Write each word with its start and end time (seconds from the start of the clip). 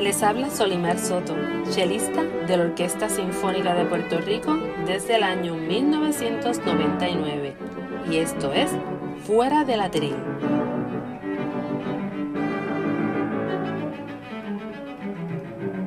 Les 0.00 0.22
habla 0.22 0.50
Solimar 0.50 0.98
Soto, 0.98 1.34
chelista 1.70 2.22
de 2.22 2.56
la 2.56 2.64
Orquesta 2.64 3.08
Sinfónica 3.08 3.74
de 3.74 3.84
Puerto 3.84 4.18
Rico 4.18 4.56
desde 4.86 5.14
el 5.16 5.22
año 5.22 5.54
1999 5.54 7.54
y 8.10 8.16
esto 8.16 8.52
es 8.52 8.72
Fuera 9.24 9.64
de 9.64 9.76
la 9.76 9.90
Tril. 9.90 10.16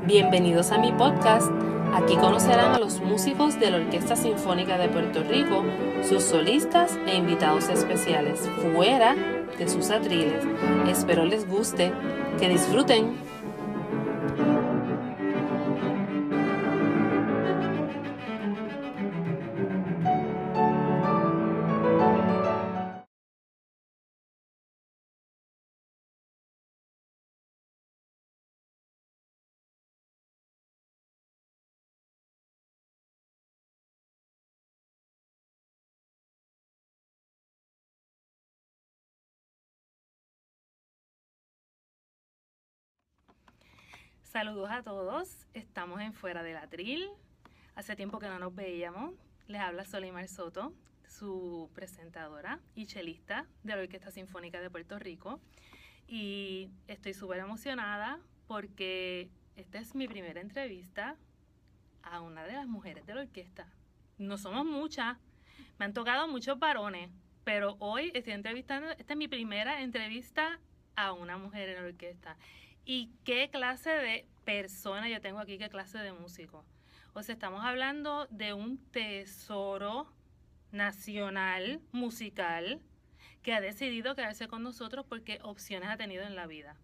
Bienvenidos 0.06 0.71
a 0.71 0.78
mi 0.78 0.94
podcast. 0.94 1.52
Aquí 1.94 2.16
conocerán 2.16 2.76
a 2.76 2.80
los 2.80 3.02
músicos 3.02 3.60
de 3.60 3.71
la 3.71 3.78
Orquesta 3.78 4.16
Sinfónica 4.16 4.78
de 4.78 4.88
Puerto 4.89 5.24
Rico, 5.24 5.64
sus 6.08 6.24
solistas 6.24 6.98
e 7.08 7.16
invitados 7.16 7.68
especiales, 7.70 8.48
fuera 8.74 9.16
de 9.58 9.68
sus 9.68 9.89
atriles. 9.92 10.46
Espero 10.88 11.26
les 11.26 11.48
guste, 11.48 11.92
que 12.39 12.50
disfruten. 12.50 13.37
Saludos 44.38 44.69
a 44.69 44.83
todos, 44.83 45.47
estamos 45.55 46.00
en 46.00 46.14
Fuera 46.14 46.44
del 46.44 46.57
Atril. 46.57 47.09
Hace 47.73 47.95
tiempo 47.95 48.19
que 48.19 48.27
no 48.27 48.38
nos 48.38 48.53
veíamos. 48.53 49.16
Les 49.47 49.59
habla 49.59 49.83
Solimar 49.83 50.27
Soto, 50.27 50.75
su 51.07 51.71
presentadora 51.73 52.59
y 52.75 52.85
chelista 52.85 53.47
de 53.63 53.75
la 53.75 53.81
Orquesta 53.81 54.11
Sinfónica 54.11 54.61
de 54.61 54.69
Puerto 54.69 54.99
Rico. 54.99 55.41
Y 56.07 56.69
estoy 56.88 57.16
súper 57.16 57.39
emocionada 57.39 58.19
porque 58.45 59.31
esta 59.55 59.79
es 59.79 59.95
mi 59.95 60.07
primera 60.07 60.39
entrevista 60.39 61.16
a 62.03 62.22
una 62.22 62.44
de 62.44 62.53
las 62.53 62.67
mujeres 62.67 63.07
de 63.07 63.16
la 63.16 63.22
orquesta. 63.22 63.66
No 64.19 64.38
somos 64.38 64.67
muchas, 64.67 65.17
me 65.79 65.85
han 65.85 65.94
tocado 65.95 66.27
muchos 66.27 66.59
varones, 66.59 67.09
pero 67.44 67.75
hoy 67.79 68.11
estoy 68.13 68.33
entrevistando, 68.33 68.91
esta 68.91 69.13
es 69.13 69.17
mi 69.17 69.27
primera 69.27 69.81
entrevista 69.81 70.59
a 70.95 71.11
una 71.13 71.39
mujer 71.39 71.69
en 71.69 71.81
la 71.81 71.88
orquesta. 71.88 72.38
¿Y 72.89 73.11
qué 73.25 73.49
clase 73.49 73.89
de 73.89 74.25
persona 74.45 75.09
yo 75.09 75.19
tengo 75.19 75.39
aquí? 75.39 75.57
¿Qué 75.57 75.67
clase 75.67 75.97
de 75.97 76.13
músico? 76.13 76.63
O 77.11 77.21
sea, 77.21 77.33
estamos 77.33 77.66
hablando 77.66 78.27
de 78.27 78.53
un 78.53 78.77
tesoro 78.91 80.07
nacional 80.71 81.81
musical 81.91 82.79
que 83.44 83.53
ha 83.53 83.59
decidido 83.59 84.16
quedarse 84.16 84.47
con 84.47 84.63
nosotros 84.63 85.05
porque 85.05 85.39
opciones 85.44 85.89
ha 85.89 85.97
tenido 85.97 86.23
en 86.23 86.38
la 86.38 86.47
vida. 86.47 86.77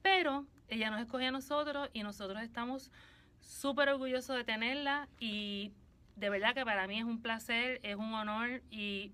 Pero 0.00 0.46
ella 0.68 0.90
nos 0.90 1.00
escogió 1.00 1.26
a 1.26 1.32
nosotros 1.32 1.90
y 1.92 2.04
nosotros 2.04 2.40
estamos 2.40 2.92
súper 3.40 3.88
orgullosos 3.88 4.36
de 4.36 4.44
tenerla 4.44 5.08
y 5.18 5.72
de 6.14 6.30
verdad 6.30 6.54
que 6.54 6.64
para 6.64 6.86
mí 6.86 7.00
es 7.00 7.04
un 7.04 7.20
placer, 7.20 7.80
es 7.82 7.96
un 7.96 8.14
honor 8.14 8.62
y 8.70 9.10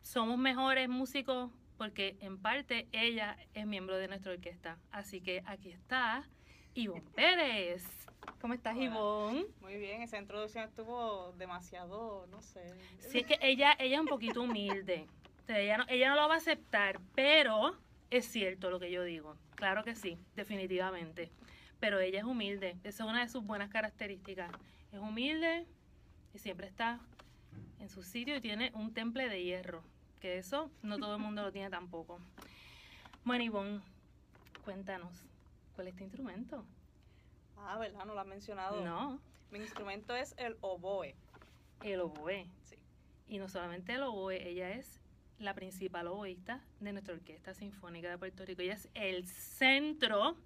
somos 0.00 0.38
mejores 0.38 0.88
músicos 0.88 1.50
porque 1.76 2.16
en 2.20 2.38
parte 2.38 2.88
ella 2.92 3.36
es 3.54 3.66
miembro 3.66 3.96
de 3.96 4.08
nuestra 4.08 4.32
orquesta. 4.32 4.78
Así 4.90 5.20
que 5.20 5.42
aquí 5.46 5.70
está 5.70 6.28
Ivonne 6.74 7.04
Pérez. 7.14 7.84
¿Cómo 8.40 8.54
estás, 8.54 8.76
Ivonne? 8.76 9.46
Muy 9.60 9.76
bien, 9.76 10.02
esa 10.02 10.18
introducción 10.18 10.64
estuvo 10.64 11.32
demasiado, 11.32 12.26
no 12.28 12.40
sé. 12.40 12.74
Sí, 12.98 13.18
es 13.20 13.26
que 13.26 13.38
ella, 13.40 13.74
ella 13.78 13.96
es 13.96 14.00
un 14.00 14.06
poquito 14.06 14.42
humilde. 14.42 15.06
ella, 15.48 15.78
no, 15.78 15.84
ella 15.88 16.10
no 16.10 16.16
lo 16.16 16.28
va 16.28 16.34
a 16.34 16.38
aceptar, 16.38 17.00
pero 17.14 17.76
es 18.10 18.26
cierto 18.26 18.70
lo 18.70 18.78
que 18.78 18.90
yo 18.90 19.02
digo. 19.02 19.36
Claro 19.54 19.84
que 19.84 19.94
sí, 19.94 20.18
definitivamente. 20.36 21.30
Pero 21.80 21.98
ella 21.98 22.20
es 22.20 22.24
humilde. 22.24 22.76
Esa 22.84 23.04
es 23.04 23.10
una 23.10 23.22
de 23.22 23.28
sus 23.28 23.44
buenas 23.44 23.70
características. 23.70 24.52
Es 24.92 25.00
humilde 25.00 25.66
y 26.32 26.38
siempre 26.38 26.68
está 26.68 27.00
en 27.80 27.88
su 27.88 28.02
sitio 28.02 28.36
y 28.36 28.40
tiene 28.40 28.70
un 28.74 28.94
temple 28.94 29.28
de 29.28 29.42
hierro 29.42 29.82
que 30.22 30.38
eso 30.38 30.70
no 30.82 30.98
todo 30.98 31.16
el 31.16 31.20
mundo 31.20 31.42
lo 31.42 31.50
tiene 31.50 31.68
tampoco. 31.68 32.20
Bueno, 33.24 33.42
Ivonne, 33.42 33.80
cuéntanos, 34.64 35.12
¿cuál 35.74 35.88
es 35.88 35.96
tu 35.96 36.04
instrumento? 36.04 36.64
Ah, 37.56 37.76
¿verdad? 37.76 38.04
No 38.04 38.14
lo 38.14 38.20
has 38.20 38.26
mencionado. 38.26 38.84
No. 38.84 39.20
Mi 39.50 39.58
instrumento 39.58 40.14
es 40.14 40.36
el 40.38 40.56
oboe. 40.60 41.16
El 41.82 42.00
oboe. 42.00 42.46
Sí. 42.62 42.76
Y 43.26 43.38
no 43.38 43.48
solamente 43.48 43.94
el 43.94 44.04
oboe, 44.04 44.48
ella 44.48 44.70
es 44.70 45.00
la 45.40 45.54
principal 45.54 46.06
oboísta 46.06 46.60
de 46.78 46.92
nuestra 46.92 47.14
Orquesta 47.14 47.52
Sinfónica 47.52 48.08
de 48.08 48.16
Puerto 48.16 48.44
Rico. 48.44 48.62
Ella 48.62 48.74
es 48.74 48.88
el 48.94 49.26
centro 49.26 50.36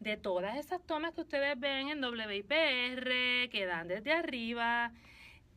de 0.00 0.16
todas 0.16 0.56
esas 0.56 0.84
tomas 0.84 1.14
que 1.14 1.20
ustedes 1.20 1.58
ven 1.58 1.88
en 1.88 2.02
WIPR, 2.02 3.48
que 3.48 3.64
dan 3.64 3.86
desde 3.86 4.12
arriba, 4.12 4.92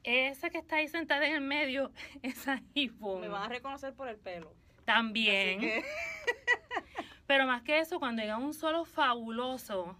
esa 0.05 0.49
que 0.49 0.59
está 0.59 0.77
ahí 0.77 0.87
sentada 0.87 1.27
en 1.27 1.35
el 1.35 1.41
medio, 1.41 1.91
esa 2.21 2.61
Ivonne. 2.73 3.21
Me 3.21 3.27
van 3.27 3.43
a 3.43 3.49
reconocer 3.49 3.93
por 3.93 4.07
el 4.07 4.17
pelo. 4.17 4.53
También. 4.85 5.61
Pero 7.27 7.47
más 7.47 7.63
que 7.63 7.79
eso, 7.79 7.99
cuando 7.99 8.21
llega 8.21 8.37
un 8.37 8.53
solo 8.53 8.85
fabuloso, 8.85 9.97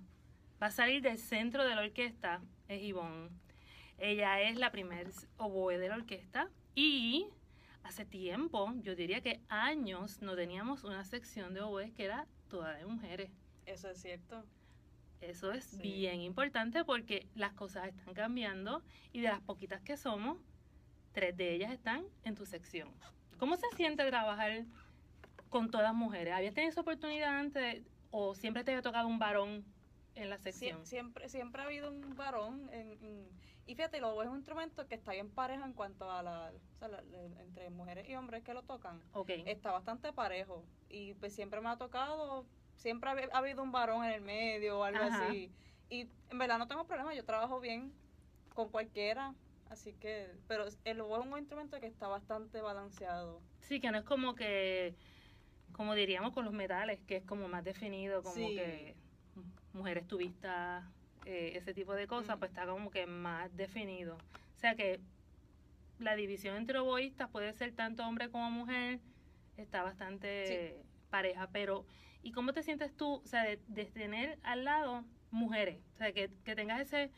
va 0.61 0.67
a 0.67 0.71
salir 0.71 1.01
del 1.01 1.17
centro 1.17 1.63
de 1.63 1.75
la 1.75 1.81
orquesta, 1.81 2.41
es 2.67 2.83
Ivonne. 2.83 3.29
Ella 3.97 4.41
es 4.41 4.57
la 4.57 4.71
primer 4.71 5.07
oboe 5.37 5.77
de 5.79 5.89
la 5.89 5.95
orquesta 5.95 6.49
y 6.75 7.27
hace 7.83 8.05
tiempo, 8.05 8.73
yo 8.81 8.95
diría 8.95 9.21
que 9.21 9.41
años, 9.47 10.21
no 10.21 10.35
teníamos 10.35 10.83
una 10.83 11.03
sección 11.03 11.53
de 11.53 11.61
oboes 11.61 11.91
que 11.93 12.05
era 12.05 12.27
toda 12.47 12.73
de 12.73 12.85
mujeres. 12.85 13.31
Eso 13.65 13.89
es 13.89 14.01
cierto. 14.01 14.43
Eso 15.29 15.51
es 15.51 15.79
bien 15.79 16.21
importante 16.21 16.83
porque 16.85 17.27
las 17.35 17.53
cosas 17.53 17.87
están 17.87 18.13
cambiando 18.13 18.83
y 19.11 19.21
de 19.21 19.29
las 19.29 19.41
poquitas 19.41 19.81
que 19.81 19.97
somos, 19.97 20.37
tres 21.13 21.35
de 21.35 21.55
ellas 21.55 21.71
están 21.71 22.05
en 22.23 22.35
tu 22.35 22.45
sección. 22.45 22.91
¿Cómo 23.39 23.57
se 23.57 23.65
siente 23.75 24.05
trabajar 24.05 24.65
con 25.49 25.71
todas 25.71 25.93
mujeres? 25.95 26.33
¿Habías 26.33 26.53
tenido 26.53 26.69
esa 26.69 26.81
oportunidad 26.81 27.39
antes 27.39 27.83
o 28.11 28.35
siempre 28.35 28.63
te 28.63 28.71
había 28.71 28.83
tocado 28.83 29.07
un 29.07 29.17
varón 29.17 29.65
en 30.13 30.29
la 30.29 30.37
sección? 30.37 30.85
siempre, 30.85 31.27
siempre 31.27 31.63
ha 31.63 31.65
habido 31.65 31.91
un 31.91 32.15
varón. 32.15 32.69
y 33.65 33.73
fíjate, 33.73 33.99
lo 33.99 34.21
es 34.21 34.29
un 34.29 34.37
instrumento 34.37 34.87
que 34.87 34.93
está 34.93 35.13
bien 35.13 35.31
parejo 35.31 35.65
en 35.65 35.73
cuanto 35.73 36.09
a 36.11 36.21
la, 36.21 36.51
entre 37.39 37.71
mujeres 37.71 38.07
y 38.07 38.15
hombres 38.15 38.43
que 38.43 38.53
lo 38.53 38.61
tocan. 38.61 39.01
Okay. 39.13 39.43
Está 39.47 39.71
bastante 39.71 40.13
parejo. 40.13 40.63
Y 40.87 41.15
pues 41.15 41.33
siempre 41.33 41.61
me 41.61 41.69
ha 41.69 41.77
tocado 41.77 42.45
siempre 42.75 43.09
ha, 43.09 43.37
habido 43.37 43.63
un 43.63 43.71
varón 43.71 44.03
en 44.05 44.11
el 44.11 44.21
medio 44.21 44.79
o 44.79 44.83
algo 44.83 45.03
así. 45.03 45.51
Y 45.89 46.09
en 46.29 46.37
verdad 46.37 46.57
no 46.57 46.67
tengo 46.67 46.85
problema, 46.85 47.13
yo 47.13 47.23
trabajo 47.25 47.59
bien 47.59 47.93
con 48.53 48.69
cualquiera. 48.69 49.33
Así 49.69 49.93
que, 49.93 50.31
pero 50.47 50.65
el 50.83 51.01
oboe 51.01 51.19
es 51.19 51.25
un 51.25 51.37
instrumento 51.37 51.79
que 51.79 51.87
está 51.87 52.07
bastante 52.07 52.61
balanceado. 52.61 53.41
Sí, 53.61 53.79
que 53.79 53.91
no 53.91 53.97
es 53.97 54.03
como 54.03 54.35
que, 54.35 54.95
como 55.71 55.95
diríamos 55.95 56.33
con 56.33 56.45
los 56.45 56.53
metales, 56.53 56.99
que 57.07 57.17
es 57.17 57.25
como 57.25 57.47
más 57.47 57.63
definido, 57.63 58.21
como 58.21 58.35
que 58.35 58.95
mujeres 59.73 60.07
tuvistas, 60.07 60.85
eh, 61.25 61.53
ese 61.55 61.73
tipo 61.73 61.93
de 61.93 62.07
cosas, 62.07 62.37
mm. 62.37 62.39
pues 62.39 62.51
está 62.51 62.65
como 62.65 62.91
que 62.91 63.07
más 63.07 63.55
definido. 63.57 64.15
O 64.15 64.59
sea 64.59 64.75
que 64.75 64.99
la 65.99 66.15
división 66.15 66.55
entre 66.55 66.77
oboístas 66.79 67.29
puede 67.29 67.51
ser 67.53 67.73
tanto 67.73 68.05
hombre 68.05 68.29
como 68.29 68.51
mujer, 68.51 68.99
está 69.57 69.83
bastante 69.83 70.77
pareja, 71.09 71.49
pero 71.51 71.85
¿Y 72.25 72.31
cómo 72.31 72.53
te 72.53 72.63
sientes 72.63 72.91
tú, 72.97 73.21
o 73.23 73.27
sea, 73.27 73.43
de, 73.43 73.85
tener 73.85 74.39
al 74.41 74.65
lado 74.65 75.05
mujeres? 75.29 75.77
O 75.93 75.97
sea, 75.99 76.11
que, 76.11 76.27
tengas 76.43 76.81
ese 76.81 77.11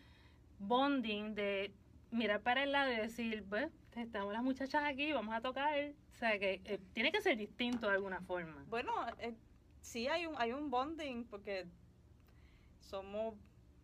bonding 0.59 1.33
de 1.33 1.71
mirar 2.11 2.41
para 2.41 2.63
el 2.63 2.73
lado 2.73 2.91
y 2.91 2.97
decir, 2.97 3.45
pues, 3.47 3.71
estamos 3.95 4.33
las 4.33 4.43
muchachas 4.43 4.83
aquí, 4.83 5.13
vamos 5.13 5.33
a 5.33 5.39
tocar. 5.39 5.73
O 6.13 6.15
sea, 6.17 6.37
que 6.37 6.59
eh, 6.65 6.81
tiene 6.91 7.13
que 7.13 7.21
ser 7.21 7.37
distinto 7.37 7.87
de 7.87 7.93
alguna 7.93 8.19
forma. 8.19 8.65
Bueno, 8.67 8.91
eh, 9.19 9.33
sí 9.79 10.09
hay 10.09 10.25
un, 10.25 10.35
hay 10.37 10.51
un 10.51 10.69
bonding 10.69 11.23
porque 11.23 11.65
somos 12.81 13.33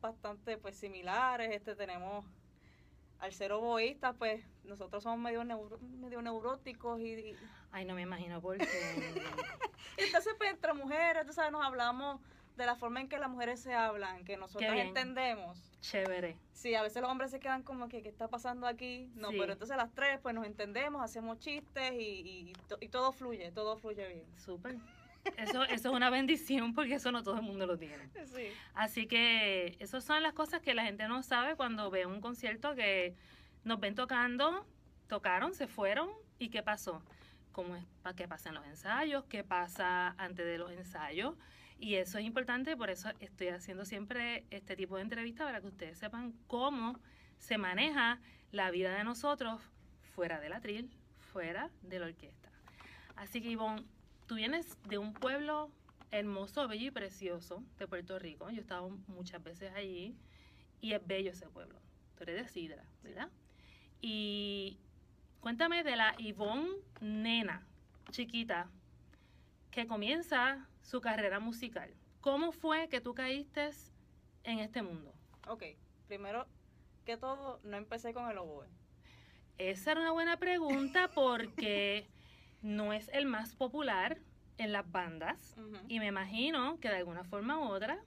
bastante 0.02 0.58
pues 0.58 0.76
similares, 0.76 1.52
este 1.54 1.74
tenemos 1.74 2.26
al 3.24 3.32
ser 3.32 3.54
oboístas, 3.54 4.14
pues 4.18 4.44
nosotros 4.66 5.02
somos 5.02 5.18
medio, 5.18 5.46
medio 5.82 6.22
neuróticos 6.22 7.00
y, 7.00 7.34
Ay, 7.72 7.86
no 7.86 7.96
me 7.96 8.02
imagino 8.02 8.42
por 8.42 8.58
qué. 8.58 8.66
Entonces, 9.98 10.34
pues 10.38 10.52
entre 10.52 10.74
mujeres, 10.74 11.26
tú 11.26 11.32
sabes, 11.32 11.54
nos 11.54 11.64
hablamos 11.64 12.20
de 12.58 12.66
la 12.66 12.76
forma 12.76 13.00
en 13.00 13.08
que 13.08 13.18
las 13.18 13.30
mujeres 13.30 13.62
se 13.62 13.74
hablan, 13.74 14.26
que 14.26 14.36
nosotros 14.36 14.74
entendemos. 14.76 15.58
Chévere. 15.80 16.38
Sí, 16.52 16.76
a 16.76 16.82
veces 16.82 17.02
los 17.02 17.10
hombres 17.10 17.32
se 17.32 17.40
quedan 17.40 17.64
como 17.64 17.88
que, 17.88 18.04
¿qué 18.04 18.10
está 18.10 18.28
pasando 18.28 18.68
aquí? 18.68 19.10
No, 19.16 19.30
pero 19.30 19.54
entonces 19.54 19.78
las 19.78 19.94
tres, 19.94 20.20
pues 20.22 20.36
nos 20.36 20.46
entendemos, 20.46 21.02
hacemos 21.02 21.40
chistes 21.40 21.94
y, 21.94 22.54
y, 22.82 22.88
todo 22.90 23.14
fluye, 23.14 23.54
todo 23.54 23.78
fluye 23.78 24.06
bien. 24.06 24.38
Súper. 24.38 24.76
Eso, 25.38 25.64
eso 25.64 25.90
es 25.90 25.96
una 25.96 26.10
bendición 26.10 26.74
porque 26.74 26.96
eso 26.96 27.12
no 27.12 27.24
todo 27.24 27.36
el 27.36 27.42
mundo 27.44 27.66
lo 27.66 27.78
tiene. 27.78 28.10
Sí. 28.26 28.48
Así 28.74 29.08
que 29.08 29.78
esas 29.80 30.04
son 30.04 30.22
las 30.22 30.34
cosas 30.34 30.62
que 30.62 30.74
la 30.74 30.84
gente 30.84 31.08
no 31.08 31.24
sabe 31.24 31.56
cuando 31.56 31.90
ve 31.90 32.06
un 32.06 32.22
concierto 32.22 32.76
que 32.76 33.16
nos 33.64 33.80
ven 33.80 33.96
tocando, 33.96 34.66
tocaron, 35.08 35.54
se 35.54 35.68
fueron 35.68 36.10
y 36.40 36.50
qué 36.50 36.64
pasó. 36.64 37.02
¿Cómo 37.52 37.76
es, 37.76 37.86
qué 38.16 38.28
pasa 38.28 38.50
en 38.50 38.56
los 38.56 38.66
ensayos? 38.66 39.26
¿Qué 39.26 39.44
pasa 39.44 40.16
antes 40.18 40.46
de 40.46 40.58
los 40.58 40.72
ensayos? 40.72 41.36
Y 41.80 41.96
eso 41.96 42.18
es 42.18 42.26
importante, 42.26 42.76
por 42.78 42.90
eso 42.90 43.10
estoy 43.20 43.50
haciendo 43.50 43.86
siempre 43.86 44.46
este 44.50 44.76
tipo 44.76 44.96
de 44.96 45.04
entrevistas 45.04 45.46
para 45.46 45.62
que 45.62 45.68
ustedes 45.68 45.98
sepan 45.98 46.34
cómo 46.48 47.00
se 47.40 47.58
maneja 47.58 48.20
la 48.52 48.72
vida 48.72 48.96
de 48.96 49.04
nosotros 49.04 49.62
fuera 50.16 50.40
del 50.40 50.54
atril, 50.54 50.90
fuera 51.18 51.70
de 51.82 52.00
la 52.00 52.06
orquesta. 52.06 52.50
Así 53.16 53.42
que 53.42 53.50
Ivonne, 53.50 53.84
tú 54.28 54.36
vienes 54.36 54.78
de 54.88 54.98
un 54.98 55.14
pueblo 55.14 55.70
hermoso, 56.12 56.68
bello 56.68 56.88
y 56.88 56.92
precioso 56.92 57.64
de 57.78 57.88
Puerto 57.88 58.20
Rico. 58.20 58.50
Yo 58.50 58.58
he 58.58 58.62
estado 58.62 58.90
muchas 59.08 59.44
veces 59.44 59.74
allí 59.76 60.16
y 60.82 60.94
es 60.94 61.06
bello 61.06 61.32
ese 61.32 61.48
pueblo. 61.48 61.80
Tú 62.16 62.24
eres 62.24 62.36
de 62.44 62.48
Sidra, 62.48 62.84
¿verdad? 63.02 63.30
Y 64.02 64.78
cuéntame 65.40 65.84
de 65.84 65.96
la 65.96 66.16
Ivonne 66.18 66.70
nena, 67.02 67.66
chiquita, 68.12 68.70
que 69.72 69.88
comienza 69.88 70.68
su 70.82 71.02
carrera 71.02 71.40
musical. 71.40 71.94
¿Cómo 72.22 72.52
fue 72.52 72.88
que 72.90 73.02
tú 73.02 73.14
caíste 73.14 73.72
en 74.44 74.60
este 74.60 74.82
mundo? 74.82 75.14
Ok, 75.48 75.64
primero 76.08 76.46
que 77.06 77.18
todo, 77.18 77.60
no 77.64 77.76
empecé 77.76 78.14
con 78.14 78.30
el 78.30 78.38
oboe. 78.38 78.68
Esa 79.58 79.92
era 79.92 80.02
una 80.02 80.12
buena 80.12 80.38
pregunta 80.38 81.10
porque 81.14 82.08
no 82.64 82.92
es 82.94 83.10
el 83.14 83.26
más 83.28 83.56
popular 83.56 84.18
en 84.58 84.72
las 84.72 84.90
bandas 84.92 85.56
y 85.88 86.00
me 86.00 86.08
imagino 86.08 86.80
que 86.80 86.90
de 86.90 86.96
alguna 86.98 87.24
forma 87.24 87.60
u 87.60 87.64
otra 87.70 88.00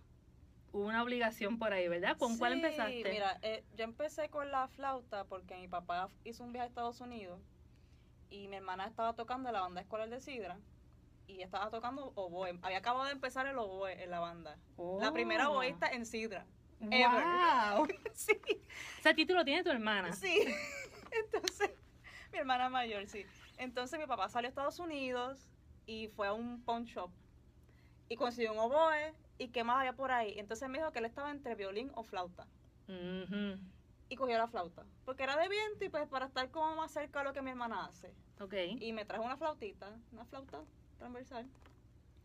hubo 0.72 0.86
una 0.86 1.02
obligación 1.02 1.58
por 1.58 1.72
ahí, 1.72 1.86
¿verdad? 1.88 2.16
¿Con 2.18 2.36
cuál 2.38 2.54
empezaste? 2.54 3.04
Mira, 3.10 3.38
eh, 3.42 3.64
yo 3.76 3.84
empecé 3.84 4.28
con 4.30 4.50
la 4.50 4.66
flauta 4.68 5.24
porque 5.24 5.56
mi 5.56 5.68
papá 5.68 6.08
hizo 6.24 6.42
un 6.44 6.52
viaje 6.52 6.64
a 6.66 6.68
Estados 6.68 7.00
Unidos 7.00 7.40
y 8.30 8.48
mi 8.48 8.56
hermana 8.56 8.86
estaba 8.86 9.14
tocando 9.14 9.48
en 9.48 9.54
la 9.54 9.60
banda 9.60 9.80
escolar 9.80 10.08
de 10.10 10.20
Sidra 10.20 10.58
y 11.28 11.42
estaba 11.42 11.70
tocando 11.70 12.12
oboe. 12.14 12.58
Había 12.62 12.78
acabado 12.78 13.04
de 13.06 13.12
empezar 13.12 13.46
el 13.46 13.58
oboe 13.58 14.02
en 14.02 14.10
la 14.10 14.20
banda. 14.20 14.58
La 15.00 15.12
primera 15.12 15.48
Oh. 15.50 15.54
oboísta 15.54 15.88
en 15.88 16.04
Sidra. 16.06 16.46
ever. 16.80 17.24
¡Wow! 17.24 17.86
Sí, 18.14 18.32
Ese 19.00 19.14
título 19.14 19.44
tiene 19.44 19.62
tu 19.64 19.70
hermana. 19.70 20.12
sí. 20.12 20.38
Entonces, 21.24 21.70
mi 22.32 22.38
hermana 22.38 22.68
mayor, 22.68 23.06
sí. 23.06 23.24
Entonces 23.58 23.98
mi 23.98 24.06
papá 24.06 24.28
salió 24.28 24.48
a 24.48 24.50
Estados 24.50 24.78
Unidos 24.78 25.48
y 25.86 26.08
fue 26.08 26.26
a 26.26 26.32
un 26.32 26.62
pawn 26.62 26.84
shop 26.84 27.10
y 28.08 28.16
consiguió 28.16 28.52
un 28.52 28.58
oboe 28.58 29.14
y 29.38 29.48
qué 29.48 29.64
más 29.64 29.78
había 29.78 29.92
por 29.92 30.12
ahí. 30.12 30.38
Entonces 30.38 30.68
me 30.68 30.78
dijo 30.78 30.92
que 30.92 31.00
él 31.00 31.04
estaba 31.04 31.30
entre 31.30 31.54
violín 31.54 31.90
o 31.94 32.02
flauta. 32.02 32.46
Y 34.08 34.14
cogió 34.16 34.38
la 34.38 34.46
flauta. 34.46 34.84
Porque 35.04 35.24
era 35.24 35.36
de 35.36 35.48
viento 35.48 35.84
y 35.84 35.88
pues 35.88 36.06
para 36.06 36.26
estar 36.26 36.48
como 36.50 36.76
más 36.76 36.92
cerca 36.92 37.20
de 37.20 37.24
lo 37.24 37.32
que 37.32 37.42
mi 37.42 37.50
hermana 37.50 37.86
hace. 37.86 38.12
Ok. 38.40 38.54
Y 38.78 38.92
me 38.92 39.04
trajo 39.04 39.24
una 39.24 39.36
flautita, 39.36 39.90
una 40.12 40.24
flauta 40.24 40.60
transversal. 40.98 41.46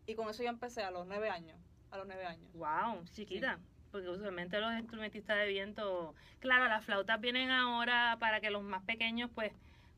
Y 0.06 0.14
con 0.14 0.28
eso 0.28 0.42
yo 0.42 0.48
empecé 0.48 0.82
a 0.82 0.90
los 0.90 1.06
nueve 1.06 1.30
años. 1.30 1.58
A 1.90 1.98
los 1.98 2.06
nueve 2.06 2.24
años. 2.24 2.52
Wow, 2.54 3.04
chiquita. 3.12 3.58
Porque 3.90 4.08
usualmente 4.08 4.58
los 4.60 4.72
instrumentistas 4.72 5.36
de 5.36 5.46
viento, 5.48 6.14
claro, 6.38 6.66
las 6.66 6.84
flautas 6.84 7.20
vienen 7.20 7.50
ahora 7.50 8.16
para 8.20 8.40
que 8.40 8.50
los 8.50 8.62
más 8.62 8.82
pequeños 8.84 9.30
pues 9.34 9.52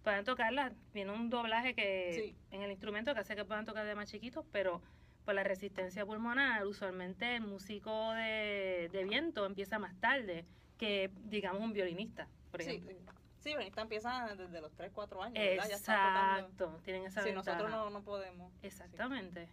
puedan 0.05 0.25
tocarlas. 0.25 0.73
Viene 0.93 1.11
un 1.11 1.31
doblaje 1.31 1.75
que 1.75 2.13
Sí. 2.15 2.37
en 2.53 2.63
el 2.63 2.71
instrumento 2.71 3.13
que 3.15 3.21
hace 3.21 3.35
que 3.35 3.45
puedan 3.45 3.65
tocar 3.65 3.85
de 3.87 3.95
más 3.97 4.09
chiquitos, 4.11 4.45
pero 4.53 4.81
por 5.25 5.35
la 5.35 5.43
resistencia 5.43 6.05
pulmonar, 6.05 6.67
usualmente 6.67 7.37
el 7.37 7.43
músico 7.43 8.13
de, 8.13 8.91
de 8.93 9.05
viento 9.05 9.47
empieza 9.47 9.79
más 9.79 9.99
tarde 9.99 10.45
que, 10.79 11.11
digamos, 11.25 11.63
un 11.63 11.73
violinista, 11.73 12.29
por 12.51 12.63
Sí, 12.63 12.71
ejemplo. 12.71 12.91
sí. 12.93 12.99
Sí, 13.41 13.53
ahorita 13.53 13.83
empiezan 13.83 14.37
desde 14.39 14.61
los 14.61 14.73
tres, 14.75 14.91
cuatro 14.93 15.23
años, 15.23 15.35
¿verdad? 15.35 15.69
Ya. 15.69 15.77
Exacto, 15.77 16.81
tienen 16.83 17.05
esa 17.05 17.23
Sí, 17.23 17.31
ventaja. 17.31 17.59
nosotros 17.59 17.71
no, 17.71 17.91
no 17.91 18.03
podemos. 18.03 18.53
Sí. 18.61 18.67
Exactamente. 18.67 19.49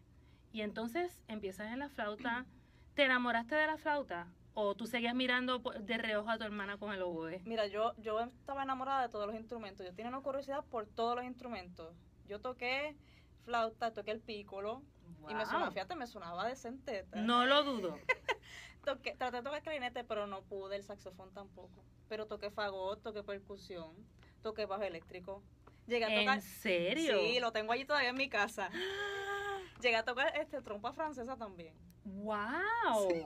Y 0.54 0.62
entonces 0.62 1.24
empiezas 1.28 1.72
en 1.74 1.80
la 1.80 1.90
flauta. 1.90 2.46
¿Te 2.94 3.04
enamoraste 3.06 3.56
de 3.56 3.68
la 3.68 3.78
flauta? 3.78 4.28
¿O 4.54 4.76
tú 4.76 4.86
seguías 4.86 5.16
mirando 5.16 5.62
po- 5.62 5.72
de 5.72 5.98
reojo 5.98 6.30
a 6.30 6.38
tu 6.38 6.44
hermana 6.44 6.78
con 6.78 6.92
el 6.94 7.02
oboe? 7.02 7.40
Mira, 7.46 7.68
yo, 7.68 7.94
yo 7.98 8.20
estaba 8.20 8.64
enamorada 8.64 9.02
de 9.04 9.10
todos 9.10 9.26
los 9.26 9.36
instrumentos. 9.36 9.86
Yo 9.86 9.94
tenía 9.94 10.10
una 10.10 10.22
curiosidad 10.22 10.64
por 10.66 10.88
todos 10.88 11.16
los 11.16 11.24
instrumentos. 11.26 11.96
Yo 12.28 12.40
toqué 12.42 12.96
flauta, 13.46 13.94
toqué 13.94 14.12
el 14.12 14.20
pícolo. 14.20 14.82
Y 15.30 15.34
me 15.36 15.46
sonaba, 15.46 15.72
fíjate, 15.72 15.96
me 15.96 16.08
sonaba 16.08 16.48
decente. 16.48 17.06
No 17.16 17.46
lo 17.46 17.64
dudo. 17.64 17.98
Toqué, 18.84 19.16
traté 19.16 19.38
de 19.38 19.44
tocar 19.44 19.62
clarinete, 19.62 20.04
pero 20.04 20.26
no 20.26 20.42
pude, 20.42 20.76
el 20.76 20.84
saxofón 20.84 21.32
tampoco. 21.34 21.84
Pero 22.10 22.26
toqué 22.26 22.50
fagot, 22.50 23.02
toqué 23.04 23.22
percusión, 23.22 23.96
toqué 24.42 24.66
bajo 24.66 24.82
eléctrico. 24.82 25.44
Llegué 25.86 26.06
a 26.06 26.20
tocar. 26.20 26.36
¿En 26.38 26.42
serio? 26.42 27.20
Sí, 27.20 27.40
lo 27.40 27.52
tengo 27.52 27.72
allí 27.74 27.86
todavía 27.86 28.10
en 28.10 28.18
mi 28.18 28.28
casa. 28.28 28.72
Llegué 29.82 29.96
a 29.98 30.04
tocar 30.04 30.36
este 30.36 30.62
trompa 30.64 30.94
francesa 30.94 31.38
también. 31.38 31.76
¡Wow! 32.04 33.26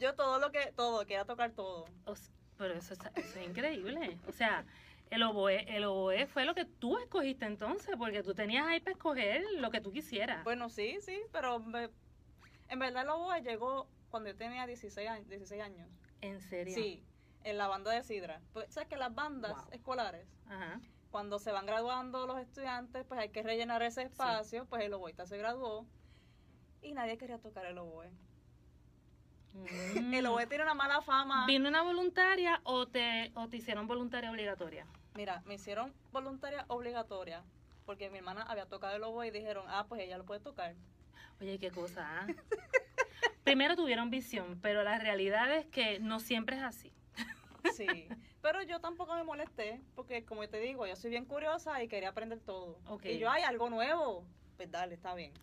Yo 0.00 0.14
todo 0.14 0.38
lo 0.38 0.50
que, 0.50 0.72
todo, 0.72 1.00
quería 1.06 1.24
tocar 1.24 1.52
todo. 1.52 1.84
O 2.06 2.14
pero 2.56 2.74
eso, 2.74 2.94
es- 2.94 3.00
eso 3.16 3.38
es 3.38 3.46
increíble. 3.48 4.18
O 4.26 4.32
sea, 4.32 4.64
el 5.10 5.22
oboe, 5.22 5.64
el 5.76 5.84
oboe 5.84 6.26
fue 6.26 6.44
lo 6.44 6.54
que 6.54 6.64
tú 6.64 6.98
escogiste 6.98 7.44
entonces, 7.46 7.94
porque 7.98 8.22
tú 8.22 8.34
tenías 8.34 8.66
ahí 8.66 8.80
para 8.80 8.92
escoger 8.92 9.42
lo 9.58 9.70
que 9.70 9.80
tú 9.80 9.92
quisieras. 9.92 10.42
Bueno, 10.44 10.68
sí, 10.68 10.98
sí, 11.00 11.20
pero 11.32 11.58
me- 11.60 11.90
en 12.68 12.78
verdad 12.78 13.02
el 13.04 13.10
oboe 13.10 13.40
llegó 13.42 13.88
cuando 14.10 14.30
yo 14.30 14.36
tenía 14.36 14.66
16 14.66 15.08
años. 15.08 15.28
16 15.28 15.62
años. 15.62 15.88
¿En 16.20 16.40
serio? 16.40 16.74
Sí, 16.74 17.02
en 17.44 17.56
la 17.58 17.66
banda 17.68 17.92
de 17.92 18.02
Sidra. 18.02 18.40
Pues, 18.52 18.72
¿Sabes 18.72 18.88
que 18.88 18.96
las 18.96 19.14
bandas 19.14 19.52
Wow. 19.56 19.68
escolares 19.72 20.26
Ajá. 20.46 20.80
cuando 21.10 21.38
se 21.38 21.52
van 21.52 21.64
graduando 21.66 22.26
los 22.26 22.38
estudiantes, 22.38 23.04
pues 23.06 23.20
hay 23.20 23.30
que 23.30 23.42
rellenar 23.42 23.82
ese 23.82 24.02
espacio, 24.02 24.66
pues 24.66 24.82
el 24.82 24.92
oboísta 24.94 25.26
se 25.26 25.38
graduó 25.38 25.86
y 26.82 26.92
nadie 26.92 27.16
quería 27.18 27.38
tocar 27.38 27.64
el 27.66 27.78
oboe. 27.78 28.10
Mm. 29.52 30.14
El 30.14 30.26
oboe 30.26 30.46
tiene 30.46 30.64
una 30.64 30.74
mala 30.74 31.00
fama. 31.02 31.46
¿Vino 31.46 31.68
una 31.68 31.82
voluntaria 31.82 32.60
o 32.64 32.86
te, 32.86 33.32
o 33.34 33.48
te 33.48 33.56
hicieron 33.56 33.86
voluntaria 33.86 34.30
obligatoria? 34.30 34.86
Mira, 35.14 35.42
me 35.44 35.54
hicieron 35.54 35.92
voluntaria 36.12 36.64
obligatoria 36.68 37.42
porque 37.84 38.10
mi 38.10 38.18
hermana 38.18 38.42
había 38.42 38.66
tocado 38.66 38.94
el 38.96 39.02
oboe 39.02 39.26
y 39.26 39.30
dijeron, 39.30 39.64
ah, 39.68 39.86
pues 39.88 40.00
ella 40.02 40.16
lo 40.16 40.24
puede 40.24 40.40
tocar. 40.40 40.74
Oye, 41.40 41.58
qué 41.58 41.70
cosa. 41.70 42.06
¿ah? 42.06 42.26
Primero 43.44 43.74
tuvieron 43.74 44.10
visión, 44.10 44.58
pero 44.62 44.84
la 44.84 44.98
realidad 44.98 45.52
es 45.52 45.66
que 45.66 45.98
no 45.98 46.20
siempre 46.20 46.56
es 46.56 46.62
así. 46.62 46.92
Sí, 47.74 48.08
pero 48.40 48.62
yo 48.62 48.80
tampoco 48.80 49.14
me 49.14 49.22
molesté 49.22 49.82
porque 49.94 50.24
como 50.24 50.48
te 50.48 50.58
digo, 50.60 50.86
yo 50.86 50.96
soy 50.96 51.10
bien 51.10 51.26
curiosa 51.26 51.82
y 51.82 51.88
quería 51.88 52.08
aprender 52.08 52.40
todo. 52.40 52.78
Ok. 52.86 53.04
Y 53.04 53.18
yo, 53.18 53.28
hay 53.28 53.42
algo 53.42 53.68
nuevo, 53.68 54.24
pues 54.56 54.70
dale, 54.70 54.94
está 54.94 55.14
bien. 55.14 55.34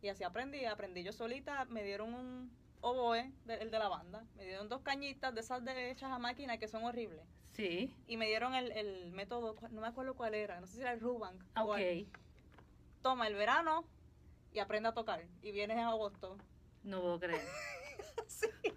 Y 0.00 0.08
así 0.08 0.24
aprendí, 0.24 0.64
aprendí 0.64 1.04
yo 1.04 1.12
solita, 1.12 1.64
me 1.66 1.84
dieron 1.84 2.14
un 2.14 2.50
oboe, 2.82 3.32
de- 3.46 3.54
el 3.54 3.70
de 3.70 3.78
la 3.78 3.88
banda, 3.88 4.24
me 4.36 4.44
dieron 4.44 4.68
dos 4.68 4.82
cañitas 4.82 5.34
de 5.34 5.40
esas 5.40 5.64
de 5.64 5.90
hechas 5.90 6.10
a 6.12 6.18
máquina 6.18 6.58
que 6.58 6.68
son 6.68 6.84
horribles. 6.84 7.24
Sí. 7.50 7.94
Y 8.06 8.16
me 8.18 8.26
dieron 8.26 8.54
el, 8.54 8.70
el 8.72 9.10
método, 9.12 9.56
no 9.70 9.80
me 9.80 9.86
acuerdo 9.86 10.14
cuál 10.14 10.34
era, 10.34 10.60
no 10.60 10.66
sé 10.66 10.74
si 10.74 10.80
era 10.82 10.92
el 10.92 11.00
Rubank. 11.00 11.42
Ok. 11.58 11.78
el- 11.78 12.08
Toma 13.02 13.26
el 13.26 13.34
verano 13.34 13.84
y 14.52 14.58
aprende 14.60 14.88
a 14.90 14.92
tocar. 14.92 15.24
Y 15.42 15.50
vienes 15.52 15.76
en 15.78 15.84
agosto. 15.84 16.36
No 16.84 17.00
puedo 17.00 17.18
creer. 17.18 17.42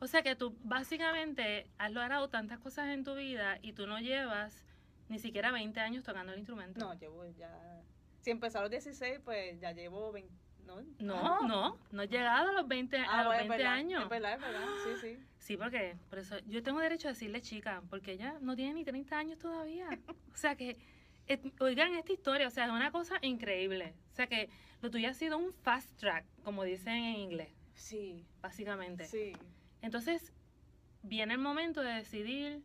O 0.00 0.06
sea 0.06 0.22
que 0.22 0.36
tú 0.36 0.54
básicamente 0.62 1.66
has 1.78 1.90
logrado 1.92 2.28
tantas 2.28 2.58
cosas 2.58 2.88
en 2.88 3.04
tu 3.04 3.14
vida 3.14 3.58
y 3.62 3.72
tú 3.72 3.86
no 3.86 3.98
llevas 4.00 4.66
ni 5.08 5.18
siquiera 5.18 5.50
20 5.50 5.80
años 5.80 6.04
tocando 6.04 6.32
el 6.32 6.38
instrumento. 6.40 6.78
No, 6.80 6.92
llevo 6.94 7.24
ya... 7.38 7.80
Si 8.20 8.30
empecé 8.30 8.58
a 8.58 8.62
los 8.62 8.70
16, 8.70 9.20
pues 9.24 9.58
ya 9.60 9.72
llevo 9.72 10.12
20... 10.12 10.30
¿no? 10.66 10.80
No, 10.98 11.14
Ah. 11.16 11.38
no, 11.46 11.78
no 11.92 12.02
he 12.02 12.08
llegado 12.08 12.50
a 12.50 12.52
los 12.52 12.66
20, 12.68 12.96
a 12.98 13.04
Ah, 13.04 13.16
los 13.18 13.26
bueno, 13.26 13.42
es 13.42 13.48
20 13.48 13.56
verdad, 13.64 13.72
años. 13.78 14.02
Es 14.04 14.08
verdad, 14.08 14.34
es 14.34 14.40
verdad, 14.40 14.66
sí, 14.84 14.90
sí. 15.00 15.18
Sí, 15.38 15.56
porque 15.56 15.96
por 16.08 16.18
eso 16.18 16.36
yo 16.46 16.62
tengo 16.62 16.80
derecho 16.80 17.08
a 17.08 17.12
decirle 17.12 17.40
chica, 17.40 17.82
porque 17.90 18.12
ella 18.12 18.36
no 18.40 18.56
tiene 18.56 18.74
ni 18.74 18.84
30 18.84 19.18
años 19.18 19.38
todavía. 19.38 19.88
O 20.32 20.36
sea 20.36 20.56
que, 20.56 20.76
oigan 21.60 21.94
esta 21.94 22.12
historia, 22.12 22.48
o 22.48 22.50
sea, 22.50 22.64
es 22.66 22.70
una 22.72 22.90
cosa 22.90 23.16
increíble. 23.22 23.94
O 24.12 24.14
sea 24.14 24.26
que 24.26 24.48
lo 24.80 24.90
tuyo 24.90 25.08
ha 25.10 25.14
sido 25.14 25.36
un 25.38 25.52
fast 25.52 25.90
track, 25.98 26.24
como 26.42 26.64
dicen 26.64 26.94
en 26.94 27.16
inglés, 27.16 27.52
Sí, 27.74 28.24
básicamente. 28.40 29.04
sí. 29.04 29.32
Entonces, 29.82 30.32
viene 31.02 31.34
el 31.34 31.40
momento 31.40 31.82
de 31.82 31.92
decidir 31.92 32.62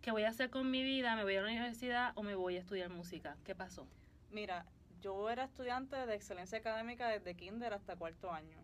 qué 0.00 0.10
voy 0.10 0.22
a 0.24 0.28
hacer 0.30 0.48
con 0.50 0.70
mi 0.70 0.82
vida, 0.82 1.14
me 1.16 1.22
voy 1.24 1.36
a 1.36 1.42
la 1.42 1.48
universidad 1.48 2.12
o 2.14 2.22
me 2.22 2.34
voy 2.34 2.56
a 2.56 2.60
estudiar 2.60 2.88
música. 2.90 3.36
¿Qué 3.44 3.54
pasó? 3.54 3.86
Mira, 4.30 4.64
yo 5.02 5.28
era 5.28 5.44
estudiante 5.44 5.96
de 6.06 6.14
excelencia 6.14 6.58
académica 6.58 7.08
desde 7.08 7.34
kinder 7.34 7.74
hasta 7.74 7.96
cuarto 7.96 8.32
año. 8.32 8.58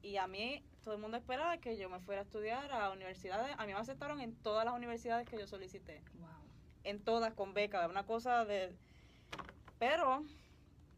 Y 0.00 0.16
a 0.16 0.26
mí, 0.26 0.64
todo 0.82 0.94
el 0.94 1.00
mundo 1.00 1.16
esperaba 1.16 1.58
que 1.58 1.76
yo 1.76 1.90
me 1.90 2.00
fuera 2.00 2.22
a 2.22 2.24
estudiar 2.24 2.72
a 2.72 2.90
universidades. 2.90 3.54
A 3.58 3.66
mí 3.66 3.72
me 3.72 3.78
aceptaron 3.78 4.20
en 4.20 4.34
todas 4.36 4.64
las 4.64 4.74
universidades 4.74 5.28
que 5.28 5.38
yo 5.38 5.46
solicité. 5.46 6.02
Wow. 6.14 6.28
En 6.84 7.02
todas, 7.02 7.34
con 7.34 7.52
beca, 7.52 7.86
una 7.88 8.04
cosa 8.04 8.44
de... 8.44 8.74
Pero 9.78 10.24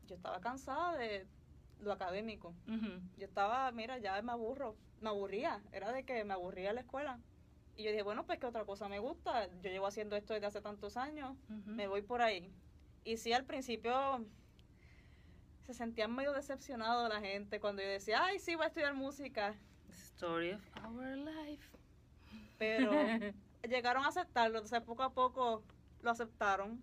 yo 0.07 0.17
estaba 0.17 0.41
cansada 0.41 0.97
de 0.97 1.26
lo 1.81 1.93
académico. 1.93 2.55
Yo 3.17 3.26
estaba, 3.26 3.71
mira, 3.73 3.99
ya 3.99 4.21
me 4.23 4.33
aburro, 4.33 4.76
me 5.00 5.09
aburría, 5.09 5.62
era 5.73 5.93
de 5.93 6.05
que 6.05 6.25
me 6.25 6.35
aburría 6.35 6.73
la 6.73 6.81
escuela. 6.81 7.19
Y 7.76 7.83
yo 7.83 7.91
dije, 7.91 8.03
bueno, 8.03 8.25
pues 8.25 8.38
que 8.38 8.47
otra 8.47 8.64
cosa 8.64 8.88
me 8.88 8.99
gusta, 8.99 9.47
yo 9.61 9.71
llevo 9.71 9.87
haciendo 9.87 10.17
esto 10.17 10.33
desde 10.33 10.47
hace 10.47 10.61
tantos 10.61 10.97
años, 10.97 11.37
me 11.67 11.88
voy 11.88 12.03
por 12.03 12.23
ahí. 12.23 12.53
Y 13.05 13.17
sí, 13.17 13.33
al 13.33 13.45
principio 13.45 14.25
se 15.66 15.75
sentían 15.75 16.14
medio 16.14 16.33
decepcionados 16.33 17.09
la 17.09 17.21
gente 17.21 17.61
cuando 17.61 17.83
yo 17.83 17.88
decía, 17.88 18.25
ay, 18.25 18.38
sí, 18.38 18.54
voy 18.54 18.64
a 18.64 18.68
estudiar 18.68 18.94
música, 18.94 19.54
Story 20.14 20.52
of 20.52 20.62
our 20.85 21.16
life. 21.16 21.68
pero 22.59 22.90
llegaron 23.68 24.04
a 24.04 24.09
aceptarlo, 24.09 24.59
entonces 24.59 24.80
poco 24.83 25.02
a 25.02 25.12
poco 25.12 25.62
lo 26.02 26.11
aceptaron 26.11 26.83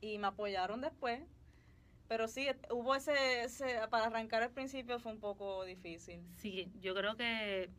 y 0.00 0.18
me 0.18 0.26
apoyaron 0.28 0.80
después. 0.80 1.20
Pero 2.06 2.28
sí, 2.28 2.46
hubo 2.70 2.94
ese, 2.94 3.44
ese, 3.44 3.80
para 3.88 4.06
arrancar 4.06 4.42
al 4.42 4.50
principio 4.50 4.98
fue 5.00 5.12
un 5.12 5.20
poco 5.20 5.64
difícil. 5.64 6.20
Sí, 6.36 6.70
yo 6.80 6.94
creo 6.94 7.16
que 7.16 7.70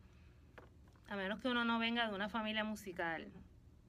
a 1.08 1.16
menos 1.16 1.40
que 1.40 1.48
uno 1.48 1.64
no 1.64 1.78
venga 1.78 2.08
de 2.08 2.14
una 2.14 2.28
familia 2.28 2.64
musical, 2.64 3.30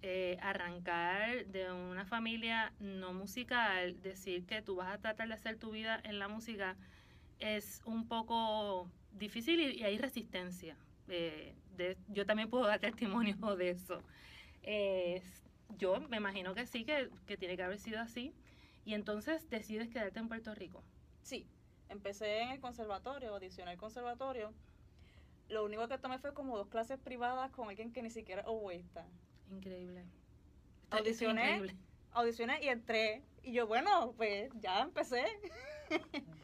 eh, 0.01 0.37
arrancar 0.41 1.45
de 1.47 1.71
una 1.71 2.05
familia 2.05 2.71
no 2.79 3.13
musical, 3.13 4.01
decir 4.01 4.45
que 4.45 4.61
tú 4.61 4.75
vas 4.75 4.93
a 4.93 4.97
tratar 4.99 5.27
de 5.27 5.33
hacer 5.33 5.57
tu 5.57 5.71
vida 5.71 5.99
en 6.03 6.19
la 6.19 6.27
música 6.27 6.75
es 7.39 7.81
un 7.85 8.07
poco 8.07 8.89
difícil 9.13 9.59
y, 9.59 9.83
hay 9.83 9.97
resistencia. 9.97 10.75
Eh, 11.07 11.55
yo 12.09 12.25
también 12.25 12.49
puedo 12.49 12.65
dar 12.65 12.79
testimonio 12.79 13.35
de 13.57 13.69
eso. 13.69 14.03
Yo 15.77 15.99
me 15.99 16.17
imagino 16.17 16.53
que 16.55 16.65
sí, 16.65 16.85
que, 16.85 17.09
que 17.25 17.37
tiene 17.37 17.57
que 17.57 17.63
haber 17.63 17.79
sido 17.79 17.99
así. 17.99 18.33
Y 18.85 18.93
entonces 18.93 19.49
decides 19.49 19.89
quedarte 19.89 20.19
en 20.19 20.29
Puerto 20.29 20.55
Rico. 20.55 20.81
Sí, 21.21 21.45
empecé 21.89 22.41
en 22.41 22.51
el 22.51 22.61
conservatorio, 22.61 23.33
audicioné 23.33 23.71
al 23.71 23.77
conservatorio. 23.77 24.53
Lo 25.49 25.65
único 25.65 25.87
que 25.87 25.97
tomé 25.97 26.19
fue 26.19 26.33
como 26.33 26.57
dos 26.57 26.67
clases 26.69 26.97
privadas 26.97 27.51
con 27.51 27.67
alguien 27.67 27.91
que 27.91 28.01
ni 28.01 28.09
siquiera 28.09 28.43
oboísta. 28.45 29.05
Increíble. 29.51 30.01
Esto- 30.01 30.09
esto 30.83 30.95
es 30.95 30.99
Audicioné. 31.01 31.43
increíble. 31.51 31.75
Audicioné 32.11 32.63
y 32.63 32.69
entré. 32.69 33.23
Y 33.43 33.53
yo, 33.53 33.67
bueno, 33.67 34.13
pues 34.17 34.49
ya 34.59 34.81
empecé. 34.81 35.25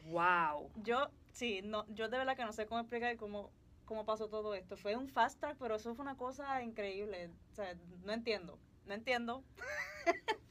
Wow. 0.06 0.70
Yo, 0.76 1.10
sí, 1.32 1.60
no, 1.62 1.84
yo 1.94 2.08
de 2.08 2.18
verdad 2.18 2.36
que 2.36 2.44
no 2.44 2.52
sé 2.52 2.66
cómo 2.66 2.80
explicar 2.80 3.16
cómo, 3.16 3.50
cómo 3.84 4.04
pasó 4.04 4.28
todo 4.28 4.54
esto. 4.54 4.76
Fue 4.76 4.96
un 4.96 5.08
fast 5.08 5.40
track, 5.40 5.56
pero 5.58 5.76
eso 5.76 5.94
fue 5.94 6.02
una 6.04 6.16
cosa 6.16 6.62
increíble. 6.62 7.30
O 7.52 7.54
sea, 7.54 7.74
no 8.04 8.12
entiendo. 8.12 8.58
No 8.86 8.94
entiendo. 8.94 9.42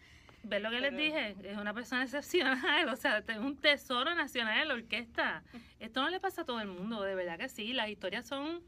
¿Ves 0.43 0.61
lo 0.61 0.69
que 0.71 0.81
les 0.81 0.95
dije? 0.97 1.35
Es 1.43 1.57
una 1.57 1.73
persona 1.73 2.03
excepcional, 2.03 2.89
o 2.89 2.95
sea, 2.97 3.19
es 3.19 3.37
un 3.37 3.55
tesoro 3.55 4.13
nacional 4.13 4.59
en 4.61 4.67
la 4.67 4.73
orquesta. 4.73 5.43
Esto 5.79 6.01
no 6.01 6.09
le 6.09 6.19
pasa 6.19 6.41
a 6.41 6.45
todo 6.45 6.59
el 6.59 6.67
mundo, 6.67 7.01
de 7.01 7.15
verdad 7.15 7.37
que 7.39 7.47
sí. 7.49 7.71
Las 7.73 7.89
historias 7.89 8.27
son... 8.27 8.61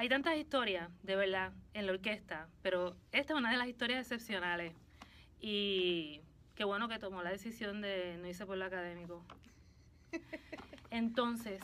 Hay 0.00 0.08
tantas 0.08 0.34
historias, 0.38 0.88
de 1.02 1.14
verdad, 1.14 1.52
en 1.74 1.84
la 1.84 1.92
orquesta, 1.92 2.48
pero 2.62 2.96
esta 3.12 3.34
es 3.34 3.38
una 3.38 3.50
de 3.50 3.58
las 3.58 3.68
historias 3.68 4.00
excepcionales. 4.00 4.72
Y 5.38 6.22
qué 6.54 6.64
bueno 6.64 6.88
que 6.88 6.98
tomó 6.98 7.22
la 7.22 7.28
decisión 7.28 7.82
de 7.82 8.16
no 8.16 8.26
irse 8.26 8.46
por 8.46 8.56
lo 8.56 8.64
académico. 8.64 9.22
Entonces, 10.90 11.60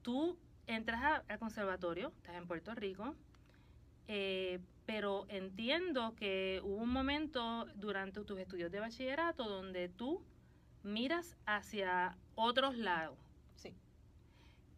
tú 0.00 0.38
entras 0.66 1.22
al 1.28 1.38
conservatorio, 1.38 2.10
estás 2.16 2.36
en 2.36 2.46
Puerto 2.46 2.74
Rico, 2.74 3.14
eh, 4.08 4.58
pero 4.86 5.26
entiendo 5.28 6.14
que 6.14 6.62
hubo 6.64 6.76
un 6.76 6.90
momento 6.90 7.66
durante 7.74 8.24
tus 8.24 8.38
estudios 8.38 8.72
de 8.72 8.80
bachillerato 8.80 9.46
donde 9.46 9.90
tú 9.90 10.22
miras 10.82 11.36
hacia 11.44 12.16
otros 12.34 12.78
lados. 12.78 13.25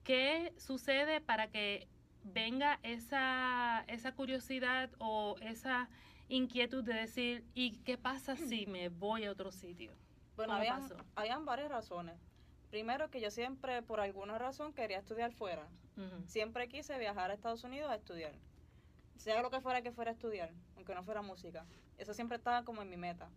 ¿Qué 0.08 0.54
sucede 0.56 1.20
para 1.20 1.48
que 1.48 1.86
venga 2.24 2.80
esa, 2.82 3.84
esa 3.88 4.12
curiosidad 4.12 4.88
o 4.96 5.36
esa 5.42 5.90
inquietud 6.30 6.82
de 6.82 6.94
decir, 6.94 7.44
¿y 7.52 7.72
qué 7.80 7.98
pasa 7.98 8.34
si 8.34 8.64
me 8.64 8.88
voy 8.88 9.26
a 9.26 9.30
otro 9.30 9.52
sitio? 9.52 9.92
Bueno, 10.34 10.54
¿Cómo 10.54 10.60
habían, 10.60 10.88
habían 11.14 11.44
varias 11.44 11.68
razones. 11.68 12.16
Primero 12.70 13.10
que 13.10 13.20
yo 13.20 13.30
siempre, 13.30 13.82
por 13.82 14.00
alguna 14.00 14.38
razón, 14.38 14.72
quería 14.72 14.96
estudiar 14.96 15.30
fuera. 15.34 15.68
Siempre 16.24 16.68
quise 16.68 16.98
viajar 16.98 17.30
a 17.30 17.34
Estados 17.34 17.62
Unidos 17.64 17.90
a 17.90 17.96
estudiar. 17.96 18.32
Sea 19.18 19.42
lo 19.42 19.50
que 19.50 19.60
fuera 19.60 19.82
que 19.82 19.92
fuera 19.92 20.12
a 20.12 20.14
estudiar, 20.14 20.54
aunque 20.76 20.94
no 20.94 21.04
fuera 21.04 21.20
música. 21.20 21.66
Eso 21.98 22.14
siempre 22.14 22.38
estaba 22.38 22.64
como 22.64 22.80
en 22.80 22.88
mi 22.88 22.96
meta. 22.96 23.28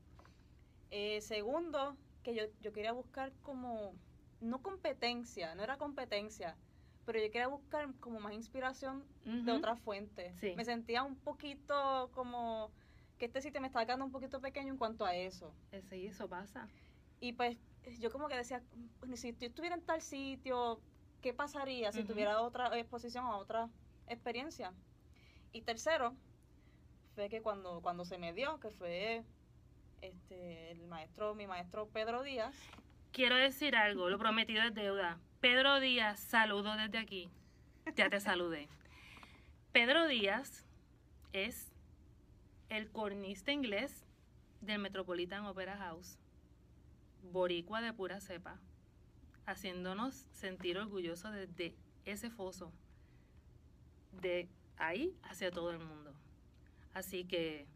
Eh, 0.89 1.19
segundo, 1.19 1.97
que 2.23 2.33
yo, 2.33 2.43
yo 2.61 2.71
quería 2.71 2.93
buscar 2.93 3.33
como, 3.41 3.93
no 4.41 4.61
competencia, 4.61 5.55
no 5.55 5.63
era 5.63 5.77
competencia, 5.77 6.57
pero 7.05 7.19
yo 7.19 7.25
quería 7.25 7.47
buscar 7.47 7.93
como 7.99 8.19
más 8.19 8.33
inspiración 8.33 9.03
de 9.23 9.75
fuentes. 9.83 10.35
Sí. 10.39 10.53
Me 10.55 10.65
sentía 10.65 11.03
un 11.03 11.15
poquito 11.15 12.09
como 12.13 12.71
que 13.17 13.25
este 13.25 13.41
sitio 13.41 13.61
me 13.61 13.67
estaba 13.67 13.85
quedando 13.85 14.05
un 14.05 14.11
poquito 14.11 14.41
pequeño 14.41 14.73
en 14.73 14.77
cuanto 14.77 15.05
a 15.05 15.15
eso. 15.15 15.53
Y 15.91 16.07
eso 16.07 16.27
pasa. 16.27 16.67
Y 17.19 17.33
pues 17.33 17.57
yo 17.99 18.11
como 18.11 18.27
que 18.27 18.35
decía, 18.35 18.63
"Bueno, 18.99 19.15
si 19.15 19.31
yo 19.33 19.47
estuviera 19.47 19.75
en 19.75 19.85
tal 19.85 20.01
sitio, 20.01 20.81
¿qué 21.21 21.33
pasaría 21.33 21.91
si 21.91 22.03
tuviera 22.03 22.41
otra 22.41 22.77
exposición 22.79 23.25
a 23.25 23.37
otra 23.37 23.69
experiencia? 24.07 24.73
Y 25.53 25.61
tercero, 25.61 26.15
fue 27.13 27.29
que 27.29 27.41
cuando, 27.41 27.81
cuando 27.81 28.05
se 28.05 28.17
me 28.17 28.33
dio, 28.33 28.59
que 28.59 28.71
fue 28.71 29.23
este 30.01 30.71
el 30.71 30.87
maestro, 30.87 31.35
mi 31.35 31.45
maestro 31.45 31.87
Pedro 31.89 32.23
Díaz, 32.23 32.55
Quiero 33.11 33.35
decir 33.35 33.75
algo, 33.75 34.09
lo 34.09 34.17
prometido 34.17 34.63
es 34.63 34.73
deuda. 34.73 35.19
Pedro 35.41 35.81
Díaz, 35.81 36.17
saludo 36.17 36.77
desde 36.77 36.97
aquí. 36.97 37.29
Ya 37.95 38.09
te 38.09 38.21
saludé. 38.21 38.69
Pedro 39.73 40.07
Díaz 40.07 40.65
es 41.33 41.73
el 42.69 42.89
cornista 42.89 43.51
inglés 43.51 44.05
del 44.61 44.79
Metropolitan 44.79 45.45
Opera 45.45 45.75
House, 45.75 46.17
boricua 47.33 47.81
de 47.81 47.91
pura 47.91 48.21
cepa, 48.21 48.61
haciéndonos 49.45 50.15
sentir 50.31 50.77
orgullosos 50.77 51.33
desde 51.33 51.75
ese 52.05 52.29
foso, 52.29 52.71
de 54.13 54.47
ahí 54.77 55.13
hacia 55.23 55.51
todo 55.51 55.71
el 55.71 55.79
mundo. 55.79 56.13
Así 56.93 57.25
que 57.25 57.67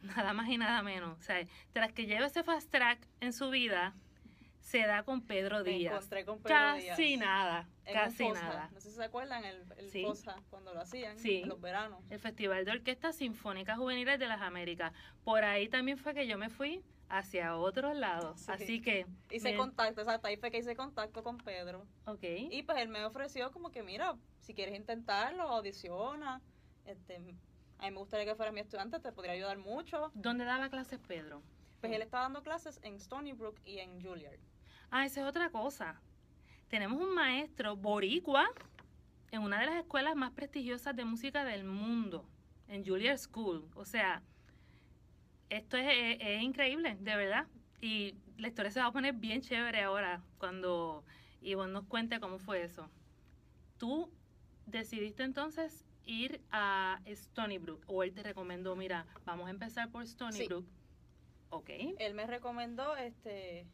nada 0.00 0.32
más 0.32 0.48
y 0.48 0.56
nada 0.56 0.82
menos. 0.82 1.18
O 1.18 1.22
sea, 1.22 1.46
tras 1.74 1.92
que 1.92 2.06
lleve 2.06 2.24
ese 2.24 2.42
fast 2.42 2.70
track 2.70 3.06
en 3.20 3.34
su 3.34 3.50
vida, 3.50 3.94
se 4.64 4.78
da 4.86 5.02
con 5.02 5.20
Pedro 5.20 5.58
me 5.62 5.70
Díaz. 5.72 5.94
encontré 5.94 6.24
con 6.24 6.38
Pedro 6.38 6.54
Casi 6.56 7.02
Díaz. 7.02 7.20
nada, 7.20 7.68
en 7.84 7.92
casi 7.94 8.24
Fosa. 8.24 8.42
nada. 8.42 8.70
No 8.72 8.80
sé 8.80 8.88
si 8.90 8.96
se 8.96 9.04
acuerdan 9.04 9.44
el, 9.44 9.62
el 9.76 9.90
Sí. 9.90 10.02
Fosa 10.02 10.36
cuando 10.48 10.72
lo 10.72 10.80
hacían 10.80 11.18
Sí. 11.18 11.42
en 11.42 11.50
los 11.50 11.60
veranos. 11.60 12.02
El 12.08 12.18
Festival 12.18 12.64
de 12.64 12.70
Orquestas 12.72 13.16
Sinfónicas 13.16 13.76
Juveniles 13.76 14.18
de 14.18 14.26
las 14.26 14.40
Américas. 14.40 14.92
Por 15.22 15.44
ahí 15.44 15.68
también 15.68 15.98
fue 15.98 16.14
que 16.14 16.26
yo 16.26 16.38
me 16.38 16.48
fui 16.48 16.82
hacia 17.10 17.56
otros 17.58 17.94
lados. 17.94 18.40
Sí. 18.40 18.50
Así 18.52 18.80
que, 18.80 19.06
Hice 19.30 19.52
me- 19.52 19.58
contacto, 19.58 20.00
exacto, 20.00 20.28
ahí 20.28 20.38
fue 20.38 20.50
que 20.50 20.58
hice 20.58 20.74
contacto 20.74 21.22
con 21.22 21.36
Pedro. 21.36 21.86
ok. 22.06 22.22
Y 22.50 22.62
pues 22.62 22.78
él 22.78 22.88
me 22.88 23.04
ofreció 23.04 23.52
como 23.52 23.70
que, 23.70 23.82
mira, 23.82 24.16
si 24.40 24.54
quieres 24.54 24.74
intentarlo, 24.74 25.42
audiciona. 25.42 26.40
Este, 26.86 27.16
a 27.16 27.18
mí 27.20 27.36
me 27.90 27.98
gustaría 27.98 28.24
que 28.24 28.34
fuera 28.34 28.50
mi 28.50 28.60
estudiante, 28.60 28.98
te 28.98 29.12
podría 29.12 29.34
ayudar 29.34 29.58
mucho. 29.58 30.10
¿Dónde 30.14 30.46
daba 30.46 30.70
clases 30.70 30.98
Pedro? 31.06 31.42
Pues 31.82 31.92
él 31.92 32.00
está 32.00 32.20
dando 32.20 32.42
clases 32.42 32.80
en 32.82 32.94
Stony 32.94 33.34
Brook 33.34 33.60
y 33.66 33.78
en 33.80 34.00
Juilliard. 34.02 34.40
Ah, 34.90 35.04
esa 35.04 35.20
es 35.22 35.26
otra 35.26 35.50
cosa. 35.50 36.00
Tenemos 36.68 37.00
un 37.00 37.14
maestro 37.14 37.76
boricua 37.76 38.46
en 39.30 39.42
una 39.42 39.58
de 39.60 39.66
las 39.66 39.76
escuelas 39.76 40.14
más 40.16 40.32
prestigiosas 40.32 40.94
de 40.96 41.04
música 41.04 41.44
del 41.44 41.64
mundo, 41.64 42.24
en 42.68 42.84
Juilliard 42.84 43.18
School. 43.18 43.68
O 43.74 43.84
sea, 43.84 44.22
esto 45.50 45.76
es, 45.76 45.86
es- 45.88 46.18
es 46.20 46.42
increíble, 46.42 46.96
de 47.00 47.16
verdad. 47.16 47.46
Y 47.80 48.14
la 48.38 48.48
historia 48.48 48.70
se 48.70 48.80
va 48.80 48.86
a 48.86 48.92
poner 48.92 49.14
bien 49.14 49.40
chévere 49.42 49.82
ahora 49.82 50.22
cuando 50.38 51.04
Ivonne 51.42 51.72
nos 51.72 51.84
cuente 51.86 52.18
cómo 52.20 52.38
fue 52.38 52.62
eso. 52.62 52.88
Tú 53.78 54.10
decidiste 54.66 55.22
entonces 55.24 55.84
ir 56.06 56.40
a 56.50 57.00
Stony 57.06 57.58
Brook, 57.58 57.82
o 57.86 58.02
él 58.02 58.12
te 58.12 58.22
recomendó, 58.22 58.76
mira, 58.76 59.06
vamos 59.24 59.46
a 59.48 59.50
empezar 59.50 59.90
por 59.90 60.02
Stony 60.04 60.32
Sí. 60.32 60.46
Brook. 60.46 60.66
Ok. 61.50 61.70
Él 61.98 62.14
me 62.14 62.26
recomendó, 62.26 62.96
este, 62.96 63.66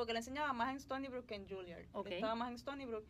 porque 0.00 0.14
le 0.14 0.20
enseñaba 0.20 0.54
más 0.54 0.70
en 0.70 0.76
Stony 0.76 1.08
Brook 1.10 1.26
que 1.26 1.34
en 1.34 1.46
Juilliard. 1.46 1.84
Estaba 2.06 2.34
más 2.34 2.48
en 2.48 2.54
Stony 2.54 2.86
Brook 2.86 3.04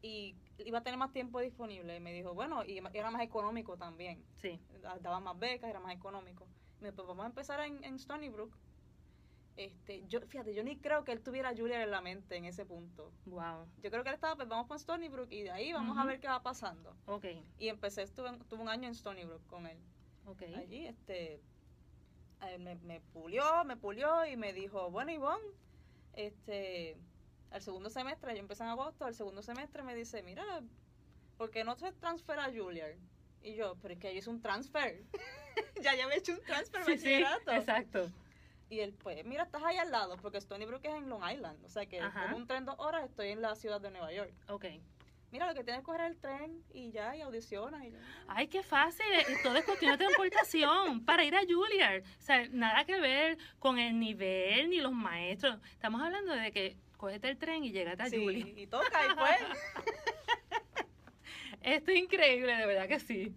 y 0.00 0.36
iba 0.58 0.78
a 0.78 0.82
tener 0.84 0.96
más 0.96 1.10
tiempo 1.10 1.40
disponible. 1.40 1.96
Y 1.96 1.98
me 1.98 2.12
dijo, 2.12 2.34
bueno, 2.34 2.64
y 2.64 2.80
era 2.94 3.10
más 3.10 3.22
económico 3.22 3.76
también. 3.76 4.24
Sí. 4.40 4.60
Daba 5.00 5.18
más 5.18 5.36
becas, 5.36 5.68
era 5.68 5.80
más 5.80 5.92
económico. 5.92 6.46
Me 6.78 6.92
dijo, 6.92 6.94
pues 6.94 7.08
vamos 7.08 7.24
a 7.24 7.26
empezar 7.26 7.58
en, 7.62 7.82
en 7.82 7.96
Stony 7.96 8.28
Brook. 8.28 8.56
Este, 9.56 10.06
yo, 10.06 10.20
fíjate, 10.20 10.54
yo 10.54 10.62
ni 10.62 10.76
creo 10.76 11.02
que 11.02 11.10
él 11.10 11.20
tuviera 11.20 11.48
a 11.48 11.56
Juilliard 11.56 11.82
en 11.82 11.90
la 11.90 12.00
mente 12.00 12.36
en 12.36 12.44
ese 12.44 12.64
punto. 12.64 13.10
Wow. 13.24 13.66
Yo 13.82 13.90
creo 13.90 14.04
que 14.04 14.10
él 14.10 14.14
estaba, 14.14 14.36
pues 14.36 14.46
vamos 14.46 14.68
con 14.68 14.76
Stony 14.76 15.08
Brook 15.08 15.32
y 15.32 15.42
de 15.42 15.50
ahí 15.50 15.72
vamos 15.72 15.98
a 15.98 16.04
ver 16.04 16.20
qué 16.20 16.28
va 16.28 16.44
pasando. 16.44 16.94
Ok. 17.06 17.24
Y 17.58 17.70
empecé, 17.70 18.02
estuve, 18.02 18.30
tuve 18.48 18.62
un 18.62 18.68
año 18.68 18.86
en 18.86 18.92
Stony 18.92 19.24
Brook 19.24 19.44
con 19.48 19.66
él. 19.66 19.78
Ok. 20.26 20.42
Allí, 20.56 20.86
este, 20.86 21.42
él 22.42 22.60
me, 22.60 22.76
me 22.76 23.00
pulió, 23.00 23.64
me 23.64 23.76
pulió 23.76 24.24
y 24.26 24.36
me 24.36 24.52
dijo, 24.52 24.92
bueno, 24.92 25.10
Ivonne, 25.10 25.42
este, 26.16 26.96
el 27.52 27.62
segundo 27.62 27.88
semestre, 27.90 28.34
yo 28.34 28.40
empecé 28.40 28.64
en 28.64 28.70
agosto, 28.70 29.06
el 29.06 29.14
segundo 29.14 29.42
semestre 29.42 29.82
me 29.82 29.94
dice, 29.94 30.22
mira, 30.22 30.44
¿por 31.36 31.50
qué 31.50 31.62
no 31.64 31.76
se 31.76 31.92
transfera 31.92 32.46
a 32.46 32.52
Juilliard? 32.52 32.96
Y 33.42 33.54
yo, 33.54 33.76
pero 33.80 33.94
es 33.94 34.00
que 34.00 34.12
yo 34.12 34.18
hice 34.18 34.30
un 34.30 34.40
transfer. 34.42 35.04
ya 35.82 35.94
ya 35.94 36.04
había 36.04 36.16
hecho 36.16 36.32
un 36.32 36.42
transfer 36.42 36.84
Sí, 36.84 36.98
sí, 36.98 37.04
bachillerato. 37.22 37.52
exacto. 37.52 38.10
Y 38.68 38.80
él, 38.80 38.94
pues, 38.94 39.24
mira, 39.24 39.44
estás 39.44 39.62
ahí 39.62 39.76
al 39.76 39.92
lado, 39.92 40.16
porque 40.16 40.38
Stony 40.38 40.64
Brook 40.66 40.80
es 40.82 40.92
en 40.94 41.08
Long 41.08 41.22
Island. 41.30 41.64
O 41.64 41.68
sea 41.68 41.86
que 41.86 42.00
Ajá. 42.00 42.24
con 42.32 42.34
un 42.42 42.46
tren 42.48 42.64
dos 42.64 42.74
horas 42.78 43.04
estoy 43.04 43.28
en 43.28 43.40
la 43.40 43.54
ciudad 43.54 43.80
de 43.80 43.90
Nueva 43.92 44.12
York. 44.12 44.32
Ok. 44.48 44.64
Mira, 45.36 45.48
lo 45.48 45.54
que 45.54 45.64
tienes 45.64 45.80
que 45.82 45.84
coger 45.84 46.00
el 46.00 46.16
tren 46.18 46.64
y 46.72 46.90
ya, 46.92 47.14
y 47.14 47.20
audicionas. 47.20 47.84
Y 47.84 47.90
yo, 47.90 47.98
Ay, 48.26 48.48
qué 48.48 48.62
fácil. 48.62 49.04
eh, 49.12 49.26
Todo 49.42 49.54
es 49.56 49.66
cuestión 49.66 49.92
de 49.92 49.98
transportación 49.98 51.04
para 51.04 51.24
ir 51.24 51.36
a 51.36 51.40
Juilliard. 51.46 52.02
O 52.04 52.22
sea, 52.22 52.48
nada 52.48 52.86
que 52.86 52.98
ver 52.98 53.36
con 53.58 53.78
el 53.78 54.00
nivel 54.00 54.70
ni 54.70 54.78
los 54.80 54.92
maestros. 54.92 55.58
Estamos 55.72 56.00
hablando 56.00 56.32
de 56.32 56.50
que 56.52 56.78
cógete 56.96 57.28
el 57.28 57.36
tren 57.36 57.62
y 57.64 57.70
llegas 57.70 58.00
a 58.00 58.06
sí, 58.06 58.16
Juilliard. 58.16 58.56
y 58.56 58.66
toca, 58.66 58.98
y 59.04 59.14
pues. 59.14 59.36
Esto 61.60 61.90
es 61.90 61.98
increíble, 61.98 62.56
de 62.56 62.64
verdad 62.66 62.88
que 62.88 62.98
sí. 63.00 63.36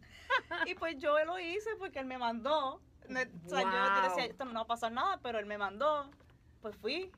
y 0.68 0.76
pues 0.76 0.98
yo 1.00 1.18
lo 1.26 1.38
hice 1.38 1.70
porque 1.80 2.00
él 2.00 2.06
me 2.06 2.18
mandó. 2.18 2.76
O 2.76 2.82
sea, 3.10 3.26
yo- 3.26 3.50
yo, 3.50 4.02
decía, 4.04 4.24
Wow. 4.24 4.32
esto 4.32 4.46
no 4.46 4.54
va 4.54 4.62
a 4.62 4.68
pasar 4.68 4.92
nada, 4.94 5.20
pero 5.22 5.38
él 5.40 5.46
me 5.48 5.58
mandó. 5.58 6.10
Pues 6.62 6.78
fui. 6.78 7.12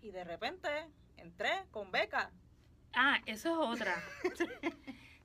Y 0.00 0.10
de 0.10 0.24
repente 0.24 0.68
entré 1.16 1.50
con 1.70 1.92
beca. 1.92 2.32
Ah, 2.96 3.20
eso 3.26 3.50
es 3.50 3.80
otra. 3.80 4.02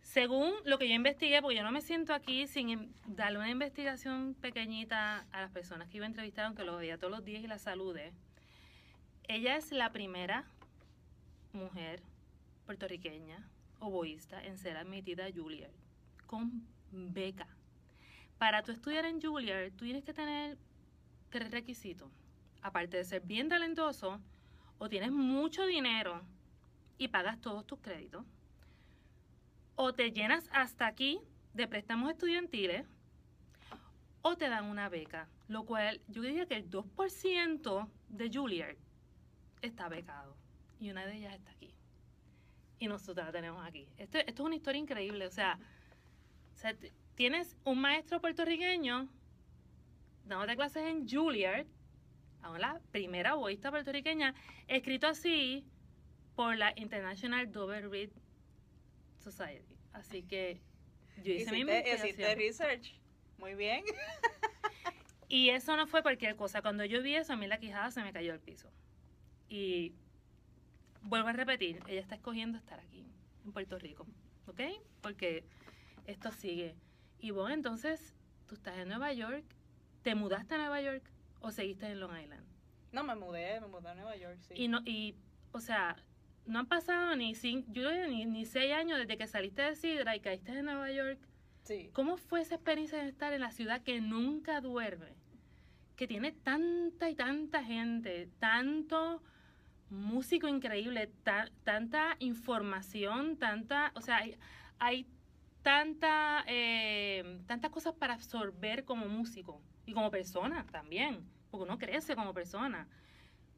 Según 0.02 0.54
lo 0.66 0.80
que 0.80 0.88
yo 0.90 0.96
investigué, 0.96 1.42
porque 1.42 1.58
yo 1.58 1.64
no 1.64 1.72
me 1.72 1.82
siento 1.82 2.14
aquí 2.14 2.48
sin 2.48 2.70
em- 2.70 2.94
darle 3.06 3.38
una 3.38 3.50
investigación 3.50 4.34
pequeñita 4.42 5.28
a 5.32 5.42
las 5.42 5.52
personas 5.52 5.88
que 5.88 5.98
iba 5.98 6.06
a 6.06 6.10
entrevistar, 6.10 6.46
aunque 6.46 6.64
lo 6.64 6.78
veía 6.78 6.98
todos 6.98 7.12
los 7.12 7.24
días 7.24 7.44
y 7.44 7.48
la 7.48 7.60
salude. 7.60 8.12
Ella 9.28 9.56
es 9.56 9.72
la 9.72 9.92
primera 9.92 10.46
mujer 11.54 12.02
puertorriqueña 12.66 13.48
oboísta 13.80 14.44
en 14.44 14.58
ser 14.58 14.78
admitida 14.78 15.26
a 15.26 15.32
Juilliard 15.32 15.72
con 16.26 16.66
beca. 16.92 17.48
Para 18.40 18.64
tú 18.64 18.72
estudiar 18.72 19.06
en 19.06 19.22
Juilliard, 19.22 19.72
tú 19.74 19.86
tienes 19.86 20.04
que 20.04 20.14
tener 20.14 20.58
tres 21.30 21.52
requisitos. 21.52 22.10
Aparte 22.62 22.98
de 22.98 23.04
ser 23.04 23.22
bien 23.22 23.48
talentoso, 23.48 24.20
o 24.80 24.90
tienes 24.90 25.12
mucho 25.12 25.66
dinero 25.66 26.24
y 27.00 27.08
pagas 27.08 27.42
todos 27.42 27.66
tus 27.66 27.80
créditos, 27.80 28.24
o 29.76 29.94
te 29.94 30.12
llenas 30.12 30.48
hasta 30.52 30.86
aquí 30.86 31.20
de 31.56 31.68
préstamos 31.68 32.12
estudiantiles, 32.12 32.86
o 34.22 34.36
te 34.36 34.50
dan 34.50 34.66
una 34.66 34.90
beca, 34.90 35.28
lo 35.48 35.64
cual 35.64 36.02
yo 36.10 36.22
diría 36.22 36.46
que 36.46 36.56
el 36.56 36.70
2% 36.70 37.90
de 38.10 38.30
Juilliard 38.32 38.76
está 39.62 39.88
becado 39.88 40.36
y 40.80 40.92
una 40.92 41.06
de 41.06 41.16
ellas 41.16 41.34
está 41.34 41.52
aquí. 41.52 41.74
Y 42.80 42.88
nosotros 42.88 43.26
la 43.26 43.32
tenemos 43.32 43.66
aquí. 43.66 43.88
Esto, 43.98 44.20
esto 44.20 44.44
es 44.44 44.46
una 44.46 44.56
historia 44.56 44.80
increíble, 44.80 45.26
o 45.26 45.32
sea, 45.32 45.58
tienes 47.16 47.56
un 47.64 47.80
maestro 47.80 48.20
puertorriqueño 48.20 49.08
dándote 50.26 50.56
clases 50.56 50.84
en 50.86 51.08
Juilliard, 51.08 51.66
a 52.42 52.58
la 52.58 52.80
primera 52.92 53.34
boísta 53.34 53.72
puertorriqueña, 53.72 54.34
escrito 54.68 55.08
así 55.08 55.66
por 56.40 56.56
la 56.56 56.72
International 56.78 57.52
Double 57.52 57.82
Reed 57.90 58.12
Society. 59.18 59.76
Así 59.92 60.24
que 60.24 60.62
yo 61.22 61.34
hice 61.34 61.52
mi 61.52 61.60
investigación. 61.60 62.38
research. 62.38 62.96
Muy 63.38 63.56
bien. 63.56 63.84
Y 65.28 65.50
eso 65.50 65.76
no 65.78 65.86
fue 65.86 66.02
cualquier 66.02 66.36
cosa. 66.38 66.64
Cuando 66.64 66.84
yo 66.86 67.04
vi 67.04 67.14
eso, 67.14 67.34
a 67.34 67.36
mí 67.36 67.46
la 67.46 67.60
quijada 67.60 67.92
se 67.92 68.02
me 68.02 68.12
cayó 68.12 68.34
al 68.34 68.40
piso. 68.40 68.72
Y 69.48 69.94
vuelvo 71.02 71.28
a 71.28 71.34
repetir, 71.34 71.84
ella 71.88 72.02
está 72.02 72.16
escogiendo 72.16 72.58
estar 72.58 72.80
aquí, 72.80 73.06
en 73.46 73.52
Puerto 73.52 73.78
Rico. 73.78 74.08
¿Ok? 74.48 74.62
Porque 75.02 75.44
esto 76.08 76.32
sigue. 76.32 76.74
Y 77.20 77.30
vos 77.30 77.52
entonces, 77.52 78.16
tú 78.48 78.56
estás 78.56 78.78
en 78.80 78.88
Nueva 78.88 79.14
York, 79.14 79.44
¿te 80.02 80.16
mudaste 80.16 80.56
a 80.56 80.58
Nueva 80.58 80.82
York 80.82 81.04
o 81.42 81.52
seguiste 81.52 81.86
en 81.86 82.00
Long 82.00 82.18
Island? 82.18 82.48
No, 82.92 83.04
me 83.04 83.14
mudé, 83.14 83.60
me 83.60 83.68
mudé 83.68 83.90
a 83.90 83.94
Nueva 83.94 84.16
York, 84.16 84.40
sí. 84.40 84.54
Y 84.56 84.68
no, 84.68 84.82
y, 84.84 85.16
o 85.52 85.60
sea, 85.60 85.96
no 86.46 86.60
han 86.60 86.68
pasado 86.68 87.16
ni 87.16 87.36
cinco, 87.36 87.72
yo 87.74 87.92
ni, 88.08 88.26
ni 88.26 88.46
seis 88.46 88.74
años 88.74 88.98
desde 88.98 89.18
que 89.18 89.28
saliste 89.28 89.62
de 89.62 89.76
Sidra 89.76 90.16
y 90.16 90.20
caíste 90.20 90.58
en 90.58 90.66
Nueva 90.66 90.92
York. 90.92 91.20
sí. 91.64 91.90
¿Cómo 91.94 92.18
fue 92.18 92.42
esa 92.42 92.56
experiencia 92.56 92.98
de 93.00 93.10
estar 93.10 93.32
en 93.34 93.42
la 93.42 93.52
ciudad 93.52 93.82
que 93.82 94.02
nunca 94.02 94.60
duerme? 94.62 95.14
Que 95.96 96.08
tiene 96.08 96.32
tanta 96.32 97.10
y 97.10 97.16
tanta 97.16 97.64
gente, 97.64 98.30
tanto 98.40 99.22
músico 99.90 100.48
increíble, 100.48 101.12
ta- 101.24 101.50
tanta 101.64 102.16
información, 102.20 103.38
tanta, 103.38 103.92
o 103.96 104.02
sea, 104.02 104.18
hay, 104.18 104.38
hay 104.80 105.06
tanta, 105.62 106.44
eh, 106.48 107.40
tantas 107.48 107.70
cosas 107.72 107.94
para 107.96 108.14
absorber 108.14 108.86
como 108.86 109.08
músico 109.08 109.62
y 109.86 109.94
como 109.94 110.10
persona 110.10 110.66
también, 110.72 111.20
porque 111.52 111.64
uno 111.66 111.78
crece 111.78 112.16
como 112.16 112.34
persona. 112.34 112.88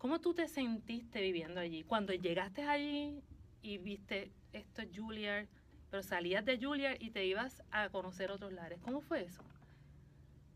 ¿Cómo 0.01 0.19
tú 0.19 0.33
te 0.33 0.47
sentiste 0.47 1.21
viviendo 1.21 1.59
allí? 1.59 1.83
Cuando 1.83 2.11
llegaste 2.11 2.63
allí 2.63 3.21
y 3.61 3.77
viste 3.77 4.31
esto 4.51 4.81
es 4.81 4.89
Juilliard, 4.97 5.45
pero 5.91 6.01
salías 6.01 6.43
de 6.43 6.57
Juilliard 6.57 6.97
y 6.99 7.11
te 7.11 7.23
ibas 7.27 7.61
a 7.69 7.87
conocer 7.89 8.31
otros 8.31 8.51
lares. 8.51 8.79
¿Cómo 8.81 9.01
fue 9.01 9.25
eso? 9.25 9.43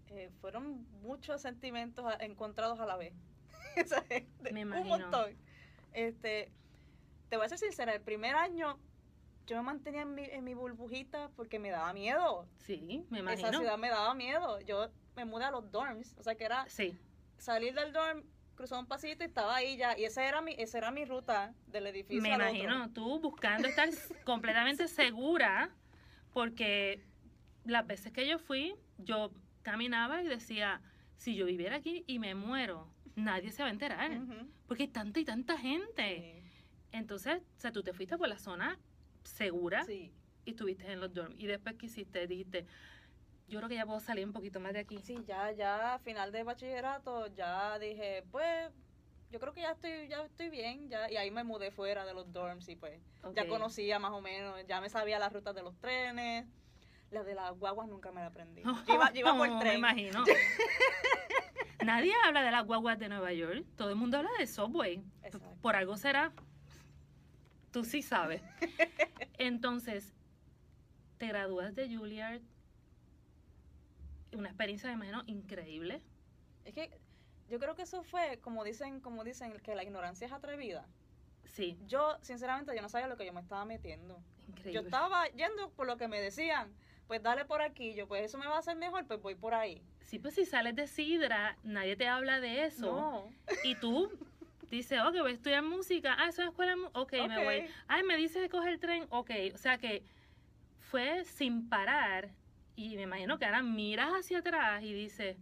Eh, 0.10 0.32
fueron 0.42 0.88
muchos 1.04 1.44
sentimientos 1.44 2.12
encontrados 2.22 2.80
a 2.80 2.88
la 2.88 2.98
vez. 2.98 3.14
Me 4.42 4.52
un 4.52 4.58
imagino. 4.58 4.98
montón. 4.98 5.36
Este, 5.94 6.52
te 7.30 7.38
voy 7.38 7.46
a 7.46 7.50
ser 7.50 7.60
sincera, 7.60 7.94
el 7.94 8.02
primer 8.02 8.34
año 8.36 8.80
yo 9.46 9.58
me 9.58 9.62
mantenía 9.62 10.02
en 10.02 10.16
mi, 10.16 10.24
en 10.24 10.44
mi 10.44 10.56
burbujita 10.56 11.30
porque 11.36 11.60
me 11.60 11.70
daba 11.70 11.94
miedo. 11.94 12.48
Sí, 12.66 13.06
me 13.12 13.20
Esa 13.20 13.34
imagino. 13.34 13.60
ciudad 13.60 13.78
me 13.78 13.90
daba 13.90 14.16
miedo. 14.16 14.60
Yo 14.62 14.90
me 15.16 15.24
mudé 15.24 15.44
a 15.46 15.52
los 15.52 15.70
dorms, 15.72 16.16
o 16.18 16.24
sea 16.24 16.34
que 16.34 16.46
era 16.46 16.68
Sí, 16.68 16.98
salir 17.38 17.76
del 17.76 17.94
dorm, 17.94 18.24
cruzar 18.56 18.80
un 18.80 18.88
pasito 18.88 19.24
y 19.24 19.28
estaba 19.28 19.56
ahí 19.56 19.78
ya. 19.78 19.98
Y 19.98 20.06
esa 20.06 20.26
era 20.26 20.42
mi, 20.42 20.56
esa 20.58 20.78
era 20.78 20.92
mi 20.92 21.06
ruta 21.06 21.54
del 21.68 21.88
edificio. 21.88 22.22
me 22.22 22.34
al 22.34 22.42
otro. 22.42 22.50
imagino 22.56 22.90
tú 22.92 23.20
buscando 23.20 23.68
estar 23.68 23.90
completamente 24.26 24.88
segura 24.88 25.70
porque 26.34 27.02
las 27.66 27.86
veces 27.88 28.12
que 28.12 28.28
yo 28.28 28.40
fui, 28.40 28.76
yo 28.98 29.32
caminaba 29.62 30.22
y 30.22 30.28
decía, 30.28 30.82
si 31.18 31.36
yo 31.36 31.46
viviera 31.46 31.78
aquí 31.78 32.04
y 32.08 32.20
me 32.20 32.36
muero, 32.36 32.88
nadie 33.16 33.52
se 33.52 33.64
va 33.64 33.70
a 33.70 33.72
enterar, 33.72 34.12
porque 34.68 34.84
hay 34.84 34.90
tanta 34.90 35.20
y 35.20 35.26
tanta 35.26 35.58
gente. 35.58 36.42
sí, 36.44 36.64
Entonces, 36.92 37.42
o 37.58 37.60
sea, 37.60 37.72
tú 37.72 37.84
te 37.84 37.94
fuiste 37.94 38.18
por 38.18 38.28
la 38.28 38.38
zona 38.38 38.78
segura 39.24 39.84
sí. 39.86 40.12
y 40.46 40.52
estuviste 40.52 40.92
en 40.92 41.00
los 41.00 41.14
dorms. 41.14 41.36
Y 41.40 41.48
después 41.48 41.76
que 41.76 41.88
hiciste, 41.88 42.28
dijiste, 42.28 42.66
yo 43.48 43.60
creo 43.60 43.70
que 43.70 43.76
ya 43.76 43.86
puedo 43.86 44.00
salir 44.00 44.26
un 44.26 44.34
poquito 44.34 44.60
más 44.60 44.74
de 44.74 44.80
aquí. 44.80 45.00
Sí, 45.04 45.18
ya, 45.28 45.52
ya 45.52 45.96
a 45.96 46.00
final 46.00 46.32
de 46.32 46.44
bachillerato, 46.44 47.28
ya 47.36 47.78
dije, 47.80 48.24
pues, 48.32 48.72
yo 49.32 49.40
creo 49.40 49.54
que 49.54 49.62
ya 49.62 49.72
estoy, 49.72 50.08
ya 50.08 50.24
estoy 50.24 50.50
bien, 50.50 50.90
ya, 50.90 51.12
y 51.12 51.18
ahí 51.18 51.32
me 51.32 51.44
mudé 51.44 51.72
fuera 51.72 52.06
de 52.06 52.14
los 52.14 52.32
dorms 52.32 52.68
y 52.70 52.76
pues, 52.76 53.00
ya 53.34 53.48
conocía 53.48 54.00
más 54.00 54.12
o 54.12 54.22
menos, 54.22 54.66
ya 54.68 54.82
me 54.82 54.90
sabía 54.90 55.20
las 55.20 55.32
rutas 55.32 55.54
de 55.56 55.62
los 55.64 55.76
trenes, 55.80 56.46
la 57.12 57.24
de 57.24 57.36
las 57.36 57.52
guaguas 57.58 57.88
nunca 57.88 58.12
me 58.12 58.22
la 58.22 58.28
aprendí. 58.28 58.64
Yo 58.88 58.94
iba, 58.94 59.12
yo 59.14 59.20
iba 59.20 59.38
por 59.38 59.50
me 59.50 59.60
tren. 59.60 59.78
imagino. 59.78 60.24
Nadie 61.86 62.14
habla 62.26 62.42
de 62.42 62.50
las 62.52 62.66
guaguas 62.66 62.98
de 62.98 63.10
Nueva 63.10 63.32
York. 63.32 63.64
Todo 63.76 63.90
el 63.92 63.96
mundo 63.96 64.18
habla 64.18 64.32
de 64.40 64.48
Subway. 64.48 65.04
Exacto. 65.24 65.56
Por 65.62 65.76
algo 65.76 65.98
será. 65.98 66.32
Tú 67.72 67.84
sí 67.84 68.02
sabes. 68.02 68.42
Entonces, 69.38 70.16
te 71.18 71.28
gradúas 71.28 71.76
de 71.76 71.96
Juilliard. 71.96 72.42
Una 74.34 74.50
experiencia, 74.50 74.90
me 74.90 74.96
imagino, 74.96 75.24
increíble. 75.28 76.02
Es 76.66 76.74
que 76.74 76.90
yo 77.50 77.60
creo 77.60 77.76
que 77.76 77.84
eso 77.84 78.04
fue, 78.04 78.40
como 78.42 78.64
dicen, 78.64 79.00
como 79.00 79.24
dicen, 79.24 79.54
que 79.60 79.76
la 79.76 79.84
ignorancia 79.84 80.28
es 80.28 80.34
atrevida. 80.34 80.86
Sí, 81.46 81.78
Yo, 81.88 82.18
sinceramente, 82.22 82.76
yo 82.76 82.82
no 82.82 82.90
sabía 82.90 83.08
lo 83.08 83.18
que 83.18 83.26
yo 83.26 83.32
me 83.34 83.40
estaba 83.42 83.64
metiendo. 83.66 84.20
increíble. 84.48 84.74
Yo 84.74 84.82
estaba 84.82 85.28
yendo 85.30 85.70
por 85.72 85.86
lo 85.88 85.96
que 85.98 86.08
me 86.08 86.20
decían. 86.20 86.74
Pues 87.08 87.22
dale 87.22 87.46
por 87.46 87.62
aquí, 87.62 87.94
yo 87.94 88.08
pues 88.08 88.24
eso 88.26 88.40
me 88.40 88.48
va 88.48 88.56
a 88.56 88.60
hacer 88.60 88.76
mejor, 88.76 89.06
pues 89.06 89.22
voy 89.22 89.36
por 89.36 89.54
ahí. 89.54 89.80
Sí, 90.02 90.18
pues 90.18 90.34
si 90.34 90.44
sales 90.44 90.76
de 90.76 90.88
Sidra, 90.88 91.56
nadie 91.64 91.96
te 91.96 92.08
habla 92.08 92.40
de 92.40 92.66
eso. 92.66 92.88
No. 92.88 93.30
Y 93.64 93.76
tú 93.76 94.10
dices, 94.72 95.00
ok, 95.02 95.14
voy 95.20 95.32
a 95.32 95.36
estudiar 95.36 95.62
música. 95.62 96.16
Ah, 96.18 96.30
eso 96.30 96.42
es 96.42 96.48
escuela 96.50 96.72
de 96.72 96.78
mu- 96.78 96.90
Ok, 96.94 97.14
me 97.28 97.44
voy. 97.44 97.66
Ay, 97.88 98.02
me 98.04 98.18
dices 98.18 98.42
de 98.42 98.50
coger 98.50 98.74
el 98.74 98.80
tren. 98.80 99.06
Ok, 99.12 99.30
o 99.54 99.58
sea 99.60 99.78
que 99.78 100.04
fue 100.80 101.24
sin 101.26 101.70
parar. 101.70 102.32
Y 102.76 102.96
me 102.96 103.04
imagino 103.04 103.38
que 103.40 103.46
ahora 103.46 103.62
miras 103.62 104.12
hacia 104.12 104.40
atrás 104.40 104.84
y 104.84 104.94
dices, 104.94 105.38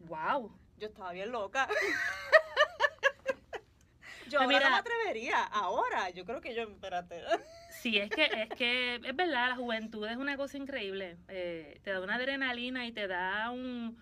wow. 0.00 0.50
Yo 0.78 0.88
estaba 0.88 1.12
bien 1.12 1.30
loca. 1.30 1.68
yo 4.28 4.38
Pues 4.38 4.40
ahora 4.40 4.46
mira- 4.48 4.64
no 4.64 4.70
me 4.70 4.76
atrevería. 4.80 5.44
Ahora, 5.44 6.10
yo 6.10 6.24
creo 6.24 6.40
que 6.40 6.54
yo, 6.54 6.62
espérate. 6.62 7.22
Sí, 7.70 7.98
es 7.98 8.08
que, 8.08 8.24
es 8.24 8.48
que, 8.56 8.94
es 8.94 9.16
verdad, 9.16 9.50
la 9.50 9.56
juventud 9.56 10.08
es 10.08 10.16
una 10.16 10.38
cosa 10.38 10.56
increíble. 10.56 11.18
Eh, 11.28 11.80
te 11.82 11.90
da 11.90 12.00
una 12.00 12.14
adrenalina 12.14 12.86
y 12.86 12.92
te 12.92 13.06
da 13.06 13.50
un, 13.50 13.98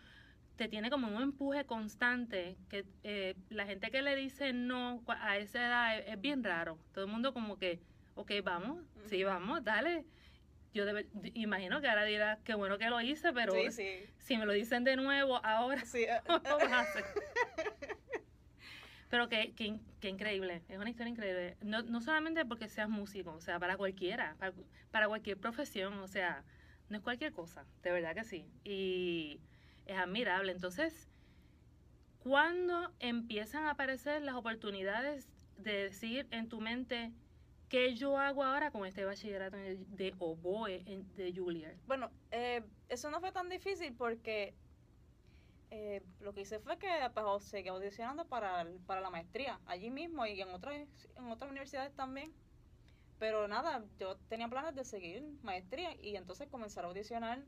te 0.55 0.69
tiene 0.69 0.89
como 0.89 1.09
un 1.09 1.21
empuje 1.21 1.65
constante, 1.65 2.57
que 2.69 2.85
eh, 3.03 3.35
la 3.49 3.67
gente 3.67 3.91
que 3.91 4.03
le 4.03 4.15
dice 4.15 4.53
no 4.53 5.03
a 5.09 5.37
esa 5.39 5.67
edad 5.67 5.99
es, 5.99 6.21
bien 6.21 6.45
raro. 6.45 6.79
Todo 6.93 7.07
el 7.07 7.11
mundo 7.11 7.35
como 7.35 7.59
que, 7.59 7.81
ok, 8.15 8.31
vamos, 8.45 8.85
sí, 9.07 9.25
vamos, 9.25 9.65
dale. 9.65 10.05
Yo 10.73 10.85
imagino 11.35 11.81
que 11.81 11.89
ahora 11.89 12.05
dirá, 12.05 12.39
qué 12.45 12.55
bueno 12.55 12.79
que 12.79 12.89
lo 12.89 13.01
hice, 13.01 13.33
pero 13.33 13.53
si 14.19 14.37
me 14.37 14.47
lo 14.47 14.53
dicen 14.53 14.85
de 14.85 14.97
nuevo 14.97 15.45
ahora, 15.45 15.85
sí. 15.85 16.07
Pero 19.11 19.29
que, 19.29 19.53
que, 19.53 20.09
increíble, 20.09 20.63
es 20.71 20.79
una 20.79 20.89
historia 20.89 21.11
increíble. 21.11 21.59
No, 21.61 21.83
no 21.83 22.01
solamente 22.01 22.47
porque 22.47 22.67
seas 22.67 22.89
músico, 22.89 23.35
o 23.35 23.43
sea, 23.43 23.61
para 23.61 23.77
cualquiera, 23.77 24.37
para, 24.39 24.55
para 24.91 25.07
cualquier 25.07 25.37
profesión, 25.37 25.99
o 25.99 26.09
sea, 26.09 26.43
no 26.89 26.97
es 26.97 27.03
cualquier 27.03 27.33
cosa, 27.33 27.67
de 27.83 27.93
verdad 27.93 28.15
que 28.15 28.25
sí. 28.25 28.47
Y 28.65 29.39
es 29.85 29.99
admirable. 29.99 30.53
Entonces, 30.53 31.11
¿cuándo 32.21 32.91
empiezan 33.01 33.65
a 33.65 33.73
aparecer 33.73 34.23
las 34.23 34.35
oportunidades 34.35 35.29
de 35.59 35.85
decir 35.85 36.27
en 36.31 36.49
tu 36.49 36.63
mente 36.63 37.13
qué 37.73 37.95
yo 37.95 38.19
hago 38.19 38.45
ahora 38.45 38.71
con 38.71 38.85
este 38.85 39.03
bachillerato 39.07 39.57
de 39.57 40.15
oboe 40.19 40.85
de 41.17 41.33
Juilliard? 41.35 41.79
Bueno, 41.87 42.11
eh, 42.31 42.63
eso 42.91 43.11
no 43.11 43.19
fue 43.19 43.33
tan 43.33 43.49
difícil 43.49 43.95
porque 43.95 44.55
eh, 45.71 46.03
lo 46.21 46.35
que 46.35 46.43
hice 46.43 46.59
fue 46.61 46.77
que 46.77 46.91
pues, 47.15 47.45
seguí 47.45 47.71
audicionando 47.71 48.27
para, 48.27 48.67
para 48.87 49.01
la 49.01 49.09
maestría 49.09 49.59
allí 49.65 49.89
mismo 49.91 50.27
y 50.27 50.39
en 50.39 50.51
otras, 50.51 50.87
en 51.17 51.31
otras 51.31 51.51
universidades 51.51 51.95
también. 51.95 52.35
Pero 53.19 53.49
nada, 53.49 53.83
yo 53.99 54.17
tenía 54.29 54.49
planes 54.49 54.75
de 54.75 54.85
seguir 54.85 55.25
maestría 55.43 55.97
y 55.99 56.17
entonces 56.17 56.49
comenzar 56.49 56.85
a 56.85 56.89
audicionar 56.89 57.43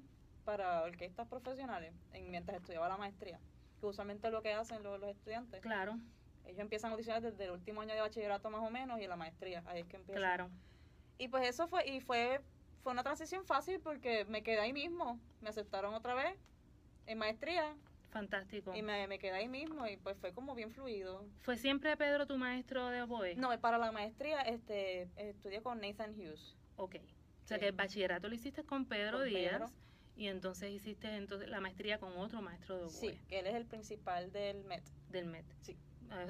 para 0.47 0.85
orquestas 0.85 1.29
profesionales 1.29 1.93
en, 2.15 2.31
mientras 2.31 2.57
estudiaba 2.57 2.89
la 2.89 2.97
maestría, 2.97 3.39
que 3.79 3.85
usualmente 3.85 4.29
es 4.29 4.33
lo 4.33 4.41
que 4.41 4.55
hacen 4.55 4.83
los, 4.83 5.03
estudiantes. 5.03 5.61
Claro. 5.61 5.99
Ellos 6.45 6.59
empiezan 6.59 6.91
a 6.91 6.93
audicionar 6.95 7.23
desde 7.23 7.45
el 7.45 7.51
último 7.51 7.81
año 7.81 7.95
de 7.95 8.01
bachillerato 8.01 8.51
más 8.51 8.63
o 8.63 8.71
menos 8.71 9.01
y 9.01 9.05
en 9.05 9.11
la 9.11 9.17
maestría, 9.17 9.63
ahí 9.67 9.81
es 9.81 9.87
que 9.87 9.97
empiezan. 9.97 10.21
Claro. 10.21 10.51
Y 11.19 11.29
pues 11.29 11.47
eso 11.49 11.67
fue, 11.69 11.87
y 11.89 12.01
fue, 12.01 12.41
fue 12.83 12.93
una 12.93 13.03
transición 13.03 13.45
fácil 13.45 13.81
porque 13.81 14.25
me 14.27 14.43
quedé 14.43 14.61
ahí 14.61 14.73
mismo, 14.73 15.19
me 15.41 15.49
aceptaron 15.49 15.95
otra 15.95 16.15
vez 16.15 16.37
en 17.07 17.19
maestría. 17.19 17.77
Fantástico. 18.11 18.75
Y 18.75 18.83
me, 18.83 19.07
me 19.09 19.19
quedé 19.19 19.33
ahí 19.33 19.49
mismo 19.49 19.87
y 19.87 19.97
pues 19.97 20.17
fue 20.19 20.33
como 20.33 20.55
bien 20.55 20.71
fluido. 20.71 21.27
¿Fue 21.41 21.57
siempre 21.57 21.97
Pedro 21.97 22.27
tu 22.27 22.37
maestro 22.37 22.89
de 22.89 23.03
oboe? 23.03 23.35
No, 23.35 23.59
para 23.61 23.79
la 23.79 23.91
maestría 23.91 24.43
este 24.43 25.09
estudié 25.17 25.63
con 25.63 25.81
Nathan 25.81 26.13
Hughes. 26.13 26.57
Ok. 26.77 26.97
O 27.45 27.47
sea 27.47 27.59
que 27.59 27.67
el 27.67 27.73
bachillerato 27.73 28.29
lo 28.29 28.35
hiciste 28.35 28.65
con 28.65 28.87
Pedro 28.87 29.23
Díaz. 29.23 29.73
Y 30.17 30.29
entonces 30.29 30.71
hiciste 30.71 31.09
entonces 31.17 31.49
la 31.49 31.61
maestría 31.61 31.99
con 31.99 32.17
otro 32.17 32.41
maestro 32.41 32.77
de 32.77 32.85
oboe. 32.85 32.93
Sí, 32.93 33.21
que 33.29 33.41
él 33.41 33.49
es 33.49 33.55
el 33.57 33.67
principal 33.67 34.31
del 34.31 34.63
MET. 34.65 34.85
Del 35.09 35.27
MET. 35.27 35.45
Sí. 35.61 35.77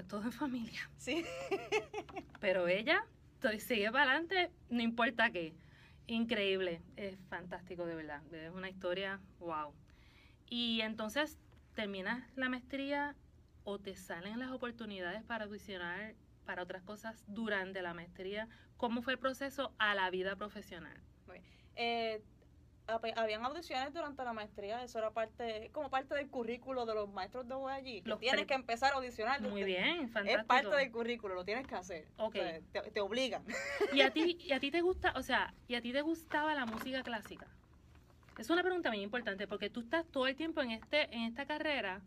Todo 0.08 0.22
en 0.22 0.32
familia. 0.32 0.90
Sí. 0.96 1.24
Pero 2.40 2.68
ella 2.68 3.04
sigue 3.58 3.90
para 3.92 4.12
adelante, 4.12 4.50
no 4.70 4.82
importa 4.82 5.30
qué. 5.30 5.54
Increíble, 6.06 6.82
es 6.96 7.16
fantástico 7.28 7.86
de 7.86 7.94
verdad. 7.94 8.22
Es 8.34 8.50
una 8.52 8.68
historia, 8.68 9.20
wow. 9.38 9.72
Y 10.48 10.80
entonces 10.82 11.38
terminas 11.74 12.24
la 12.36 12.48
maestría 12.48 13.16
o 13.64 13.78
te 13.78 13.96
salen 13.96 14.38
las 14.38 14.50
oportunidades 14.50 15.22
para 15.24 15.44
audicionar 15.44 16.14
para 16.44 16.62
otras 16.62 16.82
cosas 16.82 17.24
durante 17.26 17.80
la 17.80 17.94
maestría. 17.94 18.48
¿Cómo 18.76 19.00
fue 19.02 19.14
el 19.14 19.18
proceso 19.18 19.74
a 19.78 19.94
la 19.94 20.10
vida 20.10 20.36
profesional? 20.36 21.00
Eh, 21.76 22.22
habían 22.86 23.44
audiciones 23.44 23.92
durante 23.92 24.24
la 24.24 24.32
maestría, 24.32 24.82
eso 24.82 24.98
era 24.98 25.10
parte, 25.10 25.70
como 25.72 25.90
parte 25.90 26.14
del 26.14 26.28
currículo 26.28 26.84
de 26.86 26.94
los 26.94 27.08
maestros 27.08 27.48
de 27.48 27.54
voz 27.54 27.72
allí. 27.72 28.02
Lo 28.04 28.18
tienes 28.18 28.46
que 28.46 28.54
empezar 28.54 28.92
a 28.92 28.96
audicionar. 28.96 29.40
Muy 29.40 29.64
bien, 29.64 30.10
fantástico. 30.10 30.40
Es 30.40 30.44
parte 30.44 30.76
del 30.76 30.92
currículo, 30.92 31.34
lo 31.34 31.44
tienes 31.44 31.66
que 31.66 31.74
hacer. 31.74 32.06
Okay. 32.18 32.60
te, 32.92 33.00
obligan. 33.00 33.44
¿Y 33.92 34.02
a 34.02 34.12
ti, 34.12 34.36
y 34.40 34.52
a 34.52 34.60
ti 34.60 34.70
te 34.70 34.80
gusta, 34.80 35.12
o 35.16 35.22
sea, 35.22 35.54
y 35.68 35.74
a 35.74 35.80
ti 35.80 35.92
te 35.92 36.02
gustaba 36.02 36.54
la 36.54 36.66
música 36.66 37.02
clásica? 37.02 37.46
Es 38.38 38.50
una 38.50 38.62
pregunta 38.62 38.90
muy 38.90 39.00
importante 39.00 39.46
porque 39.46 39.70
tú 39.70 39.80
estás 39.80 40.04
todo 40.06 40.26
el 40.26 40.36
tiempo 40.36 40.60
en 40.60 40.72
este, 40.72 41.14
en 41.14 41.22
esta 41.22 41.46
carrera. 41.46 42.02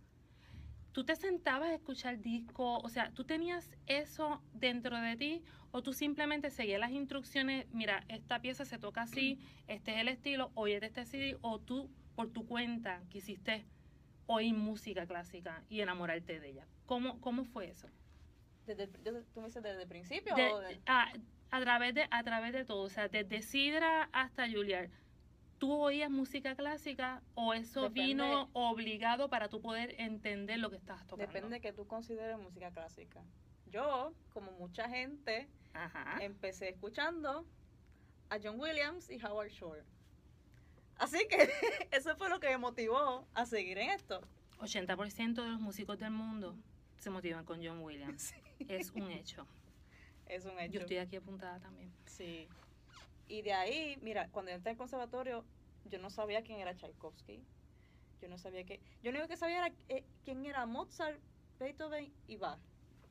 ¿Tú 0.97 1.03
te 1.03 1.15
sentabas 1.15 1.69
a 1.69 1.75
escuchar 1.75 2.19
disco? 2.21 2.79
O 2.79 2.89
sea, 2.89 3.11
¿tú 3.11 3.23
tenías 3.23 3.69
eso 3.85 4.41
dentro 4.55 4.99
de 4.99 5.15
ti 5.15 5.43
o 5.69 5.83
tú 5.83 5.93
simplemente 5.93 6.49
seguías 6.49 6.79
las 6.79 6.89
instrucciones, 6.89 7.67
mira, 7.71 8.03
esta 8.07 8.41
pieza 8.41 8.65
se 8.65 8.79
toca 8.79 9.03
así, 9.03 9.37
este 9.67 9.93
es 9.93 9.99
el 9.99 10.07
estilo, 10.07 10.49
oye 10.55 10.83
este 10.83 11.05
CD, 11.05 11.37
o 11.41 11.59
tú 11.59 11.87
por 12.15 12.31
tu 12.31 12.47
cuenta 12.47 13.03
quisiste 13.09 13.67
oír 14.25 14.55
música 14.55 15.05
clásica 15.05 15.63
y 15.69 15.81
enamorarte 15.81 16.39
de 16.39 16.49
ella? 16.49 16.67
¿Cómo, 16.87 17.21
cómo 17.21 17.45
fue 17.45 17.69
eso? 17.69 17.87
Desde, 18.65 18.87
¿Tú 18.87 19.41
me 19.41 19.45
dices 19.45 19.61
desde 19.61 19.83
el 19.83 19.87
principio? 19.87 20.33
a, 20.87 21.13
a, 21.51 21.61
través 21.61 21.93
de, 21.93 22.07
a 22.09 22.23
través 22.23 22.53
de 22.53 22.65
todo, 22.65 22.81
o 22.81 22.89
sea, 22.89 23.07
desde 23.07 23.43
Sidra 23.43 24.09
hasta 24.13 24.49
Juilliard. 24.49 24.89
¿Tú 25.57 25.73
oías 25.73 26.11
música 26.11 26.55
clásica 26.55 27.23
o 27.33 27.53
eso 27.53 27.89
vino 27.89 28.49
obligado 28.53 29.29
para 29.29 29.49
tú 29.49 29.59
poder 29.61 29.95
entender 29.99 30.59
lo 30.59 30.69
que 30.69 30.77
estabas 30.77 31.05
tocando? 31.07 31.31
Depende 31.31 31.55
de 31.55 31.61
que 31.61 31.73
tú 31.73 31.87
consideres 31.87 32.37
música 32.37 32.71
clásica. 32.71 33.23
Yo, 33.65 34.13
como 34.33 34.51
mucha 34.53 34.87
gente, 34.87 35.47
empecé 36.21 36.69
escuchando 36.69 37.45
a 38.29 38.37
John 38.41 38.59
Williams 38.59 39.09
y 39.09 39.23
Howard 39.23 39.49
Shore. 39.49 39.83
Así 40.97 41.27
que 41.27 41.37
eso 41.91 42.15
fue 42.17 42.29
lo 42.29 42.39
que 42.39 42.49
me 42.49 42.57
motivó 42.57 43.27
a 43.33 43.45
seguir 43.45 43.77
en 43.77 43.89
esto. 43.91 44.21
80% 44.59 45.35
de 45.43 45.49
los 45.49 45.59
músicos 45.59 45.99
del 45.99 46.11
mundo 46.11 46.55
se 46.97 47.09
motivan 47.09 47.45
con 47.45 47.63
John 47.63 47.79
Williams. 47.79 48.33
Es 48.67 48.89
un 48.91 49.11
hecho. 49.11 49.45
Es 50.25 50.45
un 50.45 50.59
hecho. 50.59 50.73
Yo 50.73 50.79
estoy 50.81 50.97
aquí 50.97 51.15
apuntada 51.15 51.59
también. 51.59 51.91
Sí. 52.05 52.47
Y 53.27 53.41
de 53.41 53.53
ahí, 53.53 53.97
mira, 54.01 54.29
cuando 54.29 54.51
entré 54.51 54.71
al 54.71 54.77
conservatorio, 54.77 55.43
yo 55.85 55.99
no 55.99 56.09
sabía 56.09 56.43
quién 56.43 56.59
era 56.59 56.75
Tchaikovsky. 56.75 57.43
Yo 58.21 58.29
no 58.29 58.37
sabía 58.37 58.63
que. 58.63 58.79
Yo 59.03 59.11
lo 59.11 59.19
único 59.19 59.29
que 59.29 59.37
sabía 59.37 59.67
era 59.67 59.75
eh, 59.89 60.03
quién 60.23 60.45
era 60.45 60.65
Mozart, 60.65 61.19
Beethoven 61.59 62.13
y 62.27 62.37
Bach. 62.37 62.59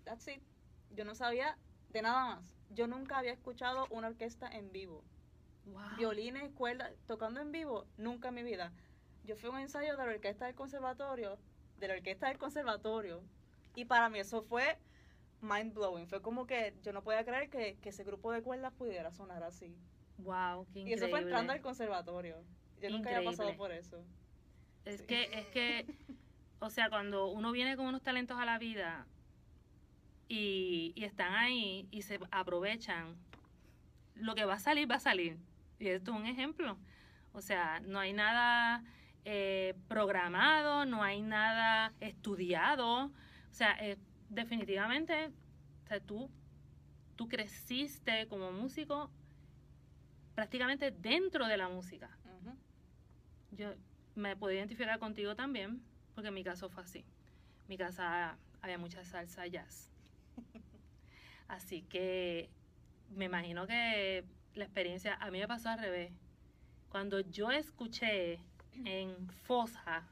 That's 0.04 0.26
it. 0.28 0.42
Yo 0.90 1.04
no 1.04 1.14
sabía 1.14 1.58
de 1.90 2.02
nada 2.02 2.36
más. 2.36 2.56
Yo 2.70 2.86
nunca 2.86 3.18
había 3.18 3.32
escuchado 3.32 3.86
una 3.90 4.08
orquesta 4.08 4.48
en 4.48 4.72
vivo. 4.72 5.04
Violines, 5.96 6.52
cuerdas, 6.52 6.92
tocando 7.06 7.40
en 7.40 7.50
vivo, 7.50 7.86
nunca 7.96 8.28
en 8.28 8.34
mi 8.34 8.42
vida. 8.44 8.72
Yo 9.24 9.36
fui 9.36 9.48
a 9.48 9.52
un 9.52 9.58
ensayo 9.58 9.96
de 9.96 10.04
la 10.04 10.12
orquesta 10.12 10.46
del 10.46 10.54
conservatorio, 10.54 11.38
de 11.78 11.88
la 11.88 11.94
orquesta 11.94 12.28
del 12.28 12.38
conservatorio, 12.38 13.24
y 13.74 13.84
para 13.84 14.08
mí 14.08 14.20
eso 14.20 14.42
fue 14.42 14.78
mind 15.40 15.74
blowing. 15.74 16.06
Fue 16.06 16.22
como 16.22 16.46
que 16.46 16.74
yo 16.82 16.92
no 16.92 17.02
podía 17.02 17.24
creer 17.24 17.50
que, 17.50 17.76
ese 17.82 18.04
grupo 18.04 18.30
de 18.30 18.42
cuerdas 18.42 18.72
pudiera 18.72 19.10
sonar 19.12 19.42
así. 19.42 19.76
Wow, 20.18 20.66
qué 20.72 20.80
increíble. 20.80 20.90
Y 20.90 20.94
eso 20.94 21.08
fue 21.08 21.20
entrando 21.20 21.52
al 21.52 21.60
conservatorio. 21.60 22.36
Yo 22.80 22.90
nunca 22.90 23.10
había 23.10 23.28
pasado 23.28 23.56
por 23.56 23.72
eso. 23.72 24.02
Es 24.84 25.02
que, 25.02 25.30
es 25.32 25.46
que, 25.48 25.86
o 26.60 26.70
sea, 26.70 26.88
cuando 26.88 27.28
uno 27.28 27.52
viene 27.52 27.76
con 27.76 27.86
unos 27.86 28.02
talentos 28.02 28.38
a 28.38 28.44
la 28.44 28.58
vida, 28.58 29.06
y, 30.28 30.94
están 30.96 31.34
ahí 31.34 31.86
y 31.90 32.02
se 32.02 32.18
aprovechan, 32.30 33.16
lo 34.14 34.34
que 34.34 34.44
va 34.44 34.54
a 34.54 34.58
salir, 34.58 34.90
va 34.90 34.96
a 34.96 35.00
salir. 35.00 35.38
Y 35.78 35.88
esto 35.88 36.12
es 36.12 36.16
un 36.16 36.26
ejemplo. 36.26 36.76
O 37.32 37.40
sea, 37.40 37.80
no 37.80 37.98
hay 37.98 38.12
nada 38.12 38.82
eh, 39.24 39.74
programado, 39.88 40.86
no 40.86 41.02
hay 41.02 41.20
nada 41.20 41.92
estudiado. 42.00 43.06
O 43.06 43.54
sea, 43.54 43.76
eh, 43.80 43.98
definitivamente, 44.30 45.28
o 45.84 45.86
sea, 45.86 46.00
tú, 46.00 46.30
tú 47.14 47.28
creciste 47.28 48.26
como 48.28 48.52
músico 48.52 49.10
prácticamente 50.36 50.90
dentro 50.92 51.48
de 51.48 51.56
la 51.56 51.68
música. 51.68 52.10
Yo 53.52 53.72
me 54.14 54.36
puedo 54.36 54.52
identificar 54.52 54.98
contigo 54.98 55.34
también, 55.34 55.82
porque 56.14 56.28
en 56.28 56.34
mi 56.34 56.44
caso 56.44 56.68
fue 56.68 56.82
así. 56.82 56.98
En 56.98 57.68
mi 57.68 57.78
casa 57.78 58.36
había 58.60 58.76
mucha 58.76 59.02
salsa 59.02 59.46
jazz. 59.46 59.90
Así 61.48 61.82
que 61.82 62.50
me 63.14 63.24
imagino 63.26 63.66
que 63.66 64.24
la 64.54 64.64
experiencia 64.64 65.14
a 65.14 65.30
mí 65.30 65.38
me 65.38 65.48
pasó 65.48 65.70
al 65.70 65.78
revés. 65.78 66.12
Cuando 66.90 67.20
yo 67.20 67.50
escuché 67.50 68.38
en 68.84 69.28
Fosa 69.44 70.02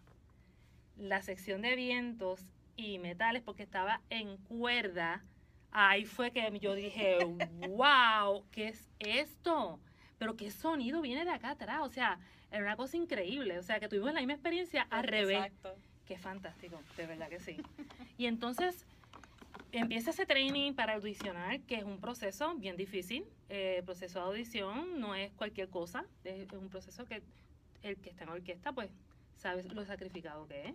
la 0.96 1.20
sección 1.20 1.60
de 1.60 1.76
vientos 1.76 2.40
y 2.76 2.98
metales, 2.98 3.42
porque 3.42 3.62
estaba 3.62 4.00
en 4.08 4.38
cuerda, 4.38 5.22
ahí 5.70 6.06
fue 6.06 6.30
que 6.30 6.58
yo 6.60 6.74
dije, 6.74 7.18
wow, 7.68 8.44
¿qué 8.50 8.68
es 8.68 8.88
esto? 9.00 9.80
Pero 10.24 10.36
qué 10.36 10.50
sonido 10.50 11.02
viene 11.02 11.22
de 11.26 11.32
acá 11.32 11.50
atrás, 11.50 11.80
o 11.82 11.90
sea, 11.90 12.18
era 12.50 12.62
una 12.62 12.76
cosa 12.76 12.96
increíble, 12.96 13.58
o 13.58 13.62
sea, 13.62 13.78
que 13.78 13.90
tuvimos 13.90 14.14
la 14.14 14.20
misma 14.20 14.32
experiencia 14.32 14.86
al 14.88 15.04
revés. 15.04 15.36
Exacto. 15.36 15.76
Qué 16.06 16.16
fantástico, 16.16 16.80
de 16.96 17.06
verdad 17.06 17.28
que 17.28 17.40
sí. 17.40 17.58
Y 18.16 18.24
entonces 18.24 18.86
empieza 19.70 20.12
ese 20.12 20.24
training 20.24 20.72
para 20.72 20.94
audicionar, 20.94 21.60
que 21.60 21.74
es 21.74 21.84
un 21.84 22.00
proceso 22.00 22.54
bien 22.54 22.78
difícil. 22.78 23.26
Eh, 23.50 23.76
el 23.80 23.84
proceso 23.84 24.18
de 24.20 24.24
audición 24.24 24.98
no 24.98 25.14
es 25.14 25.30
cualquier 25.32 25.68
cosa, 25.68 26.06
es, 26.24 26.50
un 26.52 26.70
proceso 26.70 27.04
que 27.04 27.22
el 27.82 27.98
que 27.98 28.08
está 28.08 28.24
en 28.24 28.30
orquesta, 28.30 28.72
pues, 28.72 28.90
sabe 29.36 29.62
lo 29.64 29.84
sacrificado 29.84 30.48
que 30.48 30.68
es. 30.68 30.74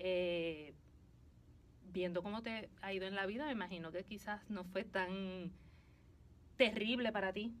eh, 0.00 0.74
viendo 1.92 2.20
cómo 2.24 2.42
te 2.42 2.68
ha 2.80 2.92
ido 2.92 3.06
en 3.06 3.14
la 3.14 3.26
vida, 3.26 3.46
me 3.46 3.52
imagino 3.52 3.92
que 3.92 4.02
quizás 4.02 4.40
no 4.50 4.64
fue 4.64 4.82
tan 4.82 5.52
terrible 6.56 7.12
para 7.12 7.32
ti 7.32 7.54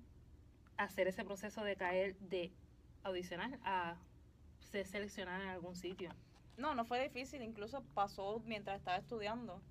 hacer 0.76 1.08
ese 1.08 1.24
proceso 1.24 1.64
de 1.64 1.76
caer 1.76 2.16
de 2.18 2.52
audicionar 3.02 3.58
a 3.64 3.96
ser 4.60 4.86
seleccionada 4.86 5.42
en 5.42 5.48
algún 5.50 5.74
sitio. 5.76 6.10
No, 6.56 6.74
no 6.74 6.84
fue 6.84 7.02
difícil, 7.02 7.42
incluso 7.42 7.82
pasó 7.94 8.40
mientras 8.40 8.78
estaba 8.78 8.98
estudiando. 8.98 9.62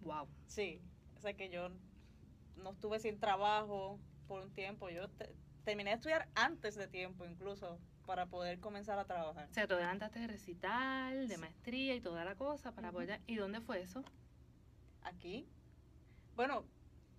Wow. 0.00 0.28
Sí, 0.46 0.80
o 1.16 1.20
sea 1.20 1.34
que 1.34 1.50
yo 1.50 1.68
no 2.56 2.70
estuve 2.72 2.98
sin 3.00 3.18
trabajo 3.20 3.98
por 4.26 4.42
un 4.42 4.52
tiempo, 4.52 4.88
yo 4.90 5.08
te- 5.08 5.34
terminé 5.64 5.90
de 5.90 5.96
estudiar 5.96 6.28
antes 6.34 6.74
de 6.74 6.88
tiempo 6.88 7.24
incluso 7.24 7.78
para 8.06 8.26
poder 8.26 8.60
comenzar 8.60 8.98
a 8.98 9.04
trabajar. 9.04 9.48
O 9.50 9.54
sea, 9.54 9.66
tú 9.66 9.74
adelantaste 9.74 10.18
de 10.20 10.26
recital, 10.26 11.28
de 11.28 11.34
Sí. 11.34 11.40
maestría 11.40 11.94
y 11.94 12.00
toda 12.00 12.24
la 12.24 12.34
cosa 12.34 12.72
para 12.72 12.88
Ujú. 12.88 12.96
poder... 12.96 13.20
¿Y 13.26 13.36
dónde 13.36 13.60
fue 13.60 13.80
eso? 13.82 14.02
Aquí, 15.02 15.46
bueno, 16.34 16.64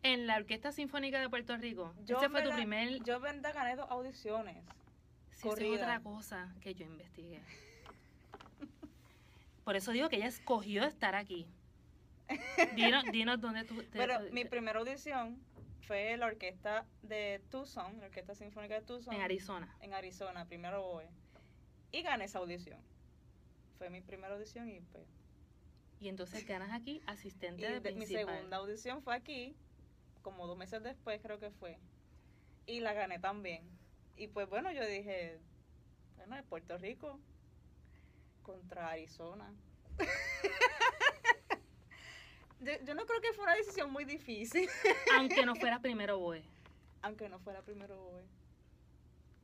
En 0.03 0.25
la 0.27 0.37
Orquesta 0.37 0.71
Sinfónica 0.71 1.19
de 1.19 1.29
Puerto 1.29 1.55
Rico. 1.57 1.93
Yo 2.05 2.17
Ese 2.17 2.29
fue 2.29 2.41
me 2.43 2.49
tu 2.49 2.55
primer... 2.55 3.03
yo 3.03 3.19
verdad 3.19 3.53
gané 3.53 3.75
dos 3.75 3.89
audiciones. 3.89 4.57
Sí, 5.31 5.47
esa 5.47 5.63
es 5.63 5.71
otra 5.81 5.99
cosa 6.01 6.53
que 6.61 6.73
yo 6.73 6.85
investigué. 6.85 7.41
Por 9.63 9.75
eso 9.75 9.91
digo 9.91 10.09
que 10.09 10.17
ella 10.17 10.27
escogió 10.27 10.83
estar 10.85 11.15
aquí. 11.15 11.47
Dinos, 12.75 13.03
dinos 13.11 13.39
dónde 13.39 13.63
tú... 13.63 13.75
te- 13.83 13.97
Pero 13.97 14.19
mi 14.31 14.45
primera 14.45 14.79
audición 14.79 15.37
fue 15.81 16.15
la 16.17 16.27
orquesta 16.27 16.85
de 17.03 17.41
Tucson, 17.51 17.99
la 17.99 18.05
Orquesta 18.07 18.33
Sinfónica 18.35 18.75
de 18.75 18.81
Tucson. 18.81 19.13
en 19.13 19.21
Arizona. 19.21 19.75
en 19.81 19.93
Arizona, 19.93 20.45
primero 20.45 20.81
BOE. 20.81 21.07
Y 21.91 22.01
gané 22.01 22.25
esa 22.25 22.39
audición. 22.39 22.79
Fue 23.77 23.89
mi 23.89 24.01
primera 24.01 24.33
audición 24.33 24.69
y 24.69 24.79
pues. 24.79 25.05
Y 25.99 26.07
entonces 26.07 26.45
ganas 26.47 26.71
aquí 26.71 27.01
Y 27.05 27.11
asistente 27.11 27.61
de 27.69 27.79
de- 27.81 27.91
mi 27.91 27.97
principal. 28.05 28.35
segunda 28.35 28.57
audición 28.57 29.01
fue 29.03 29.13
aquí, 29.15 29.55
como 30.21 30.47
dos 30.47 30.57
meses 30.57 30.81
después 30.83 31.21
creo 31.21 31.39
que 31.39 31.51
fue. 31.51 31.77
Y 32.65 32.79
la 32.79 32.93
gané 32.93 33.19
también. 33.19 33.63
Y 34.15 34.27
pues 34.27 34.47
bueno, 34.49 34.71
yo 34.71 34.85
dije, 34.85 35.39
bueno, 36.17 36.35
de 36.35 36.43
Puerto 36.43 36.77
Rico 36.77 37.19
contra 38.43 38.89
Arizona. 38.89 39.51
yo, 42.59 42.71
yo 42.85 42.95
no 42.95 43.05
creo 43.05 43.21
que 43.21 43.33
fue 43.33 43.43
una 43.43 43.55
decisión 43.55 43.91
muy 43.91 44.05
difícil, 44.05 44.69
Aunque 45.17 45.45
no 45.45 45.55
fuera 45.55 45.79
primero 45.79 46.19
BOE. 46.19 46.43
aunque 47.01 47.29
no 47.29 47.39
fuera 47.39 47.61
primero 47.61 47.95
BOE. 47.97 48.23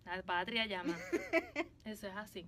La 0.06 0.22
patria 0.24 0.66
llama. 0.66 0.98
Eso 1.86 2.08
es 2.08 2.16
así. 2.16 2.48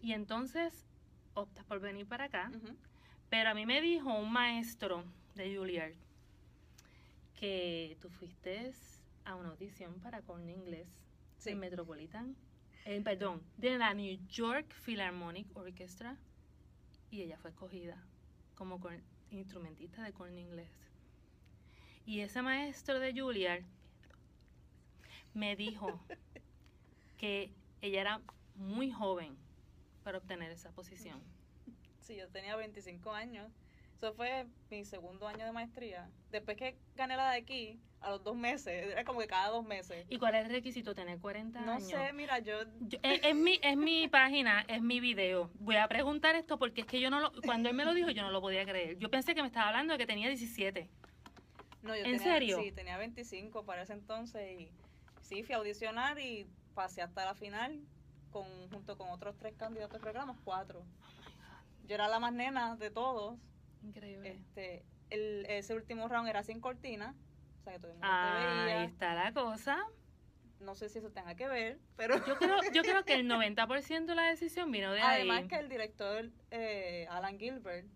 Y 0.00 0.12
entonces 0.12 0.86
optas 1.34 1.64
por 1.64 1.80
venir 1.80 2.06
para 2.06 2.24
acá. 2.24 2.50
Pero 3.28 3.50
a 3.50 3.54
mí 3.54 3.66
me 3.66 3.80
dijo 3.80 4.12
un 4.14 4.32
maestro 4.32 5.04
de 5.34 5.54
Juilliard 5.54 5.92
que 7.38 7.96
tú 8.00 8.08
fuiste 8.10 8.72
a 9.24 9.34
una 9.36 9.50
audición 9.50 10.00
para 10.00 10.22
corno 10.22 10.50
inglés 10.50 10.88
Sí. 11.38 11.50
en 11.50 11.60
Metropolitan, 11.60 12.34
eh, 12.84 13.00
perdón, 13.00 13.40
de 13.56 13.78
la 13.78 13.94
New 13.94 14.18
York 14.28 14.66
Philharmonic 14.84 15.46
Orchestra 15.56 16.16
y 17.10 17.22
ella 17.22 17.38
fue 17.38 17.50
escogida 17.50 17.96
como 18.56 18.80
corn- 18.80 19.02
instrumentista 19.30 20.02
de 20.02 20.12
corno 20.12 20.38
inglés. 20.38 20.68
Y 22.06 22.20
ese 22.20 22.42
maestro 22.42 22.98
de 22.98 23.12
Juilliard 23.12 23.62
me 25.34 25.54
dijo 25.54 26.00
que 27.18 27.52
ella 27.82 28.00
era 28.00 28.20
muy 28.56 28.90
joven 28.90 29.36
para 30.02 30.18
obtener 30.18 30.50
esa 30.50 30.70
posición. 30.72 31.20
Sí, 32.00 32.16
yo 32.16 32.26
tenía 32.28 32.56
25 32.56 33.12
años. 33.12 33.52
Eso 33.98 34.12
fue 34.14 34.46
mi 34.70 34.84
segundo 34.84 35.26
año 35.26 35.44
de 35.44 35.50
maestría. 35.50 36.08
Después 36.30 36.56
que 36.56 36.78
gané 36.94 37.16
la 37.16 37.32
de 37.32 37.38
aquí, 37.38 37.80
a 38.00 38.10
los 38.10 38.22
dos 38.22 38.36
meses, 38.36 38.92
era 38.92 39.04
como 39.04 39.18
que 39.18 39.26
cada 39.26 39.48
dos 39.48 39.64
meses. 39.66 40.06
¿Y 40.08 40.18
cuál 40.18 40.36
es 40.36 40.44
el 40.46 40.52
requisito? 40.52 40.94
Tener 40.94 41.18
40 41.18 41.60
No 41.62 41.72
años. 41.72 41.88
sé, 41.88 42.12
mira, 42.12 42.38
yo 42.38 42.58
Yo- 42.82 43.00
es, 43.02 43.20
es 43.24 43.34
mi, 43.34 43.58
es 43.60 43.76
mi 43.76 44.06
página, 44.08 44.64
es 44.68 44.80
mi 44.82 45.00
video. 45.00 45.50
Voy 45.54 45.74
a 45.76 45.88
preguntar 45.88 46.36
esto 46.36 46.60
porque 46.60 46.82
es 46.82 46.86
que 46.86 47.00
yo 47.00 47.10
no 47.10 47.18
lo, 47.18 47.32
cuando 47.42 47.68
él 47.68 47.74
me 47.74 47.84
lo 47.84 47.92
dijo 47.92 48.10
yo 48.10 48.22
no 48.22 48.30
lo 48.30 48.40
podía 48.40 48.64
creer. 48.64 48.98
Yo 48.98 49.10
pensé 49.10 49.34
que 49.34 49.40
me 49.42 49.48
estaba 49.48 49.66
hablando 49.66 49.94
de 49.94 49.98
que 49.98 50.06
tenía 50.06 50.28
17. 50.28 50.88
No, 51.82 51.96
yo 51.96 52.04
¿En 52.04 52.18
tenía, 52.18 52.34
serio? 52.34 52.62
Sí, 52.62 52.70
tenía 52.70 52.98
25 52.98 53.64
para 53.64 53.82
ese 53.82 53.94
entonces 53.94 54.60
y 54.60 54.70
sí, 55.22 55.42
fui 55.42 55.56
a 55.56 55.58
audicionar 55.58 56.20
y 56.20 56.46
pasé 56.74 57.02
hasta 57.02 57.24
la 57.24 57.34
final 57.34 57.80
con, 58.30 58.44
junto 58.70 58.96
con 58.96 59.10
otros 59.10 59.36
tres 59.38 59.54
candidatos, 59.56 60.00
que 60.00 60.08
éramos 60.08 60.36
cuatro. 60.44 60.84
Yo 61.88 61.96
era 61.96 62.06
la 62.06 62.20
más 62.20 62.32
nena 62.32 62.76
de 62.76 62.90
todos. 62.92 63.36
Increíble. 63.82 64.30
Este, 64.32 64.84
el, 65.10 65.46
ese 65.48 65.74
último 65.74 66.08
round 66.08 66.28
era 66.28 66.42
sin 66.42 66.60
cortina, 66.60 67.14
o 67.60 67.64
sea 67.64 67.72
que 67.74 67.78
todo 67.80 67.92
el 67.92 67.98
mundo 67.98 68.06
te 68.08 68.12
Ahí 68.14 68.64
veía. 68.66 68.84
está 68.84 69.14
la 69.14 69.32
cosa. 69.32 69.78
No 70.60 70.74
sé 70.74 70.88
si 70.88 70.98
eso 70.98 71.10
tenga 71.10 71.34
que 71.36 71.46
ver, 71.46 71.78
pero 71.96 72.16
Yo 72.26 72.36
creo, 72.36 72.58
yo 72.74 72.82
creo 72.82 73.04
que 73.04 73.14
el 73.14 73.28
90% 73.28 74.06
de 74.06 74.14
la 74.14 74.24
decisión 74.24 74.70
vino 74.72 74.92
de 74.92 75.00
además 75.00 75.38
ahí. 75.42 75.48
que 75.48 75.56
el 75.56 75.68
director 75.68 76.30
eh, 76.50 77.06
Alan 77.10 77.38
Gilbert 77.38 77.86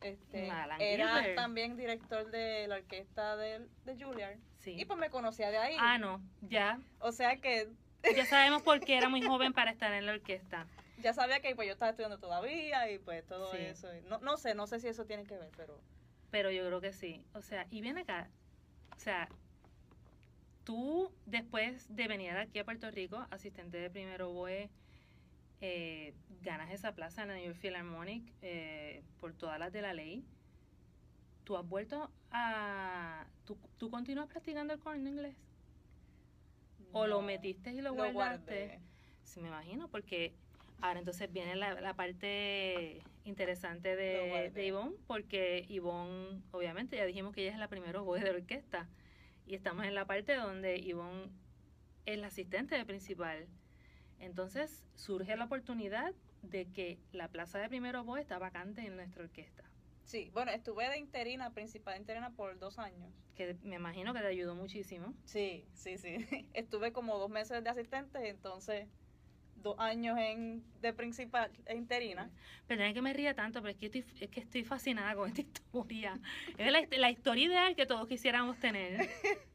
este, 0.00 0.50
Alan 0.50 0.80
era 0.80 1.16
Gilbert. 1.16 1.34
también 1.36 1.76
director 1.76 2.30
de 2.30 2.68
la 2.68 2.76
orquesta 2.76 3.36
de, 3.36 3.66
de 3.84 3.96
Juilliard. 4.04 4.36
Sí. 4.58 4.76
Y 4.78 4.84
pues 4.84 4.98
me 4.98 5.10
conocía 5.10 5.50
de 5.50 5.58
ahí. 5.58 5.76
Ah, 5.80 5.98
no, 5.98 6.20
ya. 6.42 6.78
O 7.00 7.10
sea 7.10 7.36
que 7.40 7.68
Ya 8.14 8.26
sabemos 8.26 8.62
por 8.62 8.80
qué 8.80 8.96
era 8.96 9.08
muy 9.08 9.22
joven 9.22 9.52
para 9.52 9.70
estar 9.72 9.92
en 9.92 10.06
la 10.06 10.12
orquesta. 10.12 10.66
Ya 11.04 11.12
sabía 11.12 11.40
que 11.40 11.54
pues 11.54 11.66
yo 11.68 11.74
estaba 11.74 11.90
estudiando 11.90 12.18
todavía 12.18 12.90
y 12.90 12.98
pues 12.98 13.24
todo 13.26 13.52
Sí. 13.52 13.58
eso. 13.58 13.88
No, 14.08 14.18
no 14.18 14.36
sé, 14.36 14.54
no 14.54 14.66
sé 14.66 14.80
si 14.80 14.88
eso 14.88 15.04
tiene 15.04 15.24
que 15.24 15.36
ver, 15.36 15.50
pero 15.56 15.78
Pero 16.30 16.50
yo 16.50 16.66
creo 16.66 16.80
que 16.80 16.92
sí. 16.92 17.22
O 17.34 17.42
sea, 17.42 17.66
y 17.70 17.80
ven 17.80 17.98
acá. 17.98 18.28
O 18.96 18.98
sea, 18.98 19.28
tú 20.64 21.12
después 21.26 21.94
de 21.94 22.08
venir 22.08 22.30
aquí 22.32 22.58
a 22.58 22.64
Puerto 22.64 22.90
Rico, 22.90 23.24
asistente 23.30 23.76
de 23.78 23.90
primero 23.90 24.32
BOE, 24.32 24.70
eh, 25.60 26.14
ganas 26.42 26.70
esa 26.72 26.92
plaza 26.92 27.22
en 27.22 27.28
la 27.28 27.34
New 27.34 27.44
York 27.44 27.58
Philharmonic 27.60 28.32
eh, 28.42 29.02
por 29.20 29.34
todas 29.34 29.58
las 29.58 29.72
de 29.72 29.82
la 29.82 29.92
ley. 29.92 30.24
¿Tú 31.44 31.56
has 31.56 31.68
vuelto 31.68 32.10
a... 32.30 33.26
¿Tú, 33.44 33.58
tú 33.78 33.90
continúas 33.90 34.26
practicando 34.28 34.72
el 34.72 34.80
corno 34.80 35.08
inglés? 35.08 35.36
¿O 36.92 37.06
lo 37.06 37.20
metiste 37.22 37.70
y 37.72 37.76
lo, 37.82 37.90
lo 37.90 37.94
guardaste? 37.94 38.14
guardé. 38.14 38.80
Sí, 39.24 39.40
me 39.40 39.48
imagino, 39.48 39.88
porque 39.88 40.34
ahora 40.80 40.98
entonces 40.98 41.32
viene 41.32 41.56
la, 41.56 41.80
la 41.80 41.94
parte 41.94 43.02
interesante 43.24 43.96
de, 43.96 44.50
de 44.50 44.66
Ivonne, 44.66 44.96
porque 45.06 45.64
Ivonne, 45.68 46.42
obviamente, 46.52 46.96
ya 46.96 47.06
dijimos 47.06 47.34
que 47.34 47.42
ella 47.42 47.52
es 47.52 47.58
la 47.58 47.68
primera 47.68 48.00
voz 48.00 48.20
de 48.20 48.30
la 48.30 48.36
orquesta, 48.36 48.88
y 49.46 49.54
estamos 49.54 49.84
en 49.86 49.94
la 49.94 50.06
parte 50.06 50.34
donde 50.34 50.78
Ivonne 50.78 51.30
es 52.06 52.18
la 52.18 52.26
asistente 52.28 52.76
de 52.76 52.84
principal. 52.84 53.46
Entonces 54.18 54.84
surge 54.94 55.36
la 55.36 55.44
oportunidad 55.44 56.14
de 56.42 56.66
que 56.66 56.98
la 57.12 57.28
plaza 57.28 57.58
de 57.58 57.68
primero 57.68 58.04
voz 58.04 58.20
está 58.20 58.38
vacante 58.38 58.82
en 58.82 58.96
nuestra 58.96 59.24
orquesta, 59.24 59.64
Sí, 60.04 60.28
bueno, 60.34 60.50
estuve 60.50 60.86
de 60.90 60.98
interina, 60.98 61.54
principal 61.54 61.98
interina 61.98 62.30
por 62.36 62.58
dos 62.58 62.78
años. 62.78 63.10
que 63.34 63.56
me 63.62 63.76
imagino 63.76 64.12
que 64.12 64.20
te 64.20 64.26
ayudó 64.26 64.54
muchísimo. 64.54 65.14
Sí, 65.24 65.66
sí, 65.72 65.96
sí. 65.96 66.16
Estuve 66.52 66.92
como 66.92 67.18
dos 67.18 67.30
meses 67.30 67.64
de 67.64 67.70
asistente, 67.70 68.28
entonces 68.28 68.86
dos 69.64 69.76
años 69.80 70.16
en 70.18 70.62
de 70.80 70.92
principal 70.92 71.50
e 71.66 71.74
interina. 71.74 72.30
Perdón 72.68 72.94
que 72.94 73.02
me 73.02 73.12
ría 73.12 73.34
tanto, 73.34 73.60
pero 73.60 73.72
es 73.72 73.76
que 73.76 73.86
estoy, 73.86 74.04
es 74.20 74.30
que 74.30 74.40
estoy 74.40 74.62
fascinada 74.62 75.16
con 75.16 75.28
esta 75.28 75.40
historia. 75.42 76.20
Es 76.56 76.70
la, 76.70 76.86
la 76.96 77.10
historia 77.10 77.46
ideal 77.46 77.74
que 77.74 77.86
todos 77.86 78.06
quisiéramos 78.06 78.58
tener. 78.60 79.08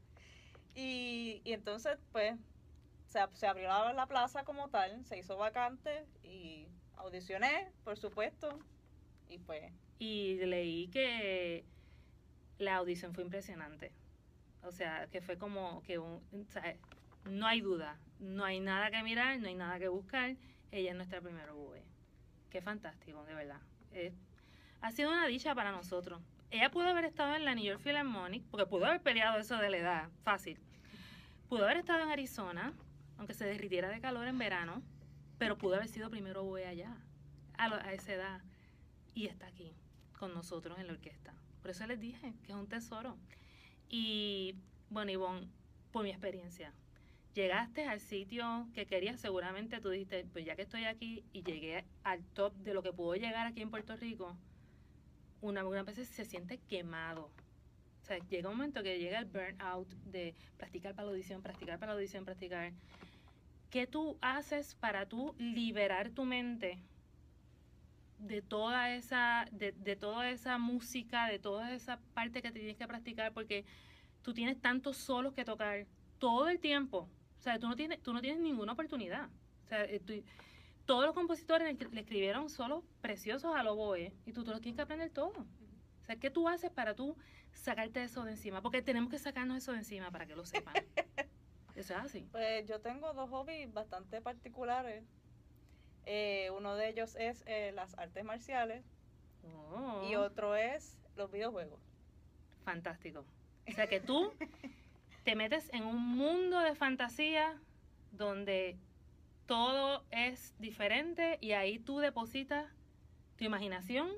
Y, 0.72 1.42
y 1.44 1.52
entonces, 1.52 1.98
pues, 2.12 2.38
se, 3.08 3.18
se 3.34 3.46
abrió 3.46 3.68
la, 3.68 3.92
la 3.92 4.06
plaza 4.06 4.44
como 4.44 4.68
tal, 4.68 5.04
se 5.04 5.18
hizo 5.18 5.36
vacante 5.36 6.06
y 6.22 6.68
audicioné, 6.96 7.70
por 7.84 7.98
supuesto. 7.98 8.58
Y 9.28 9.38
pues, 9.38 9.72
Y 9.98 10.36
leí 10.46 10.88
que 10.88 11.64
la 12.58 12.76
audición 12.76 13.12
fue 13.14 13.24
impresionante. 13.24 13.92
O 14.62 14.70
sea, 14.70 15.08
que 15.08 15.20
fue 15.20 15.36
como 15.38 15.82
que 15.82 15.98
un, 15.98 16.22
o 16.32 16.52
sea, 16.52 16.76
no 17.24 17.46
hay 17.46 17.60
duda, 17.60 17.98
no 18.20 18.44
hay 18.44 18.60
nada 18.60 18.90
que 18.90 19.02
mirar, 19.02 19.38
no 19.40 19.48
hay 19.48 19.54
nada 19.54 19.78
que 19.78 19.88
buscar. 19.88 20.36
Ella 20.70 20.90
es 20.90 20.96
nuestra 20.96 21.20
primera 21.20 21.52
bebé. 21.52 21.82
Qué 22.50 22.60
fantástico, 22.62 23.24
de 23.24 23.34
verdad. 23.34 23.60
Ha 24.80 24.92
sido 24.92 25.10
una 25.10 25.26
dicha 25.26 25.54
para 25.54 25.72
nosotros. 25.72 26.22
Ella 26.50 26.70
pudo 26.70 26.88
haber 26.88 27.04
estado 27.04 27.34
en 27.36 27.44
la 27.44 27.54
New 27.54 27.64
York 27.64 27.80
Philharmonic, 27.82 28.44
porque 28.50 28.66
pudo 28.66 28.86
haber 28.86 29.00
peleado 29.02 29.38
eso 29.38 29.56
de 29.56 29.70
la 29.70 29.76
edad, 29.76 30.08
fácil. 30.24 30.58
Pudo 31.48 31.64
haber 31.64 31.78
estado 31.78 32.02
en 32.02 32.08
Arizona, 32.10 32.72
aunque 33.18 33.34
se 33.34 33.44
derritiera 33.46 33.88
de 33.88 34.00
calor 34.00 34.26
en 34.26 34.38
verano, 34.38 34.82
pero 35.38 35.58
pudo 35.58 35.76
haber 35.76 35.88
sido 35.88 36.10
primero 36.10 36.48
bebé 36.50 36.66
allá, 36.68 36.96
a, 37.56 37.68
lo- 37.68 37.76
a 37.76 37.92
esa 37.92 38.12
edad. 38.14 38.40
Y 39.14 39.26
está 39.26 39.46
aquí, 39.46 39.72
con 40.18 40.34
nosotros 40.34 40.78
en 40.78 40.86
la 40.86 40.92
orquesta. 40.92 41.34
Por 41.62 41.70
eso 41.70 41.86
les 41.86 42.00
dije 42.00 42.34
que 42.44 42.52
es 42.52 42.58
un 42.58 42.68
tesoro. 42.68 43.16
Y 43.88 44.54
bueno, 44.88 45.10
Ivonne, 45.10 45.48
por 45.92 46.02
mi 46.04 46.10
experiencia, 46.10 46.72
llegaste 47.34 47.84
al 47.84 48.00
sitio 48.00 48.68
que 48.74 48.86
querías, 48.86 49.20
seguramente 49.20 49.80
tú 49.80 49.90
dijiste, 49.90 50.26
pues 50.32 50.44
ya 50.44 50.56
que 50.56 50.62
estoy 50.62 50.84
aquí 50.84 51.24
y 51.32 51.42
llegué 51.42 51.84
al 52.02 52.24
top 52.34 52.54
de 52.56 52.74
lo 52.74 52.82
que 52.82 52.92
puedo 52.92 53.14
llegar 53.14 53.46
aquí 53.46 53.62
en 53.62 53.70
Puerto 53.70 53.96
Rico, 53.96 54.36
una, 55.40 55.64
una 55.64 55.82
vez 55.82 55.96
se 56.08 56.24
siente 56.24 56.58
quemado. 56.58 57.30
O 58.02 58.06
sea, 58.06 58.18
llega 58.28 58.48
un 58.48 58.56
momento 58.56 58.82
que 58.82 58.98
llega 58.98 59.18
el 59.18 59.26
burnout 59.26 59.88
de 60.06 60.34
practicar 60.56 60.94
para 60.94 61.06
la 61.06 61.12
audición, 61.12 61.42
practicar 61.42 61.78
para 61.78 61.92
la 61.92 61.98
audición, 61.98 62.24
practicar. 62.24 62.72
¿Qué 63.70 63.86
tú 63.86 64.18
haces 64.20 64.74
para 64.74 65.06
tú 65.06 65.34
liberar 65.38 66.10
tu 66.10 66.24
mente 66.24 66.78
de 68.18 68.42
toda 68.42 68.94
esa, 68.94 69.46
de, 69.52 69.72
de 69.72 69.96
toda 69.96 70.30
esa 70.30 70.58
música, 70.58 71.26
de 71.28 71.38
toda 71.38 71.72
esa 71.72 72.00
parte 72.14 72.42
que 72.42 72.50
tienes 72.50 72.76
que 72.76 72.88
practicar? 72.88 73.32
Porque 73.32 73.64
tú 74.22 74.34
tienes 74.34 74.60
tantos 74.60 74.96
solos 74.96 75.32
que 75.32 75.44
tocar 75.44 75.86
todo 76.18 76.48
el 76.48 76.58
tiempo. 76.58 77.08
O 77.40 77.42
sea, 77.42 77.58
tú 77.58 77.66
no 77.68 77.74
tienes, 77.74 78.02
tú 78.02 78.12
no 78.12 78.20
tienes 78.20 78.38
ninguna 78.40 78.72
oportunidad. 78.74 79.30
O 79.64 79.68
sea, 79.68 79.82
eh, 79.84 79.98
tú- 79.98 80.22
todos 80.84 81.06
los 81.06 81.14
compositores 81.14 81.74
le, 81.92 82.00
escribieron 82.00 82.50
solos 82.50 82.84
preciosos 83.00 83.56
a 83.56 83.62
oboe 83.70 84.12
y 84.26 84.32
tú 84.32 84.44
te 84.44 84.50
lo 84.50 84.60
tienes 84.60 84.76
que 84.76 84.82
aprender 84.82 85.10
todo. 85.10 85.30
O 85.30 86.04
sea, 86.04 86.16
¿qué 86.16 86.28
tú 86.30 86.48
haces 86.48 86.70
para 86.70 86.94
tú 86.94 87.16
sacarte 87.54 88.02
eso 88.02 88.24
de 88.24 88.32
encima? 88.32 88.60
Porque 88.60 88.82
tenemos 88.82 89.08
que 89.10 89.18
sacarnos 89.18 89.56
eso 89.56 89.72
de 89.72 89.78
encima 89.78 90.10
para 90.10 90.26
que 90.26 90.36
lo 90.36 90.44
sepan. 90.44 90.74
Eso 91.76 91.94
es 91.94 92.00
así. 92.00 92.28
Pues 92.32 92.66
yo 92.66 92.80
tengo 92.80 93.14
dos 93.14 93.30
hobbies 93.30 93.72
bastante 93.72 94.20
particulares. 94.20 95.02
Eh, 96.04 96.50
uno 96.54 96.74
de 96.74 96.88
ellos 96.90 97.14
es 97.16 97.42
eh, 97.46 97.72
las 97.74 97.96
artes 97.96 98.22
marciales 98.24 98.84
Oh, 99.72 100.06
y 100.10 100.14
otro 100.16 100.56
es 100.56 100.98
los 101.16 101.30
videojuegos. 101.30 101.80
fantástico. 102.64 103.24
O 103.66 103.72
sea, 103.72 103.86
que 103.86 104.00
tú 104.00 104.30
te 105.24 105.34
metes 105.36 105.68
en 105.72 105.84
un 105.84 106.00
mundo 106.16 106.60
de 106.60 106.74
fantasía 106.74 107.58
donde 108.12 108.76
todo 109.46 110.04
es 110.10 110.54
diferente 110.58 111.38
y 111.40 111.52
ahí 111.52 111.78
tú 111.78 111.98
depositas 111.98 112.66
tu 113.36 113.44
imaginación 113.44 114.10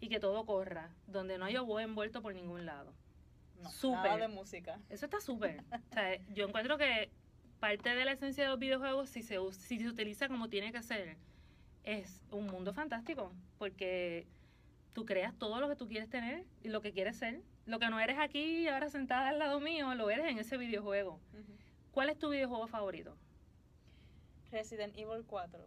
y 0.00 0.08
que 0.08 0.18
todo 0.18 0.44
corra, 0.44 0.90
donde 1.06 1.38
no 1.38 1.44
hay 1.44 1.56
oboe 1.56 1.82
envuelto 1.82 2.22
por 2.22 2.34
ningún 2.34 2.66
lado. 2.66 2.92
No, 3.62 3.70
Súper. 3.70 4.02
nada 4.02 4.16
de 4.16 4.28
música. 4.28 4.80
Eso 4.90 5.06
está 5.06 5.20
súper. 5.20 5.62
O 5.90 5.94
sea, 5.94 6.18
yo 6.34 6.46
encuentro 6.48 6.76
que 6.78 7.10
parte 7.60 7.94
de 7.94 8.04
la 8.04 8.12
esencia 8.12 8.42
de 8.42 8.50
los 8.50 8.58
videojuegos, 8.58 9.08
si 9.08 9.22
se, 9.22 9.36
si 9.52 9.78
se 9.78 9.88
utiliza 9.88 10.26
como 10.26 10.48
tiene 10.48 10.72
que 10.72 10.82
ser, 10.82 11.16
es 11.84 12.20
un 12.32 12.46
mundo 12.46 12.72
fantástico, 12.72 13.32
porque 13.58 14.26
tú 14.92 15.04
creas 15.04 15.38
todo 15.38 15.60
lo 15.60 15.68
que 15.68 15.76
tú 15.76 15.86
quieres 15.86 16.10
tener 16.10 16.44
y 16.64 16.68
lo 16.68 16.80
que 16.80 16.92
quieres 16.92 17.16
ser. 17.16 17.40
Lo 17.66 17.78
que 17.78 17.88
no 17.88 18.00
eres 18.00 18.18
aquí 18.18 18.68
ahora 18.68 18.90
sentada 18.90 19.28
al 19.28 19.38
lado 19.38 19.60
mío, 19.60 19.94
lo 19.94 20.10
eres 20.10 20.26
en 20.26 20.38
ese 20.38 20.56
videojuego. 20.56 21.20
¿Cuál 21.92 22.10
es 22.10 22.18
tu 22.18 22.30
videojuego 22.30 22.66
favorito? 22.66 23.16
Resident 24.50 24.96
Evil 24.96 25.24
4. 25.26 25.60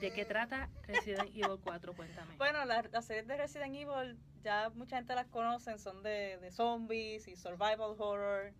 ¿De 0.00 0.12
qué 0.12 0.24
trata 0.24 0.68
Resident 0.86 1.30
Evil 1.34 1.58
4? 1.62 1.94
Cuéntame. 1.94 2.36
Bueno, 2.36 2.64
las 2.64 2.90
las 2.92 3.04
series 3.06 3.26
de 3.26 3.36
Resident 3.36 3.74
Evil 3.74 4.18
ya 4.42 4.70
mucha 4.70 4.96
gente 4.96 5.14
las 5.14 5.26
conocen, 5.26 5.78
son 5.78 6.02
de, 6.02 6.38
de 6.38 6.50
zombies 6.50 7.26
y 7.28 7.36
survival 7.36 7.94
horror. 7.98 8.52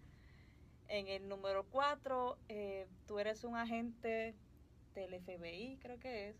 En 0.88 1.08
el 1.08 1.28
número 1.28 1.64
4, 1.70 2.38
tú 3.06 3.18
eres 3.18 3.44
un 3.44 3.56
agente 3.56 4.36
del 4.94 5.20
FBI, 5.20 5.78
creo 5.80 5.98
que 5.98 6.28
es, 6.28 6.36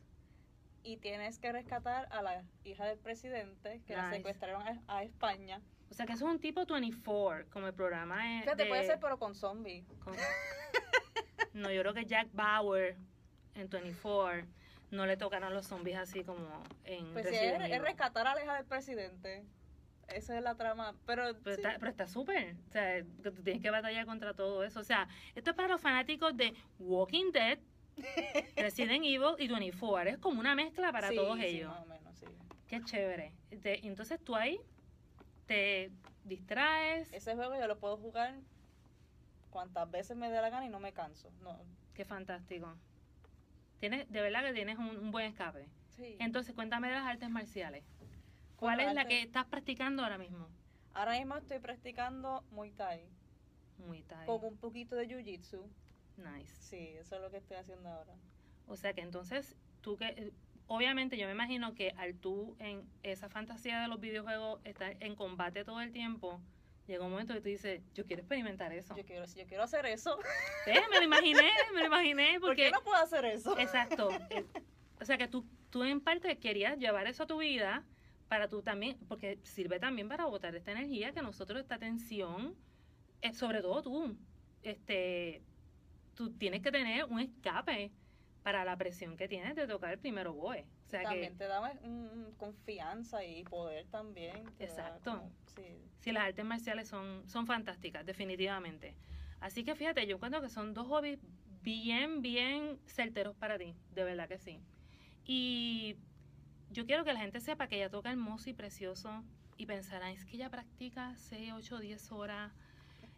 y 0.86 0.96
tienes 0.98 1.38
que 1.40 1.50
rescatar 1.50 2.06
a 2.12 2.22
la 2.22 2.44
hija 2.64 2.84
del 2.84 2.96
presidente 2.98 3.80
que 3.86 3.96
la 3.96 4.08
secuestraron 4.08 4.62
a, 4.62 4.80
a 4.86 5.02
España. 5.02 5.60
O 5.90 5.94
sea, 5.94 6.06
que 6.06 6.12
eso 6.12 6.26
es 6.28 6.32
un 6.32 6.38
tipo 6.40 6.64
24, 6.64 7.50
como 7.50 7.66
el 7.66 7.74
programa 7.74 8.36
es 8.38 8.44
Fíjate, 8.44 8.62
de- 8.64 8.68
puede 8.68 8.86
ser, 8.86 9.00
pero 9.00 9.18
con 9.18 9.34
zombies. 9.34 9.84
con- 10.04 10.14
No, 11.54 11.70
yo 11.72 11.80
creo 11.82 11.94
que 11.94 12.04
Jack 12.04 12.28
Bauer 12.32 12.96
en 13.54 13.68
24 13.68 14.46
no 14.92 15.06
le 15.06 15.16
tocaron 15.16 15.52
los 15.54 15.66
zombies 15.66 15.96
así 15.96 16.22
como 16.22 16.62
en 16.84 17.12
Pues 17.12 17.26
sí, 17.28 17.34
es, 17.34 17.82
rescatar 17.82 18.26
a 18.28 18.34
la 18.34 18.42
hija 18.44 18.54
del 18.56 18.66
presidente. 18.66 19.44
Esa 20.08 20.36
es 20.36 20.42
la 20.44 20.54
trama. 20.54 20.94
Pero, 21.04 21.24
Pero 21.42 21.56
sí. 21.56 21.62
está, 21.88 22.06
súper. 22.06 22.54
O 22.68 22.70
sea, 22.70 23.02
que 23.02 23.30
tú 23.30 23.42
tienes 23.42 23.60
que 23.60 23.70
batallar 23.70 24.06
contra 24.06 24.34
todo 24.34 24.62
eso. 24.62 24.78
O 24.80 24.84
sea, 24.84 25.08
esto 25.34 25.50
es 25.50 25.56
para 25.56 25.66
los 25.68 25.80
fanáticos 25.80 26.36
de 26.36 26.54
Walking 26.78 27.32
Dead, 27.32 27.58
Resident 28.56 29.04
Evil 29.04 29.34
y 29.38 29.48
24. 29.48 30.10
Es 30.10 30.18
como 30.18 30.40
una 30.40 30.54
mezcla 30.54 30.92
para 30.92 31.08
Sí, 31.10 31.16
todos 31.16 31.38
sí, 31.38 31.44
ellos. 31.46 31.70
más 31.70 31.82
o 31.82 31.86
menos, 31.86 32.16
sí. 32.18 32.26
Qué 32.68 32.82
chévere. 32.82 33.32
Te- 33.62 33.86
entonces 33.86 34.20
tú 34.22 34.34
ahí 34.36 34.60
te 35.46 35.90
distraes. 36.24 37.12
Ese 37.12 37.34
juego 37.34 37.54
yo 37.56 37.66
lo 37.66 37.78
puedo 37.78 37.96
jugar 37.96 38.34
cuantas 39.50 39.90
veces 39.90 40.16
me 40.16 40.28
dé 40.30 40.40
la 40.40 40.50
gana 40.50 40.66
y 40.66 40.68
no 40.68 40.80
me 40.80 40.92
canso. 40.92 41.30
No, 41.42 41.58
Qué 41.94 42.04
fantástico. 42.04 42.74
Tienes, 43.80 44.10
de 44.10 44.20
verdad 44.20 44.42
que 44.44 44.52
tienes 44.52 44.78
un, 44.78 44.88
un 44.98 45.10
buen 45.10 45.26
escape. 45.26 45.66
sí. 45.96 46.16
Entonces, 46.18 46.54
cuéntame 46.54 46.88
de 46.88 46.94
las 46.94 47.06
artes 47.06 47.30
marciales. 47.30 47.84
¿Cuál 48.56 48.80
es 48.80 48.92
la 48.94 49.02
arte- 49.02 49.08
que 49.08 49.20
estás 49.22 49.46
practicando 49.46 50.02
ahora 50.02 50.18
mismo? 50.18 50.48
Ahora 50.94 51.12
mismo 51.18 51.36
estoy 51.36 51.58
practicando 51.58 52.42
Muay 52.50 52.70
Thai 52.72 53.02
Muy 53.86 54.02
Thai. 54.02 54.26
con 54.26 54.42
un 54.44 54.56
poquito 54.56 54.96
de 54.96 55.06
Jiu 55.06 55.22
Jitsu. 55.22 55.68
Nice. 56.16 56.52
Sí, 56.60 56.94
eso 56.98 57.16
es 57.16 57.22
lo 57.22 57.30
que 57.30 57.38
estoy 57.38 57.56
haciendo 57.56 57.88
ahora. 57.88 58.14
O 58.66 58.76
sea 58.76 58.92
que 58.94 59.00
entonces, 59.02 59.56
tú 59.80 59.96
que, 59.96 60.06
eh, 60.06 60.32
obviamente 60.66 61.16
yo 61.16 61.26
me 61.26 61.32
imagino 61.32 61.74
que 61.74 61.90
al 61.96 62.14
tú 62.14 62.56
en 62.58 62.88
esa 63.02 63.28
fantasía 63.28 63.80
de 63.80 63.88
los 63.88 64.00
videojuegos 64.00 64.60
estar 64.64 64.96
en 65.00 65.14
combate 65.14 65.64
todo 65.64 65.80
el 65.80 65.92
tiempo, 65.92 66.40
llega 66.86 67.04
un 67.04 67.10
momento 67.10 67.34
que 67.34 67.40
tú 67.40 67.48
dices, 67.48 67.82
yo 67.94 68.06
quiero 68.06 68.22
experimentar 68.22 68.72
eso. 68.72 68.96
Yo 68.96 69.04
quiero, 69.04 69.24
yo 69.26 69.46
quiero 69.46 69.62
hacer 69.62 69.86
eso, 69.86 70.18
Eh, 70.66 70.80
me 70.90 70.98
lo 70.98 71.04
imaginé, 71.04 71.50
me 71.74 71.80
lo 71.80 71.86
imaginé, 71.86 72.32
¿por 72.40 72.50
porque... 72.50 72.64
qué 72.64 72.70
no 72.70 72.82
puedo 72.82 73.02
hacer 73.02 73.24
eso? 73.24 73.58
Exacto. 73.58 74.10
Eh, 74.30 74.44
o 75.00 75.04
sea 75.04 75.18
que 75.18 75.28
tú, 75.28 75.44
tú 75.70 75.84
en 75.84 76.00
parte 76.00 76.38
querías 76.38 76.78
llevar 76.78 77.06
eso 77.06 77.24
a 77.24 77.26
tu 77.26 77.38
vida 77.38 77.84
para 78.28 78.48
tú 78.48 78.62
también, 78.62 78.98
porque 79.08 79.38
sirve 79.44 79.78
también 79.78 80.08
para 80.08 80.24
botar 80.24 80.54
esta 80.56 80.72
energía 80.72 81.12
que 81.12 81.22
nosotros, 81.22 81.60
esta 81.60 81.78
tensión, 81.78 82.56
eh, 83.22 83.32
sobre 83.32 83.60
todo 83.60 83.82
tú, 83.82 84.16
este, 84.62 85.42
tú 86.16 86.30
tienes 86.32 86.62
que 86.62 86.72
tener 86.72 87.04
un 87.04 87.20
escape 87.20 87.92
para 88.42 88.64
la 88.64 88.76
presión 88.76 89.16
que 89.16 89.28
tienes 89.28 89.54
de 89.54 89.66
tocar 89.68 89.92
el 89.92 89.98
primero 90.00 90.32
boe. 90.32 90.66
O 90.86 90.88
sea 90.88 91.02
también 91.02 91.32
que 91.32 91.38
te 91.38 91.46
da 91.46 91.60
un- 91.82 92.34
confianza 92.36 93.24
y 93.24 93.44
poder 93.44 93.86
también. 93.88 94.44
Exacto. 94.58 95.12
como- 95.12 95.32
sí. 95.54 95.62
sí, 96.00 96.12
las 96.12 96.24
artes 96.24 96.44
marciales 96.44 96.88
son, 96.88 97.28
son 97.28 97.46
fantásticas, 97.46 98.04
definitivamente. 98.06 98.96
Así 99.40 99.62
que 99.64 99.74
fíjate, 99.74 100.06
yo 100.06 100.16
encuentro 100.16 100.40
que 100.40 100.48
son 100.48 100.74
dos 100.74 100.86
hobbies 100.88 101.18
bien, 101.62 102.22
bien 102.22 102.78
certeros 102.86 103.36
para 103.36 103.58
ti, 103.58 103.74
de 103.92 104.04
verdad 104.04 104.28
que 104.28 104.38
sí. 104.38 104.60
Y 105.24 105.96
yo 106.70 106.86
quiero 106.86 107.04
que 107.04 107.12
la 107.12 107.20
gente 107.20 107.40
sepa 107.40 107.66
que 107.66 107.76
ella 107.76 107.90
toca 107.90 108.10
hermoso 108.10 108.48
y 108.48 108.54
precioso 108.54 109.24
y 109.56 109.66
pensará, 109.66 110.10
es 110.12 110.24
que 110.24 110.36
ella 110.36 110.50
practica 110.50 111.14
6, 111.16 111.52
8, 111.52 111.78
10 111.80 112.12
horas. 112.12 112.52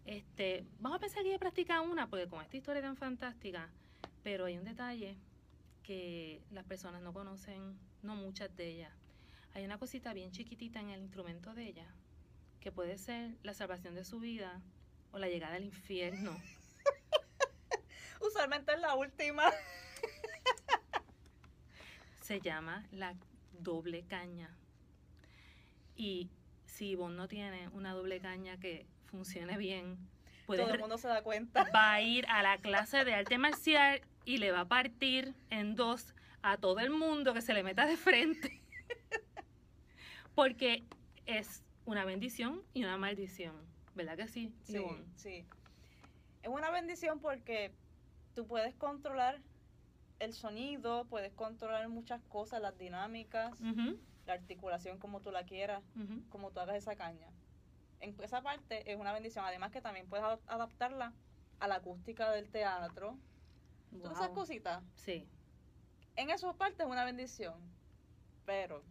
Este, 0.09 0.65
vamos 0.79 0.97
a 0.97 1.01
pensar 1.01 1.23
que 1.23 1.29
ella 1.29 1.39
practica 1.39 1.83
una, 1.83 2.09
porque 2.09 2.27
con 2.27 2.41
esta 2.41 2.57
historia 2.57 2.81
tan 2.81 2.97
fantástica, 2.97 3.69
pero 4.23 4.47
hay 4.47 4.57
un 4.57 4.65
detalle 4.65 5.19
que 5.83 6.41
las 6.51 6.65
personas 6.65 7.03
no 7.03 7.13
conocen, 7.13 7.79
no 8.03 8.17
muchas 8.17 8.57
de 8.57 8.69
ellas. 8.69 8.93
Hay 9.53 9.67
una 9.67 9.77
cosita 9.77 10.15
bien 10.15 10.31
chiquitita 10.31 10.81
en 10.81 10.89
el 10.89 11.03
instrumento 11.03 11.53
de 11.53 11.67
ella, 11.67 11.87
que 12.59 12.73
puede 12.73 12.97
ser 12.97 13.37
la 13.43 13.53
salvación 13.53 13.95
de 13.95 14.07
su 14.07 14.19
vida 14.19 14.63
o 15.13 15.19
la 15.19 15.29
llegada 15.29 15.57
al 15.57 15.65
infierno. 15.65 16.41
Usualmente 18.27 18.73
es 18.73 18.81
la 18.81 18.95
última. 18.95 19.45
Se 22.23 22.41
llama 22.41 22.87
la 22.93 23.15
doble 23.53 24.07
caña. 24.07 24.57
Y 25.97 26.31
si 26.65 26.95
vos 26.95 27.13
no 27.13 27.29
tienes 27.29 27.71
una 27.75 27.93
doble 27.93 28.21
caña 28.21 28.59
que 28.59 28.87
funcione 29.11 29.57
bien, 29.57 29.99
puedes 30.47 30.65
Todo 30.65 30.75
el 30.75 30.81
mundo 30.81 30.99
se 30.99 31.09
da 31.09 31.23
cuenta. 31.23 31.65
va 31.75 31.93
a 31.93 32.03
ir 32.03 32.27
a 32.29 32.43
la 32.43 32.59
clase 32.59 33.05
de 33.05 33.15
arte 33.15 33.39
marcial 33.39 34.01
y 34.25 34.39
le 34.39 34.53
va 34.53 34.61
a 34.61 34.69
partir 34.69 35.35
en 35.51 35.75
dos 35.75 36.15
a 36.43 36.57
todo 36.57 36.79
el 36.81 36.91
mundo 36.91 37.35
que 37.35 37.41
se 37.43 37.55
le 37.55 37.63
meta 37.63 37.87
de 37.87 37.97
frente. 37.97 38.63
Porque 40.35 40.85
es 41.27 41.65
una 41.85 42.05
bendición 42.05 42.63
y 42.75 42.85
una 42.85 42.97
maldición. 42.97 43.55
¿Verdad 43.95 44.17
que 44.17 44.29
sí? 44.29 44.53
Sí, 44.63 44.85
sí. 45.17 45.47
Es 46.43 46.49
una 46.49 46.71
bendición 46.71 47.19
porque 47.19 47.73
tú 48.35 48.47
puedes 48.47 48.75
controlar 48.77 49.41
el 50.21 50.33
sonido, 50.33 51.07
puedes 51.07 51.33
controlar 51.33 51.89
muchas 51.89 52.23
cosas, 52.25 52.61
las 52.61 52.79
dinámicas, 52.79 53.61
la 54.27 54.35
articulación 54.35 54.99
como 54.99 55.21
tú 55.21 55.33
la 55.33 55.45
quieras, 55.45 55.83
como 56.29 56.53
tú 56.53 56.61
hagas 56.61 56.77
esa 56.77 56.95
caña. 56.95 57.29
En 58.01 58.15
esa 58.23 58.43
parte 58.43 58.91
es 58.91 58.99
una 58.99 59.13
bendición, 59.13 59.45
además 59.45 59.71
que 59.73 59.81
también 59.81 60.09
puedes 60.09 60.25
adap- 60.25 60.41
adaptarla 60.47 61.13
a 61.59 61.69
la 61.69 61.77
acústica 61.77 62.31
del 62.31 62.51
teatro. 62.51 63.19
Todas 64.03 64.19
esas 64.19 64.31
cositas. 64.31 64.83
Sí. 64.97 65.27
En 66.17 66.31
esa 66.31 66.53
parte 66.53 66.83
es 66.83 66.89
una 66.89 67.05
bendición. 67.05 67.55
Pero 68.45 68.83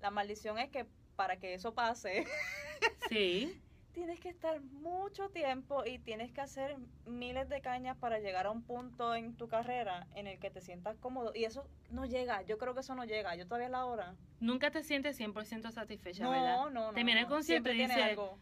la 0.00 0.10
maldición 0.10 0.58
es 0.58 0.70
que 0.70 0.86
para 1.16 1.38
que 1.38 1.54
eso 1.54 1.74
pase, 1.74 2.24
Sí. 3.10 3.60
Tienes 3.98 4.20
que 4.20 4.28
estar 4.28 4.60
mucho 4.60 5.28
tiempo 5.30 5.84
y 5.84 5.98
tienes 5.98 6.30
que 6.30 6.40
hacer 6.40 6.76
miles 7.04 7.48
de 7.48 7.60
cañas 7.60 7.96
para 7.96 8.20
llegar 8.20 8.46
a 8.46 8.52
un 8.52 8.62
punto 8.62 9.12
en 9.16 9.34
tu 9.36 9.48
carrera 9.48 10.06
en 10.14 10.28
el 10.28 10.38
que 10.38 10.50
te 10.50 10.60
sientas 10.60 10.96
cómodo. 10.98 11.32
Y 11.34 11.44
eso 11.44 11.66
no 11.90 12.04
llega, 12.06 12.42
yo 12.42 12.58
creo 12.58 12.74
que 12.74 12.80
eso 12.80 12.94
no 12.94 13.04
llega, 13.04 13.34
yo 13.34 13.44
todavía 13.46 13.66
es 13.66 13.72
la 13.72 13.86
hora. 13.86 14.14
Nunca 14.38 14.70
te 14.70 14.84
sientes 14.84 15.18
100% 15.18 15.72
satisfecha, 15.72 16.22
No, 16.22 16.30
¿verdad? 16.30 16.56
no, 16.56 16.70
no. 16.70 16.92
Te 16.92 17.02
viene 17.02 17.22
no. 17.22 17.28
con 17.28 17.42
siempre 17.42 17.72
tiene 17.74 17.92
dice, 17.96 18.10
algo. 18.10 18.38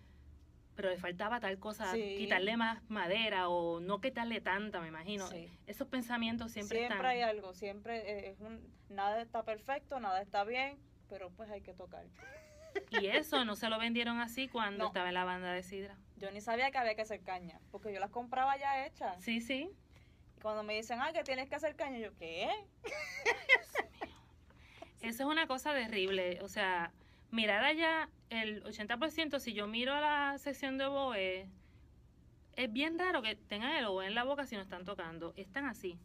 pero 0.74 0.90
le 0.90 0.98
faltaba 0.98 1.40
tal 1.40 1.58
cosa, 1.58 1.90
Sí. 1.90 2.16
quitarle 2.18 2.58
más 2.58 2.82
madera 2.90 3.48
o 3.48 3.80
no 3.80 4.02
quitarle 4.02 4.42
tanta, 4.42 4.82
me 4.82 4.88
imagino. 4.88 5.26
Sí. 5.28 5.48
Esos 5.66 5.88
pensamientos 5.88 6.52
siempre, 6.52 6.80
Siempre, 6.80 6.96
están. 6.98 7.10
hay 7.10 7.22
algo, 7.22 7.54
siempre 7.54 8.28
es 8.28 8.40
un, 8.42 8.60
nada 8.90 9.22
está 9.22 9.42
perfecto, 9.42 10.00
nada 10.00 10.20
está 10.20 10.44
bien, 10.44 10.76
pero 11.08 11.30
pues 11.30 11.48
hay 11.50 11.62
que 11.62 11.72
tocar. 11.72 12.04
Y 13.00 13.06
eso 13.06 13.44
no 13.44 13.56
se 13.56 13.68
lo 13.68 13.78
vendieron 13.78 14.20
así 14.20 14.48
cuando 14.48 14.84
No. 14.84 14.86
estaba 14.88 15.08
en 15.08 15.14
la 15.14 15.24
banda 15.24 15.52
de 15.52 15.62
Sidra. 15.62 15.96
Yo 16.16 16.30
ni 16.30 16.40
sabía 16.40 16.70
que 16.70 16.78
había 16.78 16.94
que 16.94 17.02
hacer 17.02 17.20
caña, 17.22 17.60
porque 17.70 17.92
yo 17.92 18.00
las 18.00 18.10
compraba 18.10 18.56
ya 18.56 18.86
hechas. 18.86 19.22
Sí, 19.22 19.40
sí. 19.40 19.70
Y 20.36 20.40
cuando 20.40 20.62
me 20.62 20.74
dicen, 20.74 21.00
ah, 21.00 21.12
que 21.12 21.22
tienes 21.24 21.48
que 21.48 21.54
hacer 21.56 21.76
caña, 21.76 21.98
yo, 21.98 22.14
¿qué? 22.16 22.48
Eso 25.02 25.22
es 25.22 25.28
una 25.28 25.46
cosa 25.46 25.72
terrible. 25.72 26.38
O 26.42 26.48
sea, 26.48 26.90
mirar 27.30 27.62
allá 27.64 28.08
el 28.30 28.62
80%, 28.64 29.38
si 29.38 29.52
yo 29.52 29.66
miro 29.66 29.94
a 29.94 30.00
la 30.00 30.38
sección 30.38 30.78
de 30.78 30.86
oboe, 30.86 31.46
es 32.56 32.72
bien 32.72 32.98
raro 32.98 33.22
que 33.22 33.36
tengan 33.36 33.72
el 33.72 33.84
oboe 33.84 34.06
en 34.06 34.14
la 34.14 34.24
boca 34.24 34.46
si 34.46 34.56
no 34.56 34.62
están 34.62 34.84
tocando. 34.84 35.32
Están 35.36 35.66
así. 35.66 35.98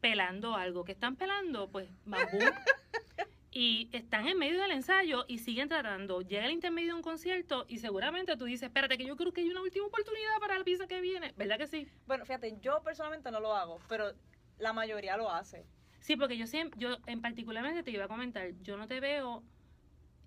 Pelando 0.00 0.54
algo. 0.56 0.84
que 0.84 0.92
están 0.92 1.16
pelando? 1.16 1.68
Pues 1.68 1.88
bambú. 2.04 2.38
y 3.50 3.88
están 3.92 4.28
en 4.28 4.38
medio 4.38 4.60
del 4.60 4.72
ensayo 4.72 5.24
y 5.26 5.38
siguen 5.38 5.68
tratando. 5.68 6.20
Llega 6.20 6.46
el 6.46 6.52
intermedio 6.52 6.88
de 6.88 6.94
un 6.94 7.02
concierto 7.02 7.64
y 7.68 7.78
seguramente 7.78 8.36
tú 8.36 8.44
dices, 8.44 8.68
espérate, 8.68 8.98
que 8.98 9.06
yo 9.06 9.16
creo 9.16 9.32
que 9.32 9.40
hay 9.40 9.48
una 9.48 9.62
última 9.62 9.86
oportunidad 9.86 10.38
para 10.40 10.58
la 10.58 10.64
pizza 10.64 10.86
que 10.86 11.00
viene. 11.00 11.32
¿Verdad 11.36 11.58
que 11.58 11.66
sí? 11.66 11.88
Bueno, 12.06 12.26
fíjate, 12.26 12.58
yo 12.60 12.82
personalmente 12.82 13.30
no 13.30 13.40
lo 13.40 13.54
hago, 13.54 13.78
pero 13.88 14.12
la 14.58 14.72
mayoría 14.72 15.16
lo 15.16 15.30
hace. 15.30 15.64
Sí, 16.00 16.16
porque 16.16 16.36
yo 16.36 16.46
siempre, 16.46 16.78
yo 16.78 16.98
en 17.06 17.20
particularmente 17.22 17.82
te 17.82 17.90
iba 17.90 18.04
a 18.04 18.08
comentar, 18.08 18.52
yo 18.62 18.76
no 18.76 18.86
te 18.86 19.00
veo, 19.00 19.42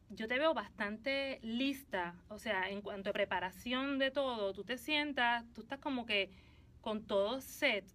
yo 0.10 0.28
te 0.28 0.38
veo 0.38 0.54
bastante 0.54 1.40
lista, 1.44 2.16
o 2.28 2.40
sea, 2.40 2.70
en 2.70 2.82
cuanto 2.82 3.12
a 3.12 3.14
preparación 3.14 3.98
de 3.98 4.12
todo, 4.12 4.54
tú 4.54 4.64
te 4.64 4.78
sientas, 4.78 5.46
tú 5.54 5.62
estás 5.62 5.80
como 5.80 6.06
que 6.06 6.30
con 6.82 7.06
todo 7.06 7.40
set, 7.40 7.86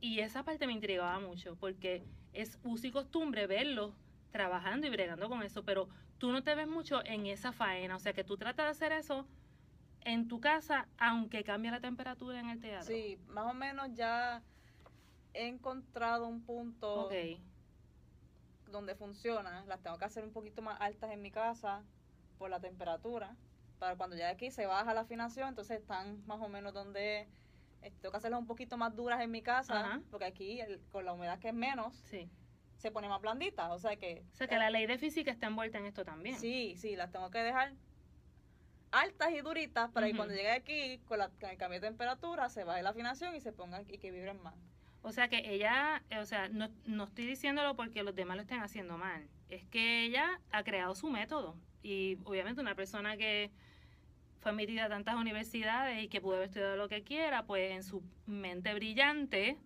y 0.00 0.20
esa 0.20 0.44
parte 0.44 0.66
me 0.66 0.72
intrigaba 0.72 1.20
mucho, 1.20 1.56
porque 1.56 2.02
es 2.32 2.58
uso 2.62 2.86
y 2.86 2.90
costumbre 2.90 3.46
verlos 3.46 3.92
trabajando 4.30 4.86
y 4.86 4.90
bregando 4.90 5.28
con 5.28 5.42
eso, 5.42 5.64
pero 5.64 5.88
tú 6.18 6.32
no 6.32 6.42
te 6.42 6.54
ves 6.54 6.68
mucho 6.68 7.04
en 7.04 7.26
esa 7.26 7.52
faena, 7.52 7.96
o 7.96 7.98
sea, 7.98 8.12
que 8.12 8.24
tú 8.24 8.36
tratas 8.36 8.66
de 8.66 8.70
hacer 8.70 8.92
eso 8.92 9.26
en 10.02 10.28
tu 10.28 10.40
casa, 10.40 10.88
aunque 10.98 11.44
cambie 11.44 11.70
la 11.70 11.80
temperatura 11.80 12.40
en 12.40 12.48
el 12.50 12.60
teatro. 12.60 12.86
Sí, 12.86 13.18
más 13.28 13.50
o 13.50 13.54
menos 13.54 13.88
ya 13.94 14.42
he 15.34 15.46
encontrado 15.46 16.26
un 16.26 16.42
punto 16.42 17.08
donde 18.70 18.94
funciona. 18.94 19.64
Las 19.66 19.80
tengo 19.82 19.98
que 19.98 20.04
hacer 20.04 20.24
un 20.24 20.32
poquito 20.32 20.62
más 20.62 20.80
altas 20.80 21.10
en 21.10 21.20
mi 21.22 21.30
casa 21.30 21.82
por 22.38 22.50
la 22.50 22.60
temperatura. 22.60 23.36
Para 23.78 23.96
cuando 23.96 24.16
ya 24.16 24.28
aquí 24.30 24.50
se 24.50 24.66
baja 24.66 24.94
la 24.94 25.00
afinación, 25.00 25.48
entonces 25.48 25.80
están 25.80 26.24
más 26.26 26.40
o 26.40 26.48
menos 26.48 26.72
donde 26.72 27.28
tengo 27.80 28.10
que 28.10 28.16
hacerlas 28.18 28.40
un 28.40 28.46
poquito 28.46 28.76
más 28.76 28.94
duras 28.94 29.20
en 29.22 29.30
mi 29.30 29.42
casa, 29.42 29.80
Ajá. 29.80 30.02
porque 30.10 30.26
aquí 30.26 30.60
el- 30.60 30.80
con 30.92 31.04
la 31.04 31.12
humedad 31.14 31.38
que 31.38 31.48
es 31.48 31.54
menos, 31.54 31.94
sí. 31.96 32.30
Se 32.80 32.90
pone 32.90 33.08
más 33.08 33.20
blandita. 33.20 33.72
O 33.72 33.78
sea 33.78 33.96
que, 33.96 34.24
O 34.32 34.36
sea, 34.36 34.48
que 34.48 34.56
la 34.56 34.70
ley 34.70 34.86
de 34.86 34.98
física 34.98 35.30
está 35.30 35.46
envuelta 35.46 35.78
en 35.78 35.86
esto 35.86 36.04
también. 36.04 36.38
sí, 36.38 36.74
sí, 36.76 36.96
las 36.96 37.12
tengo 37.12 37.30
que 37.30 37.38
dejar 37.38 37.72
altas 38.90 39.30
y 39.32 39.40
duritas 39.40 39.90
para 39.90 40.08
que 40.08 40.16
cuando 40.16 40.34
llegue 40.34 40.50
aquí 40.50 40.98
con, 41.06 41.18
la, 41.18 41.28
con 41.28 41.50
el 41.50 41.56
cambio 41.56 41.80
de 41.80 41.86
temperatura 41.86 42.48
se 42.48 42.64
baje 42.64 42.82
la 42.82 42.90
afinación 42.90 43.36
y 43.36 43.40
se 43.40 43.52
pongan 43.52 43.84
y 43.88 43.98
que 43.98 44.10
vibren 44.10 44.42
más. 44.42 44.54
O 45.02 45.12
sea 45.12 45.28
que 45.28 45.54
ella, 45.54 46.02
eh, 46.10 46.18
o 46.18 46.26
sea, 46.26 46.48
no, 46.48 46.68
no 46.86 47.04
estoy 47.04 47.26
diciéndolo 47.26 47.76
porque 47.76 48.02
los 48.02 48.14
demás 48.14 48.36
lo 48.36 48.42
estén 48.42 48.60
haciendo 48.60 48.98
mal. 48.98 49.28
Es 49.48 49.64
que 49.66 50.04
ella 50.04 50.40
ha 50.50 50.64
creado 50.64 50.94
su 50.94 51.08
método. 51.08 51.56
Y 51.82 52.18
obviamente 52.24 52.60
una 52.60 52.74
persona 52.74 53.16
que 53.16 53.50
fue 54.40 54.50
admitida 54.52 54.86
a 54.86 54.88
tantas 54.88 55.14
universidades 55.16 56.02
y 56.02 56.08
que 56.08 56.20
pudo 56.20 56.36
haber 56.36 56.48
estudiado 56.48 56.76
lo 56.76 56.88
que 56.88 57.02
quiera, 57.02 57.44
pues 57.44 57.72
en 57.72 57.82
su 57.82 58.02
mente 58.26 58.74
brillante 58.74 59.58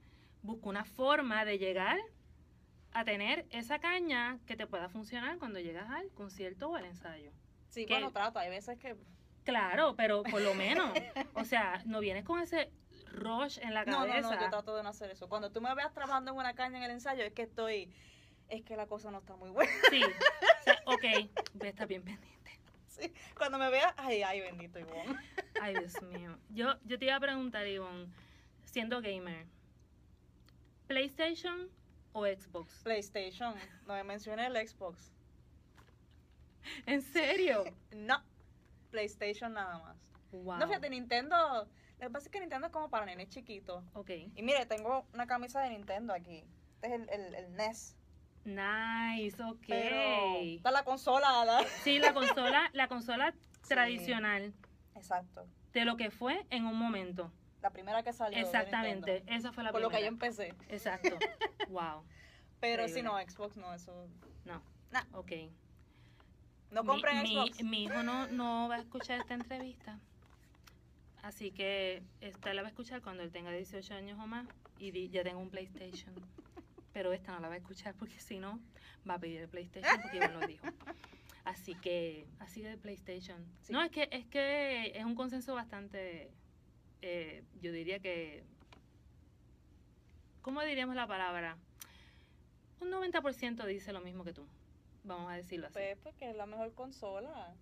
busca 0.43 0.69
una 0.69 0.85
forma 0.85 1.45
de 1.45 1.59
llegar 1.59 1.99
a 2.95 3.05
tener 3.05 3.45
esa 3.51 3.79
caña 3.81 4.39
que 4.47 4.57
te 4.57 4.67
pueda 4.67 4.89
funcionar 4.89 5.39
cuando 5.39 5.59
llegas 5.61 5.91
al 5.91 6.09
concierto 6.13 6.71
o 6.71 6.77
al 6.77 6.85
ensayo. 6.87 7.33
Sí, 7.71 7.87
Que- 7.87 7.95
bueno, 7.95 8.11
trato. 8.13 8.39
Hay 8.39 8.51
veces 8.51 8.79
que 8.79 8.97
Claro, 9.45 9.95
pero 9.95 10.23
por 10.23 10.41
lo 10.41 10.55
menos, 10.55 10.91
o 11.35 11.45
sea, 11.45 11.83
no 11.85 12.01
vienes 12.01 12.25
con 12.25 12.41
ese 12.41 12.71
rush 13.13 13.59
en 13.61 13.75
la 13.75 13.85
No, 13.85 13.99
cabeza. 13.99 14.21
no, 14.23 14.31
no, 14.37 14.41
yo 14.41 14.49
trato 14.49 14.75
de 14.75 14.83
no 14.83 14.89
hacer 14.89 15.11
eso. 15.11 15.29
Cuando 15.29 15.51
tú 15.53 15.61
me 15.61 15.75
veas 15.75 15.93
trabajando 15.93 16.31
en 16.31 16.39
una 16.39 16.55
caña 16.55 16.79
en 16.79 16.85
el 16.85 16.93
ensayo, 16.93 17.23
es 17.25 17.33
que 17.35 17.43
estoy, 17.43 17.93
es 18.49 18.63
que 18.63 18.75
la 18.75 18.87
cosa 18.87 19.11
no 19.11 19.19
está 19.19 19.37
muy 19.37 19.51
buena. 19.51 19.71
Sí, 19.91 20.01
o 20.03 20.63
sea, 20.65 20.81
ok, 20.87 21.05
voy 21.55 21.67
a 21.67 21.71
estar 21.71 21.87
bien 21.87 22.03
pendiente. 22.05 22.33
Sí. 22.87 23.13
Cuando 23.37 23.59
me 23.59 23.69
veas, 23.71 23.93
ay, 23.97 24.23
ay, 24.23 24.41
bendito 24.41 24.79
Ivonne. 24.79 25.19
Ay, 25.61 25.75
Dios 25.75 26.01
mío. 26.03 26.39
Yo, 26.51 26.77
yo 26.85 26.97
te 26.97 27.07
iba 27.07 27.17
a 27.17 27.21
preguntar, 27.21 27.67
Ivonne, 27.67 28.07
siendo 28.67 29.03
gamer, 29.03 29.47
¿PlayStation 30.87 31.69
o 32.15 32.25
Xbox? 32.25 32.81
PlayStation, 32.83 33.55
no 33.87 33.93
me 33.95 34.05
mencioné 34.05 34.47
el 34.47 34.57
Xbox. 34.67 35.13
¿En 36.87 37.03
serio? 37.03 37.65
No, 37.95 38.23
PlayStation 38.91 39.53
nada 39.53 39.79
más. 39.79 39.97
Wow. 40.33 40.59
No, 40.59 40.67
fíjate, 40.67 40.89
Nintendo, 40.91 41.37
lo 42.01 42.07
que 42.07 42.11
pasa 42.11 42.27
es 42.27 42.31
que 42.33 42.41
Nintendo 42.41 42.67
es 42.69 42.73
como 42.73 42.89
para 42.89 43.05
nenes 43.07 43.29
chiquitos. 43.29 43.85
Ok, 43.95 44.11
Y 44.35 44.43
mire, 44.43 44.65
tengo 44.67 45.05
una 45.13 45.27
camisa 45.27 45.61
de 45.61 45.71
Nintendo 45.71 46.13
aquí. 46.15 46.45
Este 46.75 46.87
es 46.89 46.93
el, 46.93 47.09
el, 47.11 47.35
el 47.35 47.55
NES. 47.57 47.97
nice, 48.45 49.43
ok. 49.43 49.65
Pero 49.69 50.41
está 50.57 50.71
la 50.71 50.83
consola, 50.85 51.45
la- 51.45 51.65
Sí, 51.83 51.99
la 51.99 52.13
consola, 52.15 52.71
la 52.73 52.89
consola 52.89 53.33
Sí. 53.63 53.69
tradicional 53.69 54.53
Exacto. 54.97 55.47
de 55.73 55.85
lo 55.85 55.97
que 55.97 56.11
fue 56.11 56.45
en 56.51 56.67
un 56.67 56.77
momento. 56.77 57.33
La 57.65 57.71
primera 57.71 58.03
que 58.03 58.13
salió. 58.13 58.37
de 58.37 58.45
Exactamente, 58.45 59.11
Nintendo. 59.15 59.33
esa 59.39 59.51
fue 59.53 59.65
la 59.65 59.73
Por 59.73 59.81
lo 59.81 59.89
que 59.89 59.95
yo 60.03 60.09
primera. 60.11 60.27
empecé. 60.27 60.55
Exacto. 60.69 61.17
Wow. 61.71 62.05
Pero 62.61 62.87
si 62.89 63.01
no, 63.01 63.19
Xbox 63.19 63.57
no, 63.57 63.73
eso. 63.73 64.07
No. 64.45 64.63
Nah. 64.93 65.03
Ok. 65.13 65.33
No 66.71 66.85
compren 66.85 67.23
mi, 67.23 67.35
Xbox. 67.35 67.63
Mi, 67.65 67.85
hijo 67.85 68.03
no, 68.03 68.27
no 68.27 68.69
va 68.69 68.75
a 68.75 68.81
escuchar 68.81 69.19
esta 69.19 69.33
entrevista. 69.33 69.99
Así 71.23 71.53
que 71.53 72.03
esta 72.21 72.53
la 72.53 72.61
va 72.61 72.69
a 72.69 72.71
escuchar 72.71 73.01
cuando 73.01 73.23
él 73.23 73.33
tenga 73.33 73.51
18 73.51 73.95
años 73.95 74.19
o 74.21 74.27
más 74.27 74.47
y 74.79 74.91
di- 74.91 75.09
ya 75.09 75.23
tengo 75.23 75.41
un 75.41 75.49
PlayStation. 75.49 76.13
Pero 76.93 77.15
esta 77.15 77.33
no 77.33 77.41
la 77.41 77.49
va 77.49 77.55
a 77.55 77.59
escuchar 77.59 77.95
porque 77.95 78.21
si 78.21 78.39
no, 78.39 78.61
va 79.09 79.15
a 79.15 79.19
pedir 79.19 79.41
el 79.41 79.49
PlayStation 79.49 80.03
porque 80.03 80.19
Iván 80.19 80.39
lo 80.39 80.47
dijo. 80.47 80.67
Así 81.45 81.75
que, 81.77 82.27
así 82.41 82.61
de 82.61 82.77
PlayStation. 82.77 83.43
Sí. 83.63 83.73
No, 83.73 83.83
es 83.83 83.91
que, 83.91 84.07
es 84.13 84.27
que 84.27 84.93
es 84.95 85.05
un 85.07 85.15
consenso 85.15 85.55
bastante, 85.55 86.31
eh, 87.07 87.43
yo 87.61 87.71
diría 87.71 87.99
que, 87.99 88.43
¿cómo 90.41 90.63
diríamos 90.63 90.97
la 90.97 91.07
palabra? 91.07 91.59
Un 92.81 92.91
90% 92.91 93.67
dice 93.67 93.93
lo 93.93 94.01
mismo 94.01 94.25
que 94.25 94.33
tú. 94.33 94.47
Vamos 95.03 95.31
a 95.31 95.37
decirlo 95.37 95.67
así. 95.67 95.75
Pues 95.75 95.99
porque 96.03 96.31
es 96.31 96.37
la 96.37 96.47
mejor 96.47 96.73
consola. 96.75 97.53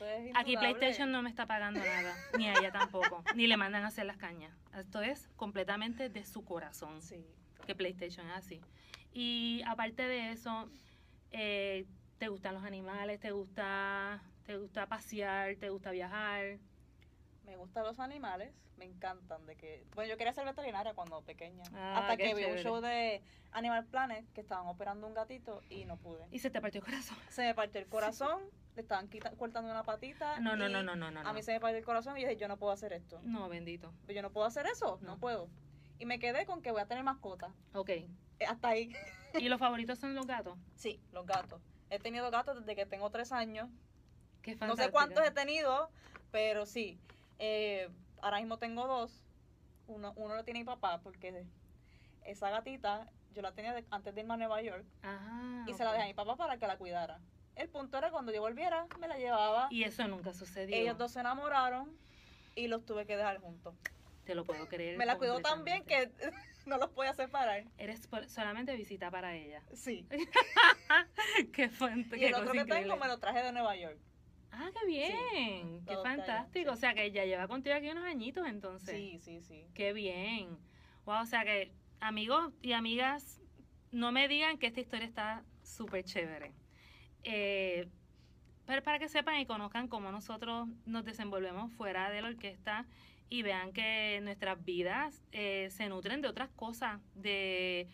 Es 0.00 0.32
Aquí. 0.34 0.56
PlayStation 0.56 1.10
no 1.12 1.22
me 1.22 1.28
está 1.28 1.44
pagando 1.44 1.80
nada, 1.80 2.14
ni 2.38 2.48
a 2.48 2.54
ella 2.54 2.72
tampoco, 2.72 3.22
ni 3.36 3.46
le 3.48 3.56
mandan 3.58 3.84
a 3.84 3.88
hacer 3.88 4.06
las 4.06 4.16
cañas. 4.16 4.56
Esto 4.74 5.02
es 5.02 5.28
completamente 5.36 6.08
de 6.08 6.24
su 6.24 6.42
corazón, 6.44 7.02
Sí. 7.02 7.26
que 7.66 7.74
PlayStation 7.74 8.26
es 8.30 8.36
así. 8.36 8.60
Y 9.12 9.60
aparte 9.66 10.04
de 10.06 10.30
eso, 10.30 10.70
eh, 11.32 11.84
¿te 12.18 12.28
gustan 12.28 12.54
los 12.54 12.64
animales? 12.64 13.20
¿Te 13.20 13.32
gusta, 13.32 14.22
¿Te 14.46 14.56
gusta 14.56 14.86
pasear? 14.86 15.56
¿Te 15.56 15.68
gusta 15.68 15.90
viajar? 15.90 16.58
Me 17.48 17.56
gustan 17.56 17.82
los 17.84 17.98
animales, 17.98 18.52
me 18.76 18.84
encantan. 18.84 19.46
de 19.46 19.56
que 19.56 19.86
Bueno, 19.94 20.10
yo 20.10 20.18
quería 20.18 20.34
ser 20.34 20.44
veterinaria 20.44 20.92
cuando 20.92 21.22
pequeña. 21.22 21.64
Ah, 21.74 22.00
hasta 22.00 22.16
que 22.18 22.34
vi 22.34 22.44
un 22.44 22.58
show 22.58 22.80
de 22.82 23.22
Animal 23.52 23.86
Planet 23.86 24.30
que 24.34 24.42
estaban 24.42 24.66
operando 24.66 25.06
un 25.06 25.14
gatito 25.14 25.62
y 25.70 25.86
no 25.86 25.96
pude. 25.96 26.26
Y 26.30 26.40
se 26.40 26.50
te 26.50 26.60
partió 26.60 26.80
el 26.80 26.84
corazón. 26.84 27.16
Se 27.30 27.42
me 27.42 27.54
partió 27.54 27.80
el 27.80 27.86
corazón, 27.86 28.42
le 28.76 28.82
estaban 28.82 29.08
quita- 29.08 29.30
cortando 29.32 29.70
una 29.70 29.82
patita. 29.82 30.38
No, 30.40 30.56
no, 30.56 30.68
no, 30.68 30.82
no, 30.82 30.94
no, 30.94 31.10
no. 31.10 31.20
A 31.20 31.32
mí 31.32 31.42
se 31.42 31.52
me 31.52 31.60
partió 31.60 31.78
el 31.78 31.84
corazón 31.86 32.18
y 32.18 32.20
yo 32.22 32.28
dije, 32.28 32.38
yo 32.38 32.48
no 32.48 32.58
puedo 32.58 32.70
hacer 32.72 32.92
esto. 32.92 33.18
No, 33.24 33.48
bendito. 33.48 33.94
Yo 34.08 34.20
no 34.20 34.30
puedo 34.30 34.46
hacer 34.46 34.66
eso, 34.66 34.98
no, 35.00 35.12
No. 35.14 35.18
puedo. 35.18 35.48
Y 35.98 36.04
me 36.04 36.18
quedé 36.18 36.44
con 36.44 36.60
que 36.60 36.70
voy 36.70 36.82
a 36.82 36.86
tener 36.86 37.02
mascota. 37.02 37.54
Ok. 37.72 37.88
Eh, 37.90 38.10
Hasta 38.46 38.68
ahí. 38.68 38.92
¿Y 39.38 39.48
los 39.48 39.58
favoritos 39.58 39.98
son 39.98 40.14
los 40.14 40.26
gatos? 40.26 40.58
Sí, 40.76 41.00
los 41.12 41.24
gatos. 41.26 41.62
He 41.88 41.98
tenido 41.98 42.30
gatos 42.30 42.58
desde 42.60 42.76
que 42.76 42.84
tengo 42.84 43.08
tres 43.08 43.32
años. 43.32 43.70
Qué 44.42 44.54
No 44.56 44.76
sé 44.76 44.90
cuántos 44.90 45.24
he 45.26 45.30
tenido, 45.30 45.90
pero 46.30 46.66
sí. 46.66 47.00
Eh, 47.38 47.88
ahora 48.20 48.38
mismo 48.38 48.58
tengo 48.58 48.86
dos. 48.86 49.22
Uno, 49.86 50.12
uno 50.16 50.34
lo 50.34 50.44
tiene 50.44 50.60
mi 50.60 50.64
papá 50.64 51.00
porque 51.02 51.44
esa 52.24 52.50
gatita 52.50 53.06
yo 53.32 53.42
la 53.42 53.52
tenía 53.52 53.72
de- 53.72 53.84
antes 53.90 54.14
de 54.14 54.20
irme 54.20 54.34
a 54.34 54.36
Nueva 54.36 54.60
York 54.60 54.84
Ah, 55.02 55.64
y 55.66 55.72
se 55.74 55.84
la 55.84 55.92
dejé 55.92 56.04
a 56.04 56.06
mi 56.08 56.14
papá 56.14 56.36
para 56.36 56.58
que 56.58 56.66
la 56.66 56.76
cuidara. 56.76 57.20
el 57.56 57.68
punto 57.68 57.96
era 57.98 58.10
cuando 58.10 58.32
yo 58.32 58.40
volviera, 58.40 58.86
me 59.00 59.08
la 59.08 59.16
llevaba. 59.18 59.66
Y 59.70 59.82
eso 59.84 60.06
nunca 60.06 60.32
sucedió. 60.32 60.76
Ellos 60.76 60.96
dos 60.98 61.10
se 61.12 61.20
enamoraron 61.20 61.90
y 62.54 62.68
los 62.68 62.84
tuve 62.86 63.04
que 63.06 63.16
dejar 63.16 63.38
juntos. 63.40 63.74
Te 64.24 64.34
lo 64.34 64.44
puedo 64.44 64.68
creer. 64.68 64.96
Me 64.98 65.06
la 65.06 65.16
cuidó 65.16 65.40
tan 65.40 65.64
bien 65.64 65.84
que 65.84 66.10
no 66.66 66.76
los 66.76 66.90
podía 66.90 67.14
separar. 67.14 67.64
Eres 67.78 68.06
por- 68.06 68.28
solamente 68.28 68.76
visita 68.76 69.10
para 69.10 69.34
ella. 69.34 69.62
Sí. 69.72 70.06
qué 71.52 71.68
fuente, 71.68 72.18
Y 72.18 72.24
el 72.24 72.34
otro 72.34 72.52
que 72.52 72.58
increíble. 72.58 72.82
tengo 72.90 72.96
me 72.96 73.08
lo 73.08 73.18
traje 73.18 73.42
de 73.42 73.52
Nueva 73.52 73.74
York. 73.76 73.98
Ah, 74.50 74.70
qué 74.72 74.86
bien. 74.86 75.84
qué 75.84 75.92
allá, 75.92 76.02
fantástico. 76.02 76.70
sí. 76.70 76.74
O 76.74 76.76
sea, 76.76 76.94
que 76.94 77.10
ya 77.10 77.24
lleva 77.24 77.48
contigo 77.48 77.74
aquí 77.76 77.88
unos 77.88 78.04
añitos 78.04 78.46
entonces. 78.46 78.96
Sí, 78.96 79.18
sí, 79.18 79.40
sí. 79.42 79.66
Qué 79.74 79.92
bien. 79.92 80.58
Wow, 81.04 81.22
o 81.22 81.26
sea 81.26 81.44
que 81.44 81.72
amigos 82.00 82.52
y 82.62 82.72
amigas, 82.72 83.40
no 83.90 84.12
me 84.12 84.28
digan 84.28 84.58
que 84.58 84.66
esta 84.66 84.80
historia 84.80 85.06
está 85.06 85.44
súper 85.62 86.04
chévere. 86.04 86.52
Eh, 87.24 87.88
pero 88.66 88.82
para 88.82 88.98
que 88.98 89.08
sepan 89.08 89.40
y 89.40 89.46
conozcan 89.46 89.88
cómo 89.88 90.12
nosotros 90.12 90.68
nos 90.84 91.04
desenvolvemos 91.04 91.72
fuera 91.72 92.10
de 92.10 92.20
la 92.20 92.28
orquesta 92.28 92.86
y 93.30 93.42
vean 93.42 93.72
que 93.72 94.20
nuestras 94.22 94.62
vidas 94.64 95.22
eh, 95.32 95.68
se 95.70 95.88
nutren 95.88 96.20
de 96.20 96.28
otras 96.28 96.50
cosas, 96.50 97.00
de 97.14 97.88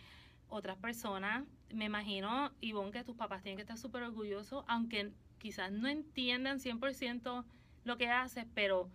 otras 0.48 0.76
personas. 0.78 1.44
Me 1.72 1.86
imagino, 1.86 2.52
Ivonne, 2.61 2.92
que 2.92 3.05
tus 3.05 3.16
papás 3.16 3.42
tienen 3.42 3.57
que 3.57 3.62
estar 3.62 3.78
súper 3.78 4.02
orgullosos, 4.02 4.64
aunque 4.68 5.12
quizás 5.45 5.70
no 5.70 5.88
entiendan 5.88 6.59
100% 6.59 7.45
lo 7.84 7.99
que 7.99 8.09
haces, 8.09 8.47
pero 8.55 8.88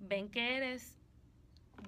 ven 0.00 0.28
que 0.28 0.56
eres 0.56 0.98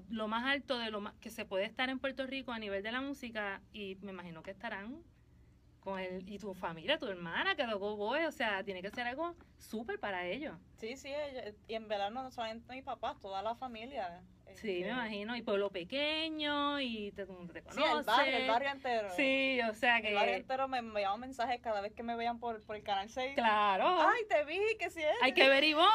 lo 0.09 0.29
más 0.29 0.45
alto 0.45 0.79
de 0.79 0.93
lo 0.93 1.01
más 1.01 1.15
que 1.15 1.29
se 1.29 1.45
puede 1.45 1.65
estar 1.65 1.89
en 1.89 1.99
Puerto 1.99 2.25
Rico 2.25 2.53
a 2.53 2.61
nivel 2.61 2.85
de 2.85 2.93
la 2.93 3.01
música 3.01 3.63
y 3.73 3.97
me 4.03 4.13
imagino 4.13 4.45
que 4.45 4.53
estarán 4.53 5.03
con 5.87 6.01
él 6.01 6.25
y 6.27 6.37
tu 6.41 6.53
familia, 6.53 6.99
tu 6.99 7.07
hermana 7.07 7.55
que 7.55 7.65
tocó 7.65 7.95
boy, 7.95 8.25
o 8.25 8.33
sea, 8.33 8.65
tiene 8.65 8.83
que 8.83 8.91
ser 8.91 9.07
algo 9.07 9.37
súper 9.57 10.01
para 10.01 10.27
ellos. 10.27 10.59
Sí, 10.79 10.97
sí, 10.97 11.13
y 11.69 11.75
en 11.75 11.87
verdad 11.87 12.11
no 12.11 12.29
solamente 12.33 12.75
mis 12.75 12.83
papás, 12.83 13.21
toda 13.21 13.41
la 13.41 13.55
familia. 13.55 14.21
Sí, 14.55 14.67
me 14.67 14.79
este, 14.79 14.89
imagino, 14.91 15.37
y 15.37 15.43
pueblo 15.43 15.71
pequeño 15.71 16.81
y 16.81 17.13
te, 17.13 17.25
te 17.25 17.33
Sí, 17.71 17.77
conoce. 17.77 17.99
el 17.99 18.03
barrio, 18.05 18.37
el 18.37 18.49
barrio 18.49 18.71
entero. 18.71 19.11
Sí, 19.15 19.61
o 19.71 19.75
sea 19.75 20.01
que 20.03 20.09
El 20.09 20.15
barrio 20.17 20.35
entero 20.35 20.67
me, 20.67 20.83
llaman 21.01 21.21
mensajes 21.21 21.61
cada 21.61 21.81
vez 21.81 21.93
que 21.93 22.03
me 22.03 22.17
vean 22.17 22.41
por, 22.41 22.61
por 22.65 22.75
el 22.75 22.83
canal 22.83 23.09
6. 23.09 23.35
claro. 23.37 23.87
Ay, 24.01 24.23
te 24.29 24.45
vi, 24.45 24.59
que 24.81 24.91
sí 24.91 25.01
es. 25.01 25.23
Hay 25.23 25.35
que 25.35 25.49
ver 25.49 25.63
Ivonne 25.63 25.87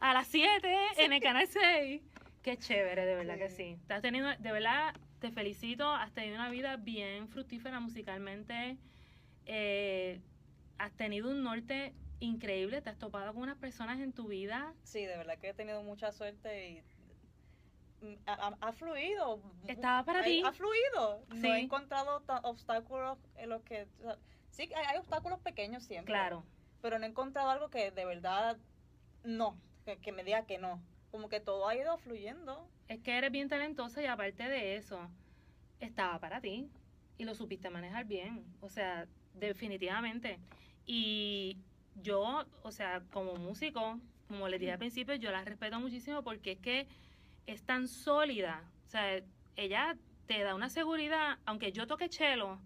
a 0.00 0.14
las 0.14 0.28
7 0.28 0.72
en 0.98 1.12
el 1.12 1.20
canal 1.20 1.48
6. 1.48 2.00
Qué 2.44 2.56
chévere, 2.56 3.04
de 3.06 3.16
verdad 3.16 3.38
que 3.38 3.48
Sí. 3.48 3.74
sí. 3.74 3.78
Te 3.88 3.94
has 3.94 4.02
tenido, 4.02 4.28
de 4.38 4.52
verdad, 4.52 4.94
te 5.20 5.30
felicito. 5.30 5.88
Has 5.88 6.12
tenido 6.12 6.34
una 6.36 6.50
vida 6.50 6.76
bien 6.76 7.28
fructífera 7.28 7.80
musicalmente. 7.80 8.78
Eh, 9.46 10.20
has 10.78 10.92
tenido 10.92 11.30
un 11.30 11.42
norte 11.42 11.94
increíble. 12.20 12.80
Te 12.82 12.90
has 12.90 12.98
topado 12.98 13.32
con 13.32 13.42
unas 13.42 13.58
personas 13.58 14.00
en 14.00 14.12
tu 14.12 14.28
vida. 14.28 14.74
Sí, 14.82 15.04
de 15.04 15.16
verdad 15.16 15.38
que 15.38 15.50
he 15.50 15.54
tenido 15.54 15.82
mucha 15.82 16.12
suerte 16.12 16.70
y 16.70 18.04
mm, 18.06 18.14
ha, 18.26 18.32
ha- 18.48 18.58
ha 18.60 18.72
fluido. 18.72 19.40
Estaba 19.66 20.04
para 20.04 20.22
ti. 20.24 20.42
Ha 20.44 20.52
fluido. 20.52 21.24
No 21.28 21.54
he 21.54 21.60
encontrado 21.60 22.22
obstáculos 22.42 23.18
en 23.36 23.48
los 23.50 23.62
que... 23.62 23.88
o 24.00 24.02
sea, 24.02 24.18
sí, 24.50 24.70
hay, 24.74 24.84
hay 24.86 24.98
obstáculos 24.98 25.38
pequeños 25.40 25.84
siempre. 25.84 26.12
Claro. 26.12 26.44
Pero 26.82 26.98
no 26.98 27.04
he 27.04 27.08
encontrado 27.08 27.50
algo 27.50 27.68
que 27.70 27.90
de 27.90 28.04
verdad 28.06 28.56
no, 29.22 29.60
que, 29.84 29.98
que 29.98 30.12
me 30.12 30.24
diga 30.24 30.46
que 30.46 30.58
no. 30.58 30.80
Como 31.10 31.28
que 31.28 31.40
todo 31.40 31.68
ha 31.68 31.74
ido 31.76 31.96
fluyendo. 31.98 32.70
Es 32.90 32.98
que 32.98 33.16
eres 33.16 33.30
bien 33.30 33.48
talentosa 33.48 34.02
y 34.02 34.06
aparte 34.06 34.48
de 34.48 34.74
eso, 34.74 35.08
estaba 35.78 36.18
para 36.18 36.40
ti 36.40 36.68
y 37.18 37.24
lo 37.24 37.36
supiste 37.36 37.70
manejar 37.70 38.04
bien. 38.04 38.44
O 38.60 38.68
sea, 38.68 39.06
definitivamente. 39.32 40.40
Y 40.86 41.56
yo, 42.02 42.44
o 42.64 42.72
sea, 42.72 43.00
como 43.12 43.36
músico, 43.36 44.00
como 44.26 44.48
les 44.48 44.58
dije 44.58 44.72
al 44.72 44.80
principio, 44.80 45.14
yo 45.14 45.30
la 45.30 45.44
respeto 45.44 45.78
muchísimo 45.78 46.24
porque 46.24 46.52
es 46.52 46.58
que 46.58 46.88
es 47.46 47.62
tan 47.62 47.86
sólida. 47.86 48.64
O 48.88 48.90
sea, 48.90 49.22
ella 49.54 49.96
te 50.26 50.42
da 50.42 50.56
una 50.56 50.68
seguridad, 50.68 51.38
aunque 51.44 51.70
yo 51.70 51.86
toque 51.86 52.08
chelo 52.08 52.58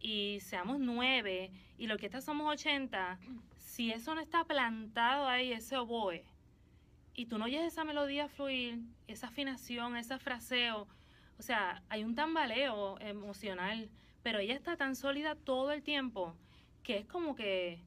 y 0.00 0.40
seamos 0.40 0.80
nueve 0.80 1.52
y 1.78 1.86
lo 1.86 1.96
que 1.96 2.06
está 2.06 2.20
somos 2.20 2.50
80, 2.50 3.20
si 3.56 3.92
eso 3.92 4.16
no 4.16 4.20
está 4.20 4.42
plantado 4.42 5.28
ahí, 5.28 5.52
ese 5.52 5.76
oboe, 5.76 6.24
y 7.14 7.26
tú 7.26 7.38
no 7.38 7.44
oyes 7.46 7.62
esa 7.62 7.84
melodía 7.84 8.28
fluir, 8.28 8.80
esa 9.06 9.28
afinación, 9.28 9.96
ese 9.96 10.18
fraseo, 10.18 10.86
o 11.38 11.42
sea, 11.42 11.82
hay 11.88 12.04
un 12.04 12.14
tambaleo 12.14 12.98
emocional, 13.00 13.88
pero 14.22 14.38
ella 14.38 14.54
está 14.54 14.76
tan 14.76 14.94
sólida 14.94 15.34
todo 15.34 15.72
el 15.72 15.82
tiempo 15.82 16.36
que 16.82 16.98
es 16.98 17.06
como 17.06 17.34
que, 17.34 17.80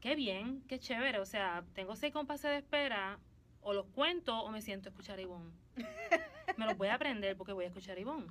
qué 0.00 0.14
bien, 0.14 0.62
qué 0.68 0.78
chévere, 0.78 1.18
o 1.18 1.26
sea, 1.26 1.64
tengo 1.74 1.96
seis 1.96 2.12
compases 2.12 2.50
de 2.50 2.58
espera, 2.58 3.18
o 3.60 3.72
los 3.72 3.86
cuento 3.86 4.38
o 4.40 4.50
me 4.50 4.60
siento 4.60 4.88
a 4.88 4.90
escuchar 4.90 5.18
a 5.18 5.22
Ivonne. 5.22 5.50
Me 6.58 6.66
los 6.66 6.76
voy 6.76 6.88
a 6.88 6.94
aprender 6.94 7.36
porque 7.36 7.52
voy 7.52 7.64
a 7.64 7.68
escuchar 7.68 7.96
a 7.96 8.00
Ivonne. 8.00 8.26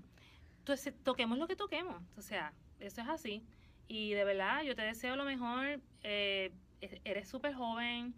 Entonces, 0.59 0.93
toquemos 1.03 1.37
lo 1.37 1.47
que 1.47 1.55
toquemos, 1.55 2.01
o 2.17 2.21
sea, 2.21 2.53
eso 2.79 3.01
es 3.01 3.09
así. 3.09 3.43
Y 3.87 4.13
de 4.13 4.23
verdad, 4.23 4.61
yo 4.63 4.75
te 4.75 4.83
deseo 4.83 5.15
lo 5.15 5.25
mejor, 5.25 5.81
eh, 6.03 6.51
e- 6.81 7.01
eres 7.03 7.27
súper 7.27 7.53
joven, 7.53 8.13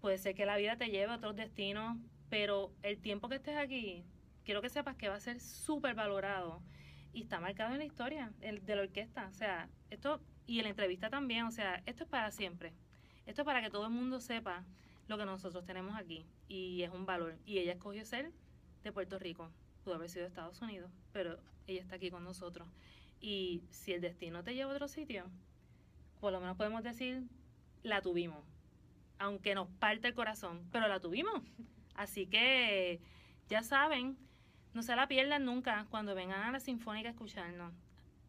puede 0.00 0.18
ser 0.18 0.34
que 0.34 0.46
la 0.46 0.56
vida 0.56 0.76
te 0.76 0.86
lleve 0.90 1.12
a 1.12 1.16
otros 1.16 1.36
destinos, 1.36 1.98
pero 2.28 2.72
el 2.82 2.98
tiempo 2.98 3.28
que 3.28 3.36
estés 3.36 3.56
aquí, 3.56 4.04
quiero 4.44 4.62
que 4.62 4.68
sepas 4.68 4.96
que 4.96 5.08
va 5.08 5.16
a 5.16 5.20
ser 5.20 5.40
súper 5.40 5.94
valorado 5.94 6.62
y 7.12 7.22
está 7.22 7.40
marcado 7.40 7.72
en 7.72 7.78
la 7.78 7.84
historia 7.84 8.32
el- 8.40 8.64
de 8.64 8.76
la 8.76 8.82
orquesta. 8.82 9.28
O 9.28 9.32
sea, 9.32 9.68
esto, 9.90 10.20
y 10.46 10.58
en 10.58 10.64
la 10.64 10.70
entrevista 10.70 11.10
también, 11.10 11.44
o 11.44 11.50
sea, 11.50 11.82
esto 11.86 12.04
es 12.04 12.10
para 12.10 12.30
siempre. 12.30 12.72
Esto 13.26 13.42
es 13.42 13.46
para 13.46 13.60
que 13.62 13.70
todo 13.70 13.86
el 13.86 13.92
mundo 13.92 14.20
sepa 14.20 14.64
lo 15.08 15.18
que 15.18 15.24
nosotros 15.24 15.64
tenemos 15.64 15.96
aquí 15.96 16.24
y 16.48 16.82
es 16.82 16.90
un 16.90 17.04
valor. 17.04 17.36
Y 17.44 17.58
ella 17.58 17.72
escogió 17.72 18.04
ser 18.04 18.32
de 18.82 18.92
Puerto 18.92 19.18
Rico, 19.18 19.50
pudo 19.84 19.96
haber 19.96 20.08
sido 20.08 20.22
de 20.22 20.28
Estados 20.28 20.60
Unidos, 20.62 20.90
pero 21.12 21.38
ella 21.66 21.82
está 21.82 21.96
aquí 21.96 22.10
con 22.10 22.24
nosotros. 22.24 22.68
Y 23.20 23.62
si 23.70 23.92
el 23.92 24.00
destino 24.00 24.42
te 24.42 24.54
lleva 24.54 24.70
a 24.72 24.74
otro 24.74 24.88
sitio, 24.88 25.24
por 26.20 26.32
lo 26.32 26.40
menos 26.40 26.56
podemos 26.56 26.82
decir, 26.82 27.24
la 27.82 28.00
tuvimos 28.00 28.44
aunque 29.20 29.54
nos 29.54 29.68
parte 29.68 30.08
el 30.08 30.14
corazón, 30.14 30.66
pero 30.72 30.88
la 30.88 30.98
tuvimos. 30.98 31.42
Así 31.94 32.26
que 32.26 33.00
ya 33.48 33.62
saben, 33.62 34.16
no 34.74 34.82
se 34.82 34.96
la 34.96 35.06
pierdan 35.06 35.44
nunca 35.44 35.86
cuando 35.90 36.14
vengan 36.14 36.42
a 36.42 36.50
la 36.50 36.58
Sinfónica 36.60 37.08
a 37.08 37.12
escucharnos. 37.12 37.72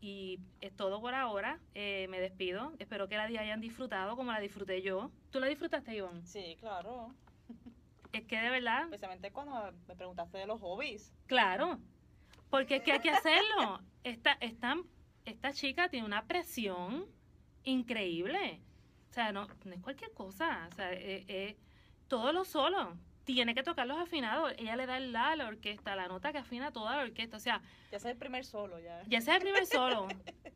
Y 0.01 0.39
es 0.61 0.75
todo 0.75 0.99
por 0.99 1.13
ahora. 1.13 1.59
Eh, 1.75 2.07
me 2.09 2.19
despido. 2.19 2.73
Espero 2.79 3.07
que 3.07 3.17
la 3.17 3.27
día 3.27 3.41
hayan 3.41 3.61
disfrutado 3.61 4.15
como 4.15 4.31
la 4.31 4.39
disfruté 4.39 4.81
yo. 4.81 5.11
¿Tú 5.29 5.39
la 5.39 5.47
disfrutaste, 5.47 5.95
Ivonne? 5.95 6.25
Sí, 6.25 6.57
claro. 6.59 7.13
Es 8.11 8.25
que 8.25 8.37
de 8.39 8.49
verdad, 8.49 8.83
Especialmente 8.85 9.31
cuando 9.31 9.71
me 9.87 9.95
preguntaste 9.95 10.37
de 10.39 10.45
los 10.45 10.59
hobbies. 10.59 11.13
claro. 11.27 11.79
Porque 12.49 12.75
es 12.77 12.83
que 12.83 12.91
hay 12.91 12.99
que 12.99 13.09
hacerlo. 13.11 13.79
Esta, 14.03 14.33
esta, 14.41 14.75
esta 15.23 15.53
chica 15.53 15.87
tiene 15.87 16.05
una 16.05 16.25
presión 16.25 17.05
increíble. 17.63 18.59
O 19.11 19.13
sea, 19.13 19.33
no, 19.33 19.45
no 19.65 19.73
es 19.73 19.81
cualquier 19.81 20.11
cosa. 20.13 20.69
O 20.71 20.75
sea, 20.75 20.93
eh, 20.93 21.25
eh, 21.27 21.57
todo 22.07 22.31
lo 22.31 22.45
solo. 22.45 22.95
Tiene 23.25 23.53
que 23.53 23.61
tocar 23.61 23.85
los 23.85 23.99
afinados. 23.99 24.53
Ella 24.57 24.77
le 24.77 24.85
da 24.85 24.95
el 24.95 25.11
la 25.11 25.31
a 25.31 25.35
la 25.35 25.47
orquesta, 25.49 25.97
la 25.97 26.07
nota 26.07 26.31
que 26.31 26.37
afina 26.37 26.71
toda 26.71 26.95
la 26.95 27.03
orquesta. 27.03 27.35
O 27.35 27.39
sea, 27.41 27.61
Ya 27.91 27.97
es 27.97 28.05
el 28.05 28.15
primer 28.15 28.45
solo, 28.45 28.79
ya. 28.79 29.03
ya 29.07 29.19
sea 29.19 29.35
el 29.35 29.41
primer 29.41 29.65
solo, 29.65 30.07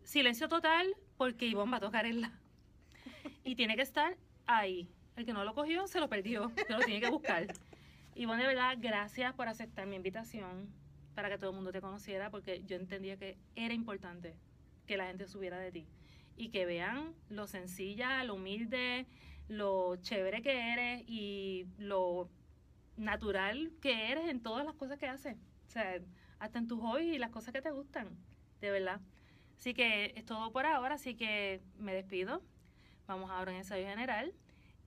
silencio 0.03 0.47
total, 0.47 0.87
porque 1.17 1.45
Ivonne 1.47 1.71
va 1.71 1.77
a 1.77 1.81
tocar 1.81 2.05
el 2.05 2.21
la. 2.21 2.31
Y 3.43 3.55
tiene 3.55 3.75
que 3.75 3.81
estar 3.81 4.15
ahí. 4.47 4.89
El 5.17 5.25
que 5.25 5.33
no 5.33 5.43
lo 5.43 5.53
cogió, 5.53 5.85
se 5.87 5.99
lo 5.99 6.07
perdió. 6.07 6.49
Se 6.65 6.71
lo 6.73 6.79
tiene 6.79 7.01
que 7.01 7.09
buscar. 7.09 7.45
Ivonne, 8.15 8.41
de 8.43 8.47
verdad, 8.47 8.77
gracias 8.79 9.33
por 9.33 9.49
aceptar 9.49 9.85
mi 9.85 9.97
invitación 9.97 10.69
para 11.13 11.29
que 11.29 11.37
todo 11.37 11.49
el 11.49 11.55
mundo 11.57 11.73
te 11.73 11.81
conociera, 11.81 12.29
porque 12.29 12.63
yo 12.65 12.77
entendía 12.77 13.17
que 13.17 13.37
era 13.55 13.73
importante 13.73 14.33
que 14.87 14.95
la 14.95 15.07
gente 15.07 15.27
supiera 15.27 15.59
de 15.59 15.71
ti 15.73 15.85
y 16.35 16.49
que 16.49 16.65
vean 16.65 17.13
lo 17.29 17.47
sencilla, 17.47 18.23
lo 18.23 18.35
humilde, 18.35 19.05
lo 19.47 19.95
chévere 19.97 20.41
que 20.41 20.73
eres 20.73 21.03
y 21.07 21.67
lo 21.77 22.29
natural 22.97 23.71
que 23.81 24.11
eres 24.11 24.29
en 24.29 24.41
todas 24.41 24.65
las 24.65 24.75
cosas 24.75 24.97
que 24.97 25.07
haces. 25.07 25.37
O 25.67 25.69
sea, 25.69 25.99
hasta 26.39 26.59
en 26.59 26.67
tus 26.67 26.79
hobbies 26.79 27.15
y 27.15 27.19
las 27.19 27.31
cosas 27.31 27.53
que 27.53 27.61
te 27.61 27.71
gustan, 27.71 28.09
de 28.61 28.71
verdad. 28.71 29.01
Así 29.57 29.73
que 29.73 30.13
es 30.15 30.25
todo 30.25 30.51
por 30.51 30.65
ahora, 30.65 30.95
así 30.95 31.15
que 31.15 31.61
me 31.77 31.93
despido. 31.93 32.41
Vamos 33.07 33.29
ahora 33.31 33.51
en 33.51 33.57
ensayo 33.57 33.87
general. 33.87 34.33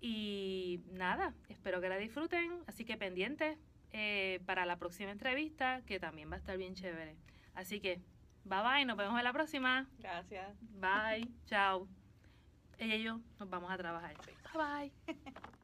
Y 0.01 0.81
nada, 0.93 1.35
espero 1.49 1.81
que 1.81 1.89
la 1.89 1.97
disfruten. 1.97 2.63
Así 2.67 2.85
que 2.85 2.97
pendientes 2.97 3.59
eh, 3.93 4.41
para 4.47 4.67
la 4.67 4.79
próxima 4.79 5.11
entrevista, 5.11 5.83
que 5.87 5.99
también 5.99 6.31
va 6.31 6.35
a 6.35 6.39
estar 6.39 6.57
bien 6.57 6.75
chévere. 6.75 7.17
Así 7.55 7.81
que, 7.81 8.01
bye 8.45 8.63
bye, 8.63 8.85
nos 8.85 8.97
vemos 8.97 9.19
en 9.19 9.25
la 9.25 9.33
próxima. 9.33 9.87
Gracias. 9.99 10.57
Bye, 10.61 11.29
chao. 11.47 11.89
Ella 12.79 12.95
y 12.97 13.03
yo 13.03 13.21
nos 13.39 13.51
vamos 13.51 13.71
a 13.71 13.77
trabajar. 13.77 14.17
Bye 14.55 14.93
bye. 15.07 15.15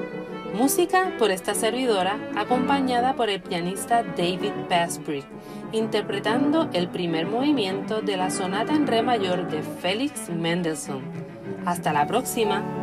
Música 0.54 1.14
por 1.18 1.32
esta 1.32 1.54
servidora 1.54 2.20
acompañada 2.36 3.16
por 3.16 3.30
el 3.30 3.42
pianista 3.42 4.04
David 4.04 4.52
Basbrick, 4.70 5.26
interpretando 5.72 6.70
el 6.74 6.90
primer 6.90 7.26
movimiento 7.26 8.02
de 8.02 8.18
la 8.18 8.30
sonata 8.30 8.74
en 8.74 8.86
re 8.86 9.02
mayor 9.02 9.50
de 9.50 9.62
Félix 9.62 10.30
Mendelssohn. 10.30 11.04
Hasta 11.66 11.94
la 11.94 12.06
próxima. 12.06 12.81